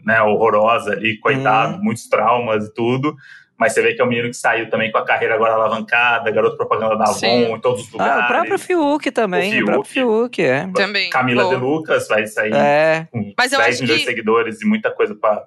[0.05, 1.81] né, horrorosa ali, coitado, Hum.
[1.83, 3.14] muitos traumas e tudo.
[3.59, 6.31] Mas você vê que é um menino que saiu também com a carreira agora alavancada,
[6.31, 7.45] garoto propaganda da Sim.
[7.47, 8.23] Avon em todos os lugares.
[8.23, 9.51] Ah, o próprio Fiuk também.
[9.51, 9.64] O O, Fiuk.
[9.66, 10.69] próprio Fiuk, é.
[10.75, 11.11] Também.
[11.11, 11.49] Camila Pô.
[11.51, 13.09] De Lucas vai sair É.
[13.11, 15.45] com Mas eu 10 acho milhões que- de seguidores e muita coisa para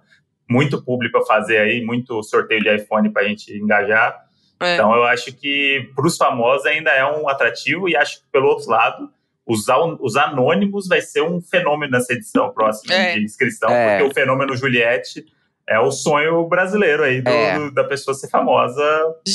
[0.49, 4.13] muito público pra fazer aí, muito sorteio de iPhone pra gente engajar.
[4.61, 4.73] É.
[4.73, 8.47] Então eu acho que para os famosos ainda é um atrativo e acho que pelo
[8.47, 9.09] outro lado
[9.51, 9.65] os,
[9.99, 13.15] os anônimos vai ser um fenômeno nessa edição próxima É.
[13.15, 13.97] de inscrição, É.
[13.99, 15.25] porque o fenômeno Juliette
[15.67, 17.57] é o sonho brasileiro aí do- É.
[17.59, 18.83] do- da pessoa ser famosa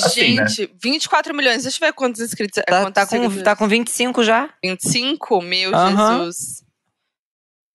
[0.02, 0.46] assim, né?
[0.48, 1.62] Gente, 24 milhões.
[1.62, 2.58] Deixa eu ver quantos inscritos.
[2.58, 3.42] é, Tá, tá, com, seguidores.
[3.42, 4.50] tá com 25 já.
[4.62, 5.40] 25?
[5.40, 6.18] Meu Aham.
[6.18, 6.64] Jesus.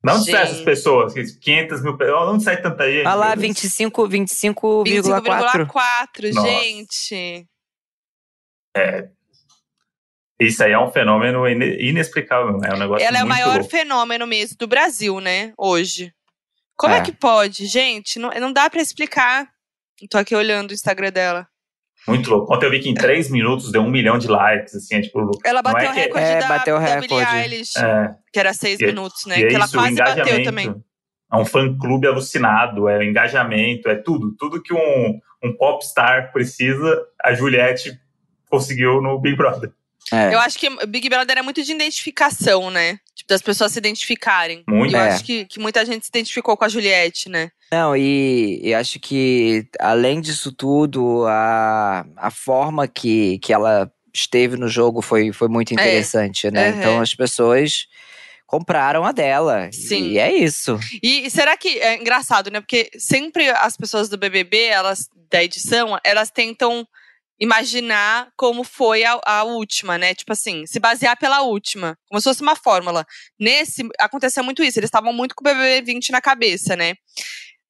[0.03, 0.35] Não Gente.
[0.35, 3.01] essas pessoas, 500 mil pessoas, não sai tanta aí.
[3.01, 3.47] Olha lá, meu Deus.
[3.61, 4.83] 25, 25,4.
[4.83, 6.47] 25,4, Nossa.
[10.43, 13.69] Isso aí é um fenômeno ine- inexplicável, é um negócio Ela é o maior louco.
[13.69, 15.53] fenômeno mesmo do Brasil, né?
[15.57, 16.11] Hoje.
[16.75, 17.01] Como é, É.
[17.01, 17.65] que pode?
[17.67, 19.47] Gente, não, não dá pra explicar.
[20.09, 21.47] Tô aqui olhando o Instagram dela.
[22.07, 22.51] Muito louco.
[22.51, 25.29] Ontem eu vi que em 3 minutos deu um milhão de likes, assim, é tipo...
[25.45, 27.37] Ela não bateu é o que- recorde É, da, bateu o da Billie recorde.
[27.37, 29.39] Eilish, É, que era 6 E é- minutos, né?
[29.39, 30.73] E é que ela isso, quase bateu também.
[31.31, 34.35] É um fã-clube alucinado, é o engajamento, é tudo.
[34.39, 37.93] Tudo que um, um popstar precisa, a Juliette
[38.49, 39.71] conseguiu no Big Brother.
[40.11, 40.33] É.
[40.33, 42.99] Eu acho que Big Brother é muito de identificação, né?
[43.15, 44.63] Tipo, das pessoas se identificarem.
[44.67, 44.91] Muito.
[44.91, 45.09] E eu É.
[45.09, 47.51] acho que, que muita gente se identificou com a Juliette, né?
[47.71, 54.57] Não, e, e acho que, além disso tudo, a, a forma que, que ela esteve
[54.57, 56.71] no jogo foi, foi muito interessante, né?
[56.71, 56.79] Uhum.
[56.79, 57.87] Então as pessoas
[58.45, 59.69] compraram a dela.
[59.71, 60.09] Sim.
[60.09, 60.77] E é isso.
[61.01, 62.59] E será que é engraçado, né?
[62.59, 66.85] Porque sempre as pessoas do BBB, elas da edição, elas tentam
[67.41, 70.13] imaginar como foi a, a última, né?
[70.13, 73.03] Tipo assim, se basear pela última, como se fosse uma fórmula.
[73.39, 76.93] Nesse aconteceu muito isso, eles estavam muito com o BBB 20 na cabeça, né?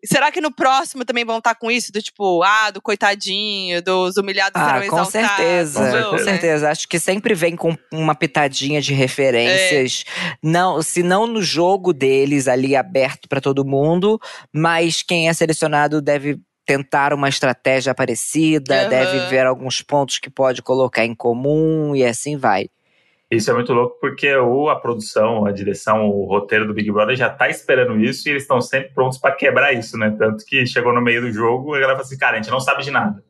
[0.04, 1.92] Será que no próximo também vão estar com isso?
[1.92, 6.24] Do tipo, ah, do coitadinho, dos humilhados Ah, serão com certeza, Com com né?
[6.24, 6.72] certeza.
[6.72, 10.04] Acho que sempre vem com uma pitadinha de referências.
[10.44, 14.20] Não, se não no jogo deles ali aberto pra todo mundo,
[14.52, 16.40] mas quem é selecionado deve
[16.72, 18.90] tentar uma estratégia parecida, Aham.
[18.90, 22.70] deve ver alguns pontos que pode colocar em comum e assim vai.
[23.30, 27.16] Isso é muito louco porque o, a produção, a direção, o roteiro do Big Brother
[27.16, 30.14] já tá esperando isso e eles estão sempre prontos para quebrar isso, né?
[30.18, 32.52] Tanto que chegou no meio do jogo e a galera falou assim: cara, a gente
[32.52, 33.24] não sabe de nada.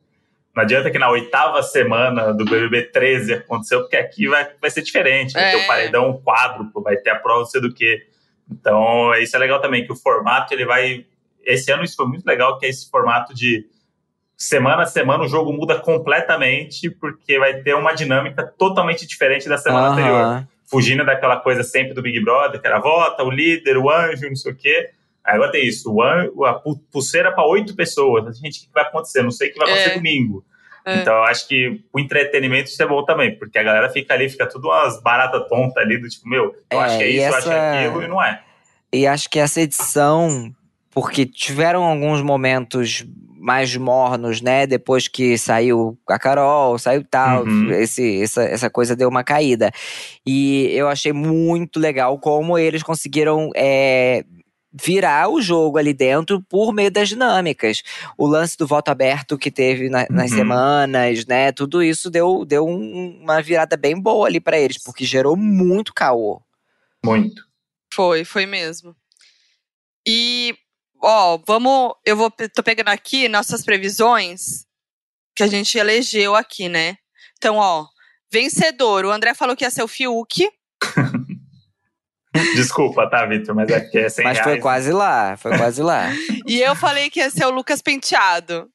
[0.54, 4.82] Não adianta que na oitava semana do BBB 13 aconteceu, porque aqui vai, vai ser
[4.82, 5.32] diferente.
[5.34, 5.64] Vai ter É.
[5.64, 8.02] o paredão quádruplo, vai ter a prova, não sei do que.
[8.50, 11.06] Então, isso é legal também, que o formato ele vai.
[11.44, 13.66] Esse ano isso foi muito legal, que é esse formato de
[14.36, 19.56] semana a semana o jogo muda completamente, porque vai ter uma dinâmica totalmente diferente da
[19.58, 19.92] semana Aham.
[19.92, 20.48] anterior.
[20.68, 24.26] Fugindo daquela coisa sempre do Big Brother, que era a vota, o líder, o anjo,
[24.28, 24.90] não sei o quê.
[25.24, 28.38] Aí agora tem isso, o anjo, a pu- pulseira para oito pessoas.
[28.38, 29.22] Gente, o que vai acontecer?
[29.22, 29.94] Não sei o que vai acontecer É.
[29.96, 30.44] domingo.
[30.84, 30.96] É.
[30.96, 34.28] Então eu acho que o entretenimento isso é bom também, porque a galera fica ali,
[34.28, 37.26] fica tudo umas baratas tontas ali, do tipo, meu, eu É, acho que é isso,
[37.28, 38.42] eu acho que é essa- aquilo, e não é.
[38.92, 40.52] E acho que essa edição,
[40.92, 43.04] porque tiveram alguns momentos
[43.38, 44.66] mais mornos, né?
[44.68, 47.72] Depois que saiu a Carol, saiu tal, Uhum.
[47.72, 49.70] esse, essa, essa coisa deu uma caída.
[50.24, 54.24] E eu achei muito legal como eles conseguiram é,
[54.72, 57.82] virar o jogo ali dentro por meio das dinâmicas.
[58.16, 60.36] O lance do voto aberto que teve na- nas Uhum.
[60.38, 61.50] semanas, né?
[61.50, 65.92] Tudo isso deu, deu um- uma virada bem boa ali pra eles, porque gerou muito
[65.92, 66.40] caô.
[67.04, 67.42] Muito.
[67.92, 68.94] Foi, foi mesmo.
[70.06, 70.54] E,
[71.02, 71.94] ó, vamos.
[72.04, 72.30] Eu vou.
[72.30, 74.64] Tô pegando aqui nossas previsões
[75.34, 76.96] que a gente elegeu aqui, né?
[77.36, 77.86] Então, ó,
[78.30, 79.04] vencedor.
[79.04, 80.48] O André falou que ia ser o Fiuk.
[82.54, 84.62] Desculpa, tá, Vitor, mas é que é 100 Mas foi reais.
[84.62, 86.08] quase lá, foi quase lá.
[86.46, 88.70] E eu falei que ia ser o Lucas Penteado.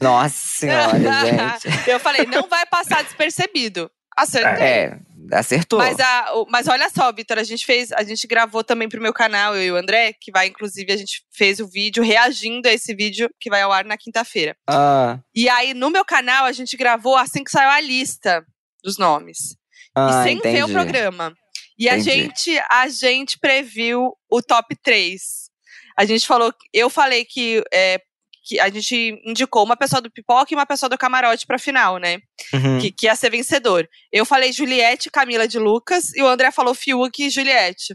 [0.00, 0.96] Nossa senhora,
[1.60, 1.90] gente.
[1.90, 3.90] eu falei, não vai passar despercebido.
[4.16, 4.64] Acertei.
[4.66, 5.00] É,
[5.32, 5.78] acertou.
[5.78, 9.12] Mas, a, mas olha só, Vitor, a gente fez, a gente gravou também pro meu
[9.12, 12.72] canal, eu e o André, que vai, inclusive, a gente fez o vídeo reagindo a
[12.72, 14.56] esse vídeo que vai ao ar na quinta-feira.
[14.68, 18.44] Ah, E aí, no meu canal, a gente gravou assim que saiu a lista
[18.82, 19.56] dos nomes.
[19.94, 20.72] ah, e sem ver o entendi.
[20.72, 21.34] programa.
[21.78, 22.10] E a Entendi.
[22.10, 25.20] gente, a gente previu o top 3.
[25.96, 28.00] A gente falou, eu falei que, é,
[28.48, 31.98] que a gente indicou uma pessoa do pipoca e uma pessoa do camarote pra final,
[31.98, 32.18] né?
[32.54, 32.78] Uhum.
[32.80, 33.86] Que, que ia ser vencedor.
[34.10, 37.94] Eu falei Juliette, Camila de Lucas, e o André falou Fiuk e Juliette.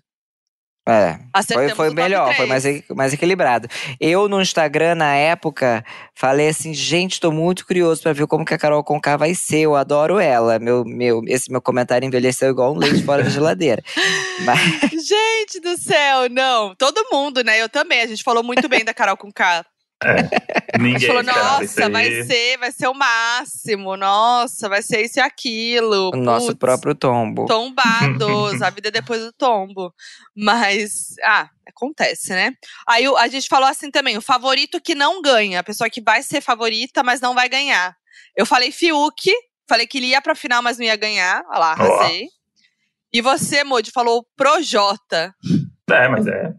[0.86, 3.70] É, foi, Acertamos foi melhor, foi mais, mais equilibrado.
[4.00, 8.54] Eu, no Instagram, na época, falei assim, gente, tô muito curioso pra ver como que
[8.54, 10.60] a Carol Conká vai ser, eu adoro ela.
[10.60, 13.82] Meu, meu, esse meu comentário envelheceu igual um leite fora da geladeira.
[14.44, 14.60] Mas,
[14.92, 16.76] Gente do céu, não.
[16.76, 17.62] Todo mundo, né?
[17.62, 18.02] Eu também.
[18.02, 19.32] A gente falou muito bem da Carol com
[20.04, 23.96] Gente Ninguém falou, nossa, vai ser, vai ser o máximo.
[23.96, 26.12] Nossa, vai ser isso e aquilo.
[26.14, 27.46] o nosso próprio tombo.
[27.46, 29.94] tombados, a vida é depois do tombo.
[30.36, 32.54] Mas, ah, acontece, né?
[32.88, 36.24] Aí a gente falou assim também, o favorito que não ganha, a pessoa que vai
[36.24, 37.96] ser favorita, mas não vai ganhar.
[38.36, 39.32] Eu falei Fiuk,
[39.68, 41.44] falei que ele ia pra final, mas não ia ganhar.
[41.50, 42.28] Olha lá, arrasei.
[43.14, 45.36] E você, Modi, falou Projota.
[45.90, 46.52] É, mas é.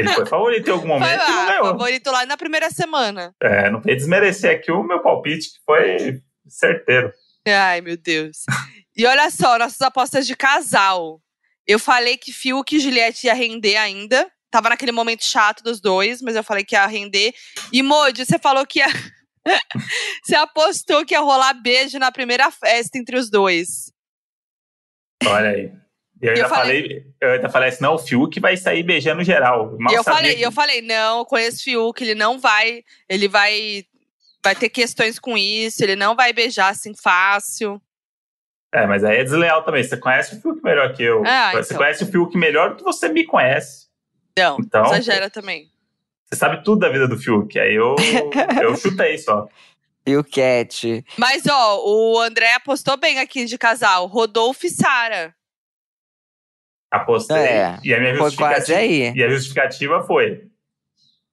[0.00, 1.64] Ele foi favorito em algum momento e não lá, ganhou.
[1.66, 3.34] favorito lá na primeira semana.
[3.42, 7.12] É, não tem desmerecer aqui o meu palpite, que foi certeiro.
[7.46, 8.44] Ai, meu Deus.
[8.96, 11.20] E olha só, nossas apostas de casal.
[11.66, 14.30] Eu falei que Fiuk e Juliette ia render ainda.
[14.50, 17.32] Tava naquele momento chato dos dois, mas eu falei que ia render.
[17.72, 18.88] E Modi, você falou que ia.
[20.22, 23.92] você apostou que ia rolar beijo na primeira festa entre os dois.
[25.24, 25.72] Olha aí.
[26.22, 28.82] E eu ainda Eu falei- falei, eu ainda falei assim, não, o Fiuk vai sair
[28.82, 29.76] beijando geral.
[29.78, 32.82] Mal e eu falei, que- eu falei, não, eu conheço Fiuk, ele não vai.
[33.08, 33.84] Ele vai.
[34.42, 37.80] Vai ter questões com isso, ele não vai beijar assim fácil.
[38.72, 39.82] É, mas aí é desleal também.
[39.82, 41.22] Você conhece o Fiuk melhor que eu.
[41.26, 41.76] Ah, você então.
[41.78, 43.88] conhece o Fiuk melhor do que você me conhece.
[44.38, 45.68] Não, Então- exagera também.
[46.24, 47.58] Você sabe tudo da vida do Fiuk.
[47.58, 47.96] Aí eu,
[48.62, 49.48] eu chutei só.
[50.06, 51.04] E o Cat.
[51.18, 54.06] Mas, ó, o André apostou bem aqui de casal.
[54.06, 55.34] Rodolfo e Sara.
[56.90, 57.36] Apostei.
[57.36, 59.12] É, e a minha Foi quase justificativa, aí.
[59.14, 60.42] e a justificativa foi: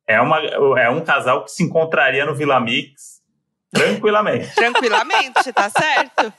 [0.07, 0.39] é, uma,
[0.79, 3.17] é um casal que se encontraria no Vila Mix
[3.73, 4.53] tranquilamente.
[4.55, 6.33] Tranquilamente, tá certo?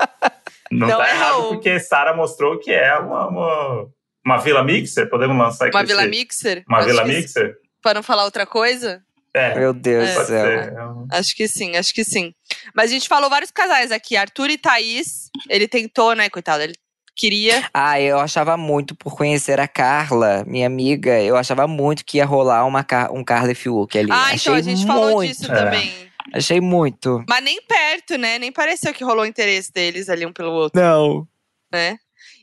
[0.71, 1.21] Não, Não tá errou.
[1.21, 3.87] errado, porque Sara mostrou que é uma, uma,
[4.25, 5.09] uma Vila Mixer.
[5.11, 6.65] Podemos lançar aqui Uma esse- Vila Mixer?
[6.69, 7.57] Uma Acho Vila Mixer?
[7.83, 9.03] Pra não falar outra coisa?
[9.35, 10.47] É, Meu Deus do céu.
[10.47, 12.33] É um- Acho que sim, acho que sim.
[12.75, 14.17] Mas a gente falou vários casais aqui.
[14.17, 15.29] Arthur e Thaís.
[15.51, 16.63] Ele tentou, né, coitado?
[16.63, 16.75] Ele
[17.19, 17.69] queria.
[17.75, 22.25] Ah, eu achava muito, por conhecer a Carla, minha amiga, eu achava muito que ia
[22.25, 24.11] rolar uma, Car- um Carla e Fiuk ali.
[24.11, 25.55] Ah, Achei então a gente falou muito, disso É.
[25.55, 25.93] também.
[26.33, 27.25] Achei muito.
[27.29, 28.39] Mas nem perto, né?
[28.39, 31.27] Nem pareceu que rolou interesse deles ali um pelo outro, Não.
[31.73, 31.97] né?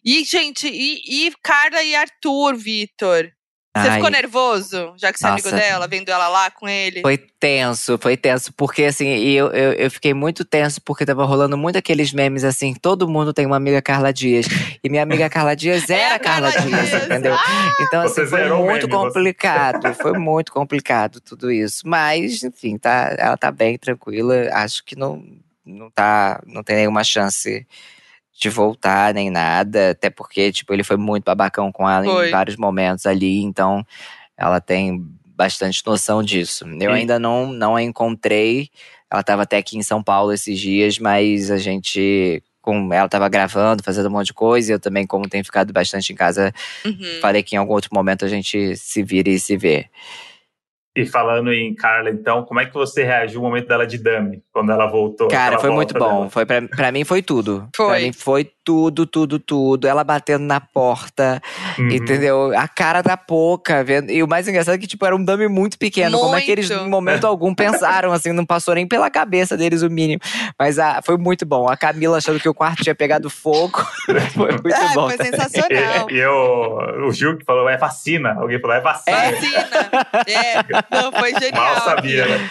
[0.04, 3.32] E, gente, e, e Carla e Arthur, Vitor?
[3.76, 7.02] Você Ai, ficou nervoso, já que você é amigo dela, vendo ela lá com ele?
[7.02, 11.58] Foi tenso, foi tenso, porque assim, eu, eu, eu fiquei muito tenso porque tava rolando
[11.58, 14.46] muito aqueles memes assim, todo mundo tem uma amiga Carla Dias,
[14.82, 17.04] e minha amiga Carla Dias É era a a Carla, Carla Dias, Dias.
[17.04, 17.38] entendeu?
[17.82, 19.08] Então assim, Você foi muito meme, você.
[19.08, 24.96] complicado, foi muito complicado tudo isso, mas enfim, tá, ela tá bem tranquila, acho que
[24.96, 25.22] não,
[25.66, 27.68] não tá, não tem nenhuma chance
[28.38, 32.28] de voltar nem nada, até porque, tipo, ele foi muito babacão com ela Foi.
[32.28, 33.86] em vários momentos ali, então
[34.38, 36.66] ela tem bastante noção disso.
[36.80, 38.70] Eu E- ainda não, não a encontrei.
[39.10, 42.44] Ela estava até aqui em São Paulo esses dias, mas a gente.
[42.62, 44.72] Com, ela estava gravando, fazendo um monte de coisa.
[44.72, 46.52] E eu também, como tenho ficado bastante em casa,
[46.84, 47.20] Uhum.
[47.22, 49.86] falei que em algum outro momento a gente se vira e se vê.
[50.96, 54.42] E falando em Carla, então, como é que você reagiu ao momento dela de Dami,
[54.54, 55.28] quando ela voltou?
[55.28, 56.00] Cara, foi muito bom.
[56.00, 56.30] dela?
[56.30, 57.68] Foi pra, pra mim foi tudo.
[57.76, 57.88] Foi.
[57.88, 59.88] Pra mim foi tudo, tudo, tudo.
[59.88, 61.42] Ela batendo na porta,
[61.78, 61.90] Uhum.
[61.92, 62.58] entendeu?
[62.58, 63.84] A cara da Poca.
[63.84, 64.10] Vendo...
[64.12, 66.18] E o mais engraçado é que, tipo, era um dummy muito pequeno.
[66.20, 66.86] Como é que eles, Muito.
[66.86, 70.20] em momento algum, pensaram, assim, não passou nem pela cabeça deles o mínimo.
[70.58, 71.70] Mas ah, foi muito bom.
[71.70, 73.86] A Camila achando que o quarto tinha pegado fogo.
[74.34, 75.08] foi muito Ah, bom.
[75.10, 76.10] foi sensacional.
[76.10, 76.34] E, e eu,
[77.08, 78.34] o Gil que falou, é vacina.
[78.40, 79.18] Alguém falou, é vacina.
[79.32, 79.68] Vacina.
[80.28, 80.64] É,
[81.02, 81.64] não, foi genial.
[81.64, 82.50] Mal sabia, né?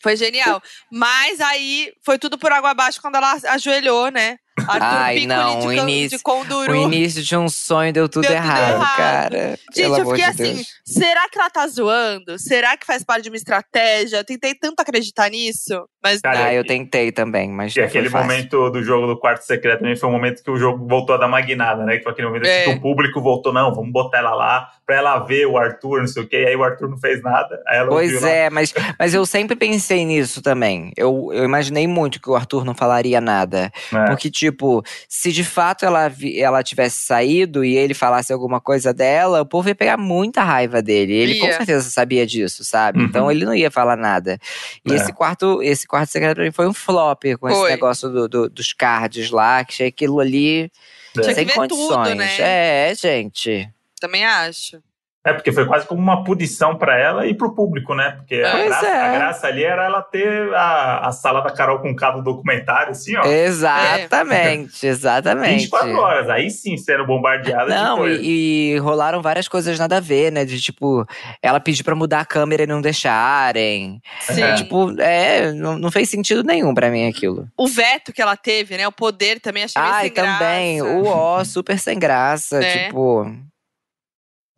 [0.00, 0.62] Foi genial.
[0.92, 4.38] Mas aí foi tudo por água abaixo quando ela ajoelhou, né?
[4.66, 6.72] Arthur Ai, Piccoli não, de, o início- de Conduru.
[6.72, 8.96] O início de um sonho deu tudo Deu tudo errado, errado.
[8.96, 9.58] cara.
[9.74, 10.66] Gente, Pelo eu fiquei de assim, Deus.
[10.84, 12.38] será que ela tá zoando?
[12.38, 14.16] Será que faz parte de uma estratégia?
[14.18, 18.08] Eu tentei tanto acreditar nisso, mas Cara, Ah, eu tentei também, mas E não aquele
[18.08, 18.28] foi fácil.
[18.36, 21.18] momento do jogo do quarto secreto também foi um momento que o jogo voltou a
[21.18, 21.96] dar uma guinada, né?
[21.96, 22.64] Que foi aquele momento É.
[22.64, 26.06] que o público voltou, não, vamos botar ela lá pra ela ver o Arthur, não
[26.06, 26.42] sei o quê.
[26.42, 27.60] E aí o Arthur não fez nada.
[27.66, 30.92] Aí ela Pois é, mas, mas eu sempre pensei nisso também.
[30.96, 33.70] Eu, eu imaginei muito que o Arthur não falaria nada.
[33.92, 34.06] né?
[34.06, 38.92] Porque, tipo, tipo, se de fato ela, ela tivesse saído e ele falasse alguma coisa
[38.92, 41.12] dela, o povo ia pegar muita raiva dele.
[41.12, 41.40] Ele ia.
[41.40, 42.98] com certeza sabia disso, sabe?
[42.98, 43.04] Uhum.
[43.06, 44.38] Então ele não ia falar nada.
[44.84, 44.96] E é.
[44.96, 47.52] esse quarto, esse quarto secreto pra mim foi um flop com foi.
[47.52, 50.70] esse negócio do, do, dos cards lá, que achei aquilo ali
[51.16, 51.34] é.
[51.34, 52.08] sem condições.
[52.08, 52.36] Tudo, né?
[52.38, 53.68] É, gente.
[54.00, 54.80] Também acho.
[55.28, 58.12] É, porque foi quase como uma punição para ela e para o público, né?
[58.16, 59.00] Porque a graça, é.
[59.00, 63.14] a graça, ali era ela ter a, a sala da Carol com cada documentário, assim,
[63.14, 63.26] ó.
[63.26, 64.88] Exatamente, é.
[64.90, 65.64] exatamente.
[65.64, 67.68] 24 horas, aí sim sendo bombardeada.
[67.68, 70.46] Não, e, e, rolaram várias coisas nada a ver, né?
[70.46, 71.06] De tipo,
[71.42, 74.00] ela pediu para mudar a câmera e não deixarem.
[74.20, 74.42] Sim.
[74.42, 77.46] É, tipo, é, não, não fez sentido nenhum para mim aquilo.
[77.54, 78.88] O veto que ela teve, né?
[78.88, 80.80] O poder também achei meio sem também.
[80.80, 82.86] O ó, super sem graça, é.
[82.86, 83.26] tipo.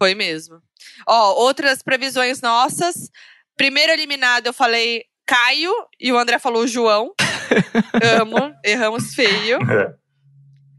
[0.00, 0.62] Foi mesmo.
[1.06, 3.10] Ó, outras previsões nossas.
[3.56, 7.12] Primeiro eliminado, eu falei Caio e o André falou João.
[8.18, 9.58] Amo, erramos feio.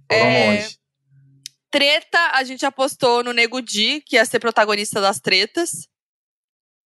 [0.09, 0.17] É.
[0.17, 0.67] É,
[1.69, 5.87] treta, a gente apostou no Nego Di, que ia ser protagonista das tretas.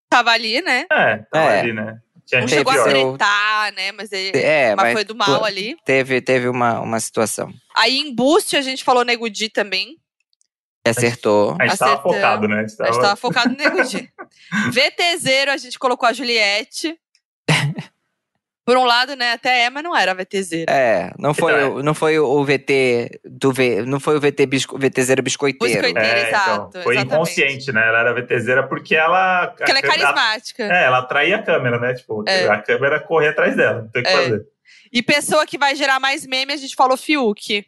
[0.10, 0.86] Tava ali, né?
[0.92, 1.60] É, tava é.
[1.62, 2.00] ali, né?
[2.34, 3.92] Não chegou a tretar, né?
[3.92, 5.78] Mas, ele, é, mas, mas, foi do mal ali.
[5.86, 7.54] Teve, teve uma, uma situação.
[7.76, 9.98] Aí em Boost a gente falou Nego Di também.
[10.86, 11.56] Acertou.
[11.60, 12.60] A gente estava focado, né?
[12.60, 14.10] A gente tava, focado no Nego Di.
[14.72, 16.98] VT0, a gente colocou a Juliette.
[18.66, 20.66] Por um lado, né, até é, mas não era VT0.
[20.68, 24.44] É, não foi, então, o, não foi o VT do V, não foi o VT
[24.48, 25.84] bisco, VT0 biscoiteiro.
[25.84, 26.70] Biscoiteiro, é, exato.
[26.70, 27.14] Então, foi exatamente.
[27.14, 27.88] inconsciente, né?
[27.88, 29.50] Ela era VT0 porque ela.
[29.50, 30.64] Porque ela é carismática.
[30.64, 31.94] é, ela atraía a câmera, né?
[31.94, 32.48] Tipo, é.
[32.48, 34.14] a câmera corria atrás dela, não tem o que é.
[34.16, 34.46] fazer.
[34.92, 37.64] E pessoa que vai gerar mais meme, a gente falou Fiuk.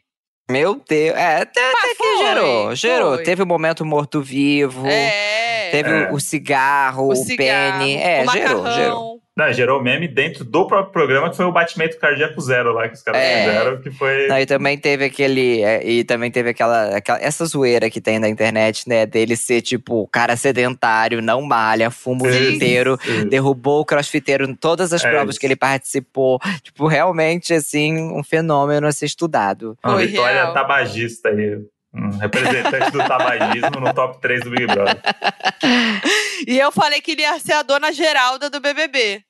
[0.49, 3.15] Meu Deus, é, até, até que gerou, gerou.
[3.15, 3.23] Foi.
[3.23, 6.11] Teve o momento morto-vivo, é, teve é.
[6.11, 9.21] O, cigarro, o, o cigarro, pene, é, o gerou, gerou.
[9.37, 12.95] Não, gerou meme dentro do próprio programa, que foi o batimento cardíaco zero lá que
[12.95, 13.45] os caras é.
[13.45, 14.27] fizeram, que foi.
[14.27, 15.61] Não, e também teve aquele.
[15.61, 17.19] É, e também teve aquela, aquela.
[17.21, 19.05] Essa zoeira que tem na internet, né?
[19.05, 23.29] Dele ser, tipo, cara sedentário, não malha, fuma o dia inteiro, sim.
[23.29, 25.39] derrubou o crossfiteiro em todas as é provas isso.
[25.39, 26.39] que ele participou.
[26.63, 29.77] Tipo, realmente, assim, um fenômeno a ser estudado.
[29.85, 30.53] Uma vitória real.
[30.55, 31.61] tabagista aí.
[31.93, 34.97] Um representante do tabagismo no top 3 do Big Brother.
[36.45, 39.23] E eu falei que ele ia ser a dona Geralda do BBB.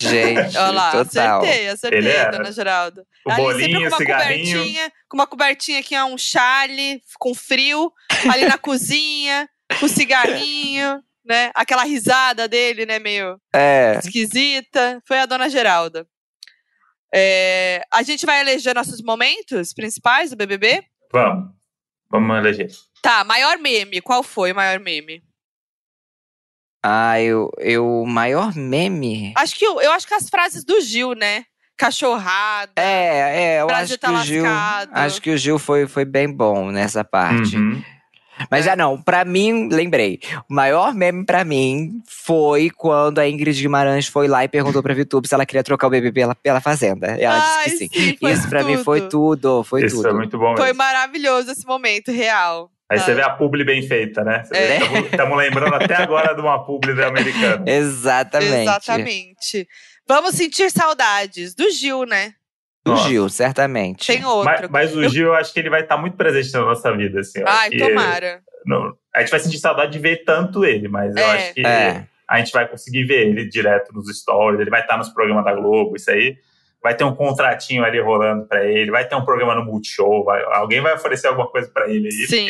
[0.00, 1.40] Gente, Olha lá, total.
[1.40, 2.30] acertei, acertei, Ele era.
[2.30, 3.04] dona Geralda.
[3.26, 4.58] O ali bolinho, sempre com uma cigarrinho.
[4.58, 7.92] cobertinha, com uma cobertinha aqui, um chale, com frio,
[8.32, 9.48] ali na cozinha,
[9.80, 11.50] com cigarrinho, né?
[11.54, 13.98] Aquela risada dele, né, meio é.
[14.02, 15.02] esquisita.
[15.04, 16.06] Foi a dona Geralda.
[17.12, 20.84] É, a gente vai eleger nossos momentos principais do BBB?
[21.12, 21.50] Vamos.
[22.10, 22.68] Vamos eleger.
[23.02, 24.00] Tá, maior meme.
[24.00, 25.22] Qual foi o maior meme?
[26.82, 29.32] Ah, eu, eu maior meme.
[29.36, 31.44] Acho que eu, eu acho que as frases do Gil, né?
[31.76, 32.72] Cachorrada.
[32.76, 34.42] É, é, eu acho que tá o Gil.
[34.42, 34.90] Lascado.
[34.92, 37.56] Acho que o Gil foi, foi bem bom nessa parte.
[37.56, 37.82] Uhum.
[38.50, 38.70] Mas é.
[38.70, 40.20] já não, pra mim, lembrei.
[40.48, 44.94] O maior meme pra mim foi quando a Ingrid Guimarães foi lá e perguntou pra
[44.94, 47.16] VTube se ela queria trocar o BBB pela, pela Fazenda.
[47.18, 48.16] E ela Ai, disse que sim.
[48.18, 48.70] sim Isso pra tudo.
[48.70, 50.08] mim foi tudo, foi Isso tudo.
[50.08, 50.58] Isso é muito bom mesmo.
[50.58, 52.70] Foi maravilhoso esse momento, real.
[52.90, 54.42] Aí você vê a publi bem feita, né?
[54.42, 55.48] Estamos é.
[55.48, 57.62] lembrando até agora de uma publi da americana.
[57.70, 58.62] Exatamente.
[58.62, 59.68] Exatamente.
[60.06, 62.32] Vamos sentir saudades do Gil, né?
[62.82, 63.08] Do Nossa.
[63.08, 64.06] Gil, certamente.
[64.06, 64.44] Tem outro.
[64.44, 66.96] Mas, mas o Gil, eu acho que ele vai estar tá muito presente na nossa
[66.96, 67.20] vida.
[67.20, 68.40] Assim, Ai, tomara.
[68.64, 71.20] Não, a gente vai sentir saudade de ver tanto ele, mas é.
[71.20, 72.06] eu acho que é.
[72.26, 75.44] a gente vai conseguir ver ele direto nos stories, ele vai estar tá nos programas
[75.44, 76.38] da Globo, isso aí
[76.82, 80.42] vai ter um contratinho ali rolando para ele, vai ter um programa no Multishow, vai,
[80.52, 82.26] alguém vai oferecer alguma coisa para ele aí.
[82.26, 82.48] Sim.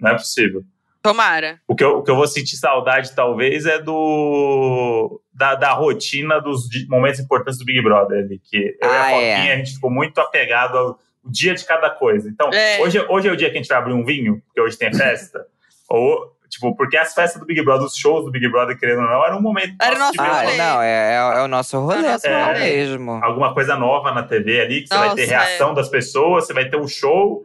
[0.00, 0.62] Não é possível.
[1.02, 1.60] Tomara.
[1.66, 6.40] O que, eu, o que eu vou sentir saudade, talvez, é do da, da rotina
[6.40, 8.38] dos momentos importantes do Big Brother ali.
[8.38, 9.52] Que eu ah, e a ah, Foquinha, é.
[9.54, 12.28] a gente ficou muito apegado ao dia de cada coisa.
[12.28, 12.80] Então, é.
[12.80, 14.94] hoje, hoje é o dia que a gente vai abrir um vinho, porque hoje tem
[14.94, 15.44] festa.
[15.90, 19.08] ou Tipo, porque as festas do Big Brother, os shows do Big Brother, querendo ou
[19.08, 19.74] não, era um momento.
[19.80, 23.12] Era o nosso ah, não, é, é, é, o nosso rolê é, é, mesmo.
[23.24, 25.74] Alguma coisa nova na TV ali, que você vai ter reação é.
[25.74, 27.42] das pessoas, você vai ter um show.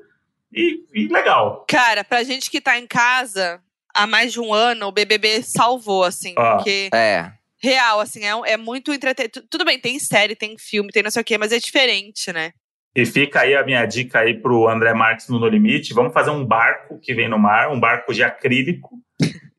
[0.53, 1.65] E, e, legal.
[1.69, 3.61] Cara, pra gente que tá em casa
[3.95, 6.33] há mais de um ano, o BBB salvou, assim.
[6.37, 6.55] Ah.
[6.57, 6.89] Porque.
[6.93, 7.31] É.
[7.63, 9.41] Real, assim, é, é muito entretenimento.
[9.49, 12.51] Tudo bem, tem série, tem filme, tem não sei o quê, mas é diferente, né?
[12.97, 15.93] E fica aí a minha dica aí pro André Marques no No Limite.
[15.93, 18.89] Vamos fazer um barco que vem no mar, um barco de acrílico.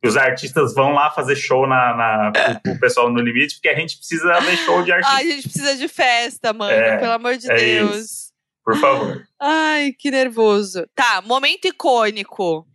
[0.02, 3.69] e os artistas vão lá fazer show na, na pro, pro pessoal no limite, porque
[3.69, 5.15] a gente precisa ver show de artista.
[5.15, 6.73] Ai, a gente precisa de festa, mano.
[6.73, 7.97] É, pelo amor de é Deus.
[7.97, 8.32] Isso.
[8.65, 9.23] Por favor.
[9.40, 10.85] Ai, que nervoso.
[10.93, 12.66] Tá, momento icônico.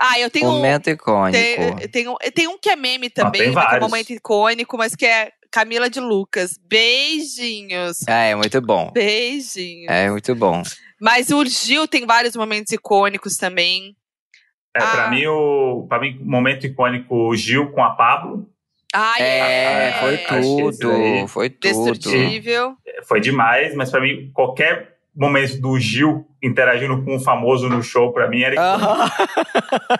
[0.00, 1.76] Ah, eu tenho momento um, icônico.
[1.78, 4.76] Tem, tem, um, tem um que é meme também, ah, que é um momento icônico,
[4.76, 6.58] mas que é Camila de Lucas.
[6.68, 7.98] Beijinhos.
[8.08, 8.90] Ah, é muito bom.
[8.92, 9.90] Beijinhos.
[9.90, 10.62] É muito bom.
[11.00, 13.96] Mas o Gil tem vários momentos icônicos também.
[14.76, 15.10] É, pra Ah.
[15.10, 18.48] mim, o pra mim, momento icônico, o Gil com a Pablo.
[18.92, 21.28] Ai, É, é, foi tudo.
[21.28, 21.92] Foi tudo.
[21.92, 22.76] Destrutível.
[23.04, 28.12] Foi demais, mas pra mim, qualquer momento do Gil interagindo com um famoso no show,
[28.12, 28.58] pra mim, era.
[28.60, 29.10] Aham.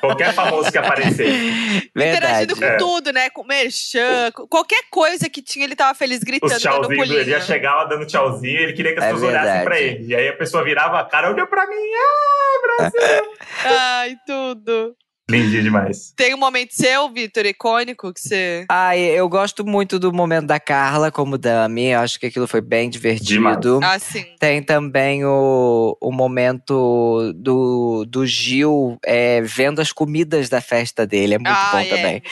[0.00, 1.26] Qualquer famoso que aparecer.
[1.94, 2.16] Verdade.
[2.16, 2.76] Interagindo com É.
[2.76, 3.28] tudo, né?
[3.30, 7.18] Com merchan, com qualquer coisa que tinha, ele tava feliz gritando, Os pulinho.
[7.18, 9.64] ele já chegava dando tchauzinho, ele queria que as É pessoas olhassem verdade.
[9.64, 10.06] pra ele.
[10.06, 13.32] E aí a pessoa virava a cara, olhou pra mim, ah, Brasil!
[13.66, 14.94] Ai, tudo.
[15.30, 16.12] Lindinho demais.
[16.16, 18.64] Tem um momento seu, Vitor, icônico, que você.
[18.68, 21.88] Ai, eu gosto muito do momento da Carla como Dami.
[21.88, 23.80] Eu acho que aquilo foi bem divertido.
[23.82, 24.24] Ah, sim.
[24.38, 31.34] Tem também o, o momento do, do Gil é, vendo as comidas da festa dele.
[31.34, 32.22] É muito ah, bom é, também.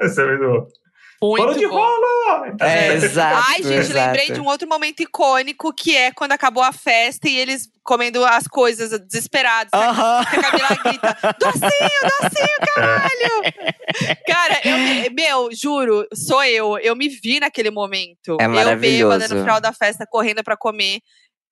[0.00, 0.77] Você é muito bom.
[1.20, 1.74] Muito Bolo de bom.
[1.74, 2.56] rolo!
[2.60, 3.44] É, exato.
[3.48, 3.92] Ai, gente, exato.
[4.06, 8.24] lembrei de um outro momento icônico que é quando acabou a festa e eles comendo
[8.24, 9.70] as coisas desesperados.
[9.72, 9.80] né?
[9.80, 10.24] Aham.
[10.26, 14.18] Que a Camila grita: docinho, docinho, caralho!
[14.26, 16.78] Cara, eu, me- meu, juro, sou eu.
[16.78, 18.36] Eu me vi naquele momento.
[18.40, 21.00] É Eu bêbada no final da festa, correndo pra comer.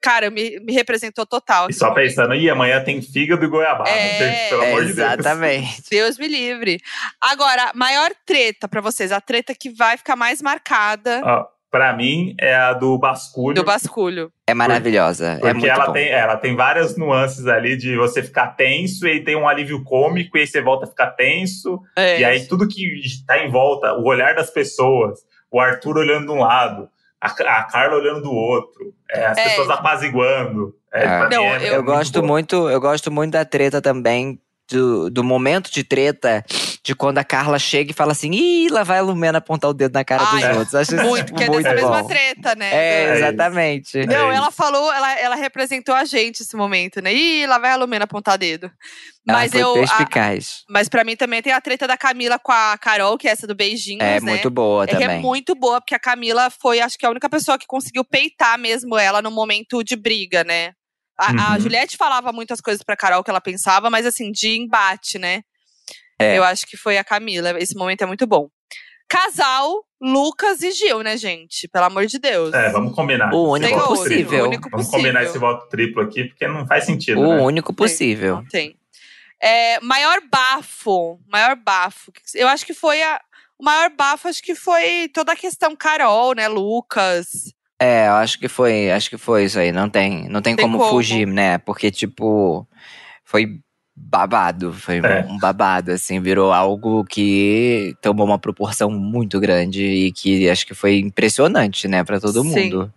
[0.07, 1.67] Cara, me, me representou total.
[1.67, 3.91] E esse só pensando, ih, amanhã tem fígado e goiabada.
[3.91, 4.99] É, gente, pelo amor de Deus.
[4.99, 5.83] Exatamente.
[5.91, 6.81] Deus me livre.
[7.21, 12.37] Agora, maior treta pra vocês, a treta que vai ficar mais marcada Ó, pra mim,
[12.41, 13.57] é a do basculho.
[13.57, 14.31] do basculho.
[14.47, 15.33] É maravilhosa.
[15.33, 15.93] é Porque muito ela bom.
[15.93, 19.83] tem, ela tem várias nuances ali de você ficar tenso e aí tem um alívio
[19.83, 21.81] cômico e aí você volta a ficar tenso.
[21.97, 22.21] É.
[22.21, 25.19] E aí tudo que está em volta, o olhar das pessoas,
[25.51, 26.89] o Arthur olhando de um lado,
[27.21, 29.45] a, a Carla olhando do outro, é, as É.
[29.45, 30.75] pessoas apaziguando.
[30.93, 31.29] É, É.
[31.29, 32.27] Não, é- eu é Eu gosto bom.
[32.29, 34.41] muito, eu gosto muito da treta também.
[34.69, 36.45] Do, do momento de treta,
[36.87, 39.75] de quando a Carla chega e fala assim: Ih, lá vai a Lumena apontar o
[39.75, 40.75] dedo na cara Ai, dos outros.
[40.77, 41.81] Acho isso Muito, que é muito dessa bom.
[41.81, 42.73] mesma treta, né?
[42.73, 43.25] É, isso.
[43.25, 44.07] exatamente.
[44.07, 47.13] Não, É ela falou, ela, ela representou a gente esse momento, né?
[47.13, 48.71] Ih, lá vai a Lumena apontar dedo.
[49.29, 49.73] Ela Mas foi eu.
[49.73, 50.63] a- perspicaz.
[50.71, 53.49] mas pra mim também tem a treta da Camila com a Carol, que é essa
[53.49, 54.31] do beijinhos, É né?
[54.31, 55.19] muito boa É que também.
[55.19, 58.57] é muito boa, porque a Camila foi, acho que, a única pessoa que conseguiu peitar
[58.57, 60.71] mesmo ela no momento de briga, né?
[61.19, 61.61] A, a Uhum.
[61.63, 65.43] Juliette falava muitas coisas pra Carol que ela pensava, mas assim, de embate, né?
[66.19, 66.39] É.
[66.39, 67.51] Eu acho que foi a Camila.
[67.61, 68.49] Esse momento é muito bom.
[69.09, 71.69] Casal, Lucas e Gil, né, gente?
[71.69, 72.53] Pelo amor de Deus.
[72.53, 73.33] É, vamos combinar.
[73.33, 73.97] O único triplo.
[73.97, 74.45] possível.
[74.45, 74.99] o único Vamos possível.
[75.13, 77.43] combinar esse voto triplo aqui, porque não faz sentido, O né?
[77.43, 78.37] único possível.
[78.37, 78.77] Não tem.
[79.41, 81.21] É, maior bafo.
[81.29, 82.11] Maior bafo.
[82.35, 83.21] Eu acho que foi a.
[83.59, 87.55] O maior bafo, acho que foi toda a questão Carol, né, Lucas.
[87.81, 89.71] É, eu acho que foi, acho que foi isso aí.
[89.73, 90.91] Não tem, não tem, Tem como, como.
[90.91, 91.59] fugir, né?
[91.59, 92.67] Porque tipo,
[93.25, 93.61] foi
[93.97, 95.25] babado, foi É.
[95.29, 100.75] um babado assim, virou algo que tomou uma proporção muito grande e que acho que
[100.75, 102.49] foi impressionante, né, Pra todo Sim.
[102.71, 102.93] mundo.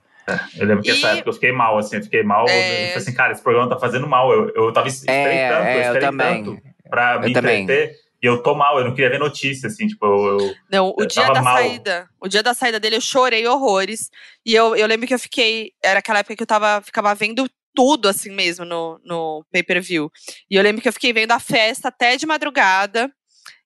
[0.59, 2.47] Eu lembro que E- essa época eu fiquei mal, assim, eu fiquei mal.
[2.47, 2.51] É.
[2.83, 4.31] Eu falei assim, cara, esse programa tá fazendo mal.
[4.31, 7.63] Eu, eu tava esperei É, tanto, eu é, eu tanto pra Eu me também.
[7.63, 7.95] entreter.
[8.21, 10.37] E eu tô mal, eu não queria ver notícia, assim, tipo, eu.
[10.39, 11.57] eu- Não, o Eu dia tava da mal.
[11.57, 12.07] saída.
[12.21, 14.11] O dia da saída dele, eu chorei horrores.
[14.45, 15.71] E eu, eu lembro que eu fiquei.
[15.83, 17.49] Era aquela época que eu tava, ficava vendo
[17.79, 20.11] tudo assim mesmo no, no pay-per-view.
[20.51, 23.09] E eu lembro que eu fiquei vendo a festa até de madrugada.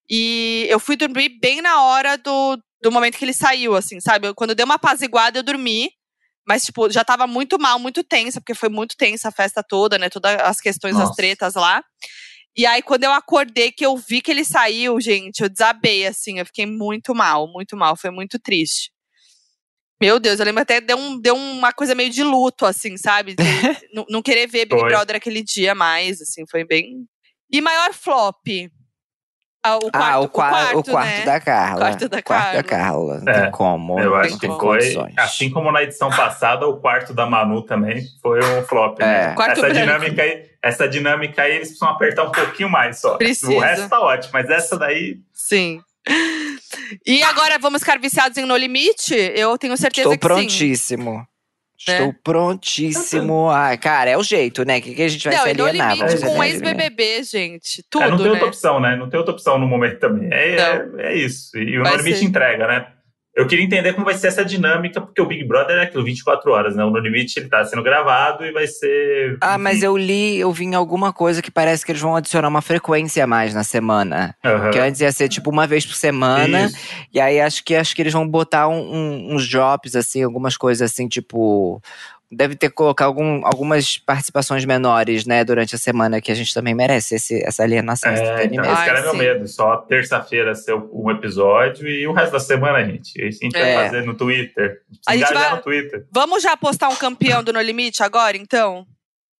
[0.07, 4.27] E eu fui dormir bem na hora do, do momento que ele saiu, assim, sabe?
[4.27, 5.89] Eu- quando deu uma apaziguada, eu dormi.
[6.47, 9.97] Mas, tipo, já tava muito mal, muito tensa, porque foi muito tensa a festa toda,
[9.97, 10.11] né?
[10.11, 11.15] Todas as questões, as Nossa.
[11.15, 11.83] tretas lá.
[12.55, 16.37] E aí, quando eu acordei, que eu vi que ele saiu, gente, eu desabei, assim.
[16.37, 17.95] Eu fiquei muito mal, muito mal.
[17.97, 18.91] Foi muito triste.
[20.03, 23.35] Meu Deus, eu lembro até deu, um, deu uma coisa meio de luto, assim, sabe?
[23.35, 23.43] De
[24.09, 24.89] não- querer ver Big Foi.
[24.89, 27.05] Brother aquele dia mais, assim, foi bem.
[27.49, 28.35] E maior flop?
[29.65, 31.23] Ah, o quarto, ah, o, qua- quarto, o quarto né?
[31.23, 31.79] da Carla.
[31.79, 32.63] Quarto da Carla.
[32.63, 33.21] Carla.
[33.21, 33.97] Não É, tem como.
[33.97, 35.13] eu acho que tem foi.
[35.15, 39.31] Assim como na edição passada, o quarto da Manu também foi um flop, né?
[39.31, 39.35] É.
[39.35, 39.79] Quarto essa branco.
[39.79, 43.15] dinâmica aí, essa dinâmica aí, eles precisam apertar um pouquinho mais só.
[43.15, 43.53] Precisa.
[43.53, 45.21] O resto tá ótimo, mas essa daí.
[45.31, 45.79] Sim.
[47.05, 49.13] E agora vamos ficar viciados em No Limite?
[49.35, 50.41] Eu tenho certeza Estou que sim.
[50.41, 51.27] prontíssimo.
[51.87, 51.93] Né?
[51.97, 53.49] Estou prontíssimo.
[53.49, 54.77] Ai, cara, é o jeito, né?
[54.77, 55.89] O que, que a gente vai Não, se No alienar?
[55.95, 57.81] Limite Vamos se com um ex-BBB, gente.
[57.81, 58.31] é, Tudo, não tem né?
[58.31, 58.95] outra opção, né?
[58.95, 60.29] Não tem outra opção no momento também.
[60.31, 61.57] É, é, é isso.
[61.57, 62.25] E o Vai No Limite ser.
[62.25, 62.87] entrega, né?
[63.35, 66.51] Eu queria entender como vai ser essa dinâmica, porque o Big Brother é aquilo 24
[66.51, 66.83] horas, né?
[66.83, 69.37] O No Limite ele tá sendo gravado e vai ser.
[69.41, 72.47] Ah, mas eu li, eu vi em alguma coisa que parece que eles vão adicionar
[72.47, 74.35] uma frequência a mais na semana.
[74.45, 74.69] Aham.
[74.69, 76.65] Que antes ia ser tipo uma vez por semana.
[76.65, 76.77] Isso.
[77.11, 80.55] E aí acho que acho que eles vão botar um- um- uns drops, assim, algumas
[80.55, 81.81] coisas assim, tipo.
[82.35, 86.73] Deve ter colocado algum, algumas participações menores, né, durante a semana, que a gente também
[86.73, 88.11] merece esse, essa alienação.
[88.11, 89.47] É, então, esse cara é meu medo.
[89.47, 93.11] Só terça-feira ser um episódio e o resto da semana, gente.
[93.17, 93.75] Isso a gente é.
[93.75, 94.81] vai fazer no Twitter.
[95.07, 95.55] A gente vai...
[95.55, 96.05] no Twitter.
[96.11, 98.85] Vamos já postar um campeão do No Limite agora, então?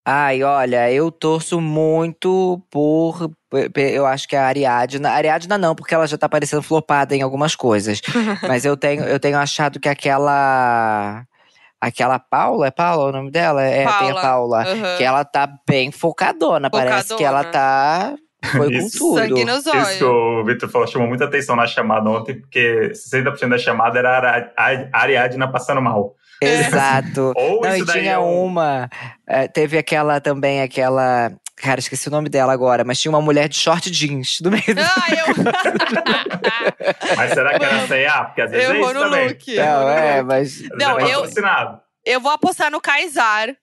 [0.06, 3.32] Ai, olha, eu torço muito por.
[3.74, 5.10] Eu acho que a Ariadna.
[5.10, 8.02] A Ariadna não, porque ela já tá parecendo flopada em algumas coisas.
[8.45, 11.26] Mas eu tenho, eu tenho achado que aquela.
[11.84, 13.61] Aquela Paula, é Paula o nome dela?
[13.61, 13.99] É, Paula.
[13.99, 14.68] tem a Paula.
[14.69, 14.97] Uhum.
[14.97, 16.69] Que ela tá bem focadona.
[16.69, 16.69] focadona.
[16.69, 18.15] Parece que ela tá.
[18.53, 19.18] Foi com tudo.
[19.18, 19.89] Sangue nos olhos.
[19.89, 23.99] Isso que o Victor falou chamou muita atenção na chamada ontem, porque 60% da chamada
[23.99, 26.15] era a Ariadna passando mal.
[26.41, 27.34] Exato.
[27.35, 28.45] Ou Não, isso e tinha é um...
[28.45, 28.89] uma.
[29.27, 31.34] É, teve aquela também, aquela.
[31.56, 34.64] Cara, esqueci o nome dela agora, mas tinha uma mulher de short jeans do meio.
[34.80, 35.26] Ah, eu.
[37.16, 38.26] mas será que era C&A?
[38.26, 39.28] Porque às vezes eu é isso no também.
[39.28, 39.56] Look.
[39.56, 40.62] Não, é, mas.
[40.72, 41.24] Não, é eu.
[42.06, 43.56] Eu vou apostar no Kaysar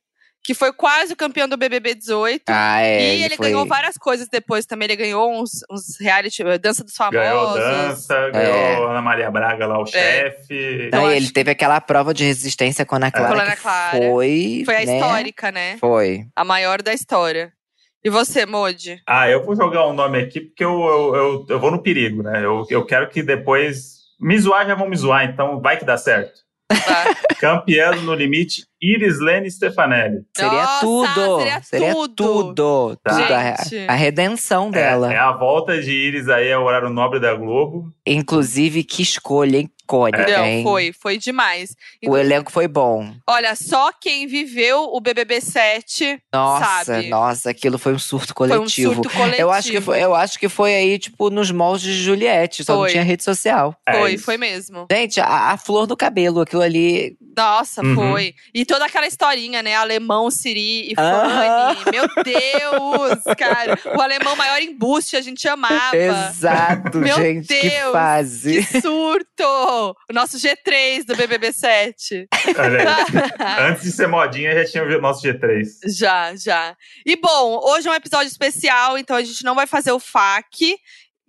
[0.42, 2.42] que foi quase o campeão do BBB 18.
[2.48, 3.00] Ah, é.
[3.00, 3.46] E ele, ele foi...
[3.46, 4.86] ganhou várias coisas depois também.
[4.86, 7.20] Ele ganhou uns, uns reality, eh, Dança dos Famosos.
[7.20, 8.30] Ganhou dança, é.
[8.30, 9.86] ganhou Ana Maria Braga lá, o é.
[9.86, 10.86] chefe.
[10.86, 11.32] Então, Não, ele que...
[11.32, 13.10] teve aquela prova de resistência com a Ana é.
[13.10, 13.34] Clara.
[13.34, 13.98] Com a Ana Clara.
[13.98, 14.62] Foi.
[14.64, 14.96] Foi a né?
[14.96, 15.76] histórica, né?
[15.78, 16.24] Foi.
[16.34, 17.52] A maior da história.
[18.02, 19.00] E você, Modi?
[19.06, 22.22] Ah, eu vou jogar um nome aqui porque eu, eu, eu, eu vou no perigo,
[22.22, 22.44] né?
[22.44, 24.00] Eu, eu quero que depois.
[24.18, 26.40] Me zoar já vão me zoar, então vai que dá certo.
[26.68, 27.14] Tá.
[27.40, 30.18] Campeão no limite, Iris Lene Stefanelli.
[30.36, 31.38] Seria Nossa, tudo.
[31.38, 32.14] seria seria tudo.
[32.14, 32.96] tudo.
[33.02, 33.10] Tá.
[33.10, 33.32] tudo.
[33.32, 35.10] A, a redenção dela.
[35.10, 37.90] É, é a volta de Iris aí ao horário nobre da Globo.
[38.06, 40.62] Inclusive, que escolha icônica, Não, hein?
[40.62, 41.74] foi, foi demais.
[42.06, 43.12] O elenco foi bom.
[43.26, 47.08] Olha, só quem viveu o BBB 7 Nossa, sabe.
[47.08, 48.94] nossa, aquilo foi um surto Foi um coletivo.
[48.94, 49.40] surto coletivo.
[49.42, 52.72] Eu acho que foi, eu acho que foi aí, tipo, nos moldes de Juliette, só
[52.74, 52.90] não Foi.
[52.90, 53.74] tinha rede social.
[53.86, 54.24] É Foi, isso.
[54.24, 54.86] foi mesmo.
[54.90, 57.16] Gente, a, a flor do cabelo, aquilo ali.
[57.36, 57.94] Nossa, Uhum.
[57.94, 58.34] foi.
[58.54, 59.74] E toda aquela historinha, né?
[59.74, 60.94] Alemão, Siri e.
[60.94, 61.78] Fanny.
[61.90, 63.78] Meu Deus, cara.
[63.96, 65.96] O alemão maior embuste, a gente amava.
[65.96, 68.66] Exato, Meu gente, que Deus, fase.
[68.66, 69.79] Que surto!
[69.88, 72.28] O nosso G3 do BBB 7.
[72.58, 73.68] Olha aí.
[73.70, 75.66] Antes de ser modinha, já tinha o nosso G3.
[75.86, 76.76] Já, já.
[77.04, 80.76] E bom, hoje é um episódio especial, então a gente não vai fazer o FAQ.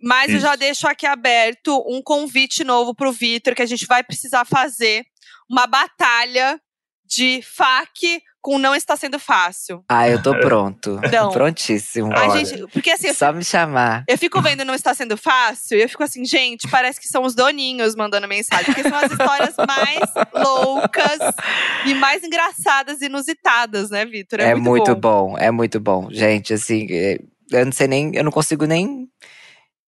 [0.00, 0.46] Mas eu Isso.
[0.46, 5.04] já deixo aqui aberto um convite novo pro Vitor, que a gente vai precisar fazer
[5.48, 6.60] uma batalha
[7.04, 9.84] de FAQ com Não Está Sendo Fácil.
[9.88, 11.00] Ah, eu tô pronto.
[11.10, 11.30] Não.
[11.30, 12.12] Prontíssimo.
[12.12, 12.44] A Olha.
[12.44, 14.04] gente, porque assim, Só me chamar.
[14.08, 17.22] Eu fico vendo Não Está Sendo Fácil e eu fico assim, gente, parece que são
[17.22, 18.66] os doninhos mandando mensagem.
[18.66, 20.00] Porque são as histórias mais
[20.34, 21.18] loucas
[21.86, 24.40] e mais engraçadas e inusitadas, né, Vitor?
[24.40, 25.38] É, muito bom.
[25.38, 26.08] é muito bom.
[26.10, 27.18] Gente, assim, é,
[27.52, 29.08] eu não sei nem, eu não consigo nem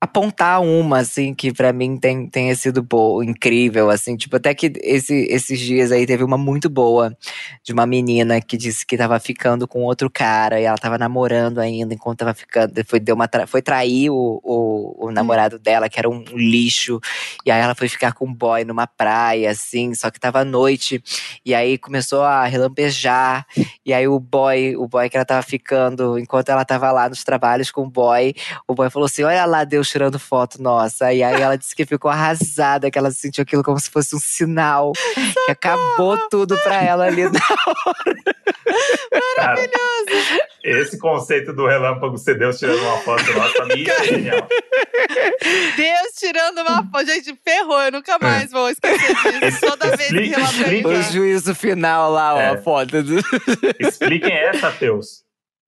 [0.05, 4.16] apontar uma, assim, que pra mim tem, tenha sido boa, incrível, assim.
[4.16, 7.16] Tipo, até que esse, esses dias aí teve uma muito boa
[7.62, 11.59] de uma menina que disse que tava ficando com outro cara e ela tava namorando
[11.59, 12.72] ainda enquanto tava ficando.
[12.86, 17.01] Foi, deu uma tra- foi trair o, o, o namorado dela, que era um lixo.
[17.44, 20.44] E aí ela foi ficar com um boy numa praia, assim, só que tava à
[20.44, 21.02] noite.
[21.44, 23.47] E aí começou a relampejar.
[23.85, 27.24] E aí o boy, o boy que ela tava ficando, enquanto ela tava lá nos
[27.24, 28.35] trabalhos com o boy,
[28.68, 31.12] o boy falou assim: Olha lá, Deus tirando foto nossa.
[31.12, 34.19] E aí ela disse que ficou arrasada, que ela sentiu aquilo como se fosse um
[34.19, 34.91] sinal.
[35.47, 37.23] Que acabou tudo pra ela ali.
[39.37, 40.43] Maravilhoso!
[40.65, 44.49] esse conceito do relâmpago ser Deus tirando uma foto nossa, pra mim, é genial.
[45.77, 47.07] Deus tirando uma foto.
[47.07, 49.61] Gente, ferrou, eu nunca mais vou esquecer disso.
[49.61, 50.89] Toda vez que explica.
[50.89, 52.49] O juízo final lá, ó, É.
[52.49, 52.97] a foto.
[53.79, 55.24] Expliquem essa, Teus.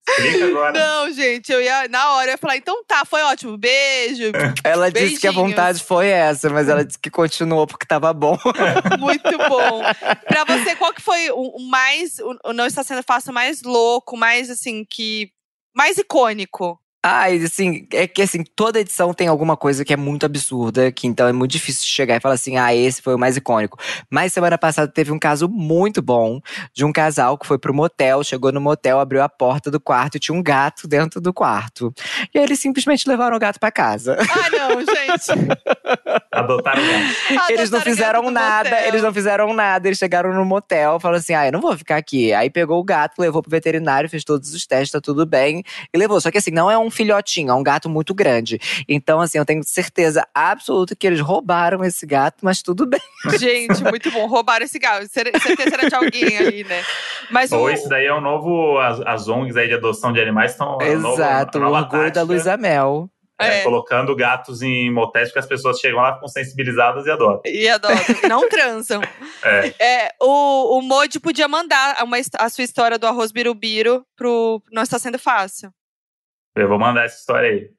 [0.09, 0.79] Explica agora.
[0.79, 1.89] Não, gente, eu ia.
[1.89, 3.57] Na hora eu ia falar, então tá, foi ótimo.
[3.57, 4.25] Beijo.
[4.63, 5.35] Ela disse que a Beijinhos.
[5.35, 8.37] vontade foi essa, mas ela disse que continuou porque tava bom.
[8.99, 9.83] Muito bom.
[10.27, 12.19] Pra você, qual que foi o, mais.
[12.19, 15.31] O, o não está sendo fácil, mais louco, mais assim, que.
[15.75, 16.79] Mais icônico?
[17.07, 21.07] Ai, assim, é que assim, toda edição tem alguma coisa que é muito absurda, que
[21.07, 23.79] então é muito difícil chegar e falar assim, ah, esse foi o mais icônico.
[24.09, 26.41] Mas semana passada teve um caso muito bom
[26.73, 30.17] de um casal que foi pro motel, chegou no motel, abriu a porta do quarto
[30.17, 31.93] e tinha um gato dentro do quarto.
[32.35, 34.17] E aí eles simplesmente levaram o gato pra casa.
[34.19, 35.55] Ah, não, gente.
[36.33, 37.53] Adotaram um gato.
[37.53, 38.89] eles não fizeram nada, motel.
[38.89, 39.89] eles não fizeram nada.
[39.89, 42.33] Eles chegaram no motel, falaram assim: ah, eu não vou ficar aqui.
[42.33, 45.63] Aí pegou o gato, levou pro veterinário, fez todos os testes, tá tudo bem,
[45.93, 46.19] e levou.
[46.19, 48.59] Só que assim, não é um filhotinho, é um gato muito grande.
[48.89, 53.01] Então, assim, eu tenho certeza absoluta que eles roubaram esse gato, mas tudo bem.
[53.39, 54.27] Gente, muito bom.
[54.27, 55.07] Roubaram esse gato.
[55.09, 56.83] Cer- Certeza era de alguém ali, né?
[57.31, 58.79] Mas Ou o, esse daí é o novo.
[58.79, 60.79] As, as ONGs aí de adoção de animais estão.
[60.81, 62.23] é o novo- Exato, a o orgulho da tática.
[62.23, 63.11] Luísa Mel.
[63.37, 67.41] É, colocando gatos em motéis, porque as pessoas chegam lá, ficam sensibilizadas e adoram.
[67.45, 67.97] E adoram,
[68.29, 69.03] não transam.
[69.43, 69.75] É.
[69.81, 74.83] É, o, o Modi podia mandar uma, a sua história do arroz birubiru pro Não
[74.85, 75.71] Está Sendo Fácil.
[76.55, 77.71] Eu vou mandar essa história aí.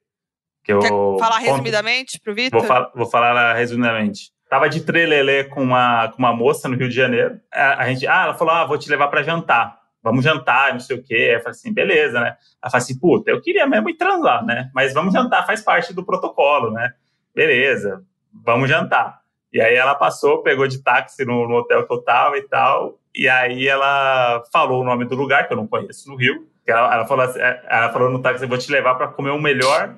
[0.64, 2.58] Que eu Quer falar conto- resumidamente pro Vitor?
[2.58, 4.30] Vou, fal- vou falar resumidamente.
[4.48, 7.40] Tava de trelelê com uma, com uma moça no Rio de Janeiro.
[7.52, 9.78] A, a gente, ah, ela falou: ah, vou te levar pra jantar.
[10.02, 11.32] Vamos jantar, não sei o quê.
[11.34, 12.36] Eu falei assim, beleza, né?
[12.62, 14.70] Ela falou assim, puta, eu queria mesmo ir transar, né?
[14.72, 16.92] Mas vamos jantar, faz parte do protocolo, né?
[17.34, 19.20] Beleza, vamos jantar.
[19.52, 22.98] E aí ela passou, pegou de táxi no, no hotel que eu tava e tal.
[23.14, 26.46] E aí ela falou o nome do lugar, que eu não conheço no Rio.
[26.66, 29.40] Ela, ela, falou, assim, ela falou no táxi, eu vou te levar pra comer o
[29.40, 29.94] melhor...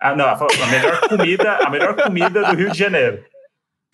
[0.00, 3.24] Ah, não, ela falou, a melhor comida, a melhor comida do Rio de Janeiro.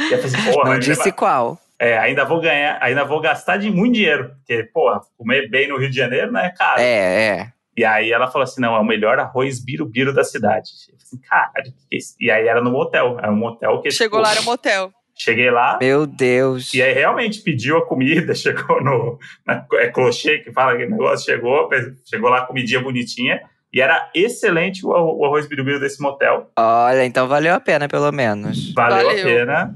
[0.00, 1.58] E eu falei assim, pô, Não disse levar- qual.
[1.78, 5.78] é, ainda vou ganhar, ainda vou gastar de muito dinheiro, porque, porra, comer bem no
[5.78, 6.80] Rio de Janeiro não é caro.
[6.80, 7.52] É, é.
[7.76, 10.70] E aí ela falou assim: não, é o melhor arroz birubiru da cidade.
[10.88, 11.98] Eu falei assim, cara, que que é?
[12.20, 13.18] E aí era no motel.
[13.18, 13.90] Era um motel que.
[13.90, 14.92] Chegou tipo, lá no motel.
[15.16, 16.74] Cheguei lá, Meu Deus.
[16.74, 19.18] e aí realmente pediu a comida, chegou no.
[19.46, 21.68] Na, é clochê que fala aquele negócio, chegou,
[22.04, 23.40] chegou lá, comidinha bonitinha.
[23.72, 26.50] E era excelente o, o arroz birubiru desse motel.
[26.56, 28.72] Olha, então valeu a pena, pelo menos.
[28.72, 29.20] Valeu, Valeu.
[29.20, 29.74] a pena.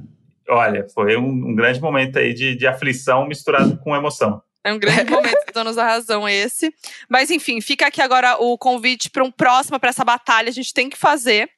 [0.48, 4.40] Olha, foi um, um grande momento aí de, de aflição misturado com emoção.
[4.64, 6.72] É um grande momento Donos da Razão esse.
[7.08, 10.48] Mas enfim, fica aqui agora o convite para um próximo, para essa batalha.
[10.48, 11.50] A gente tem que fazer.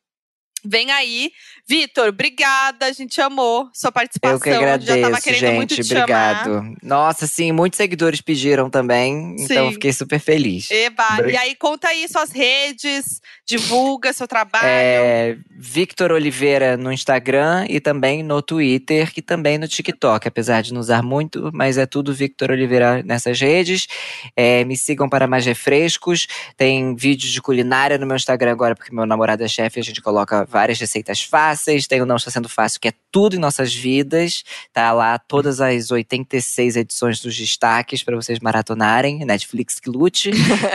[0.65, 1.33] Vem aí.
[1.71, 2.87] Vitor, obrigada.
[2.87, 4.35] A gente amou sua participação.
[4.35, 5.87] Eu que Já tava agradeço, querendo muito gente.
[5.87, 6.03] te chamar.
[6.49, 6.77] Obrigado.
[6.83, 9.67] Nossa, sim, muitos seguidores pediram também, então Sim.
[9.67, 10.69] eu fiquei super feliz.
[10.69, 14.67] Eba, Obri- e aí conta aí suas redes, divulga seu trabalho.
[14.67, 20.75] É, Victor Oliveira no Instagram e também no Twitter e também no TikTok, apesar de
[20.75, 23.87] não usar muito, mas é tudo Victor Oliveira nessas redes.
[24.35, 26.27] É, me sigam para mais refrescos.
[26.57, 30.03] Tem vídeos de culinária no meu Instagram agora, porque meu namorado é chefe, a gente
[30.03, 31.60] coloca várias receitas fáceis.
[31.89, 34.43] Tem o Não Está Sendo Fácil, que é tudo em nossas vidas.
[34.73, 39.25] Tá lá todas as 86 edições dos destaques para vocês maratonarem.
[39.25, 40.31] Netflix que lute.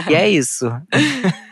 [0.10, 0.66] e é isso.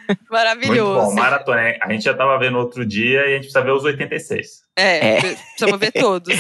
[0.06, 1.08] Muito Maravilhoso.
[1.12, 1.78] bom, maratona.
[1.82, 4.64] A gente já tava vendo outro dia e a gente precisa ver os 86.
[4.76, 5.22] É, É.
[5.22, 6.36] precisamos ver todos.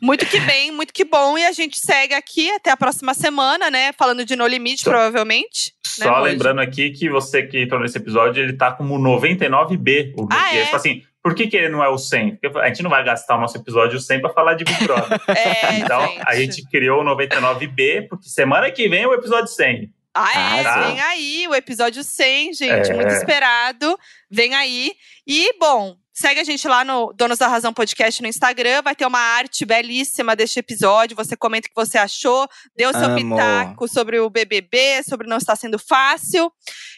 [0.00, 1.36] Muito que bem, muito que bom.
[1.36, 3.92] E a gente segue aqui até a próxima semana, né?
[3.98, 5.72] Falando de No Limite, Só- provavelmente.
[5.98, 6.30] né, Só Moji?
[6.30, 10.14] lembrando aqui que você que entrou nesse episódio, ele tá como 99B.
[10.16, 10.64] O Ah, que é?
[10.64, 12.36] Tipo assim, por que, que ele não é o 100?
[12.36, 15.20] Porque a gente não vai gastar o nosso episódio 100 pra falar de Big Brother.
[15.28, 16.22] É, então, gente.
[16.26, 19.92] a gente criou o 99B, porque semana que vem é o episódio 100.
[20.14, 20.90] Ah, é, Arrasou.
[20.92, 22.94] vem aí o episódio 100, gente, É.
[22.94, 23.96] muito esperado.
[24.30, 24.92] Vem aí.
[25.26, 29.06] E, bom, segue a gente lá no Donos da Razão Podcast no Instagram, vai ter
[29.06, 31.14] uma arte belíssima deste episódio.
[31.16, 33.16] Você comenta o que você achou, dê o seu Amo.
[33.16, 36.50] pitaco sobre o BBB, sobre não estar sendo fácil.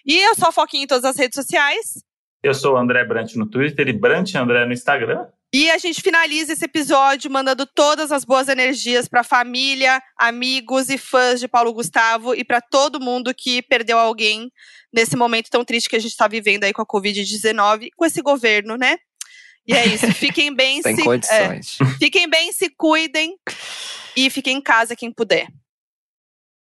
[0.06, 2.02] E eu sou a Foquinha em todas as redes sociais.
[2.42, 5.26] Eu sou o André Brant no Twitter e Brant André no Instagram.
[5.52, 10.96] E a gente finaliza esse episódio mandando todas as boas energias para família, amigos e
[10.96, 14.50] fãs de Paulo Gustavo e para todo mundo que perdeu alguém
[14.92, 18.22] nesse momento tão triste que a gente está vivendo aí com a Covid-19, com esse
[18.22, 18.96] governo, né?
[19.66, 20.10] E é isso.
[20.14, 21.78] Fiquem bem, Sem se, condições.
[21.80, 23.36] é, fiquem bem, se cuidem
[24.16, 25.48] e fiquem em casa quem puder.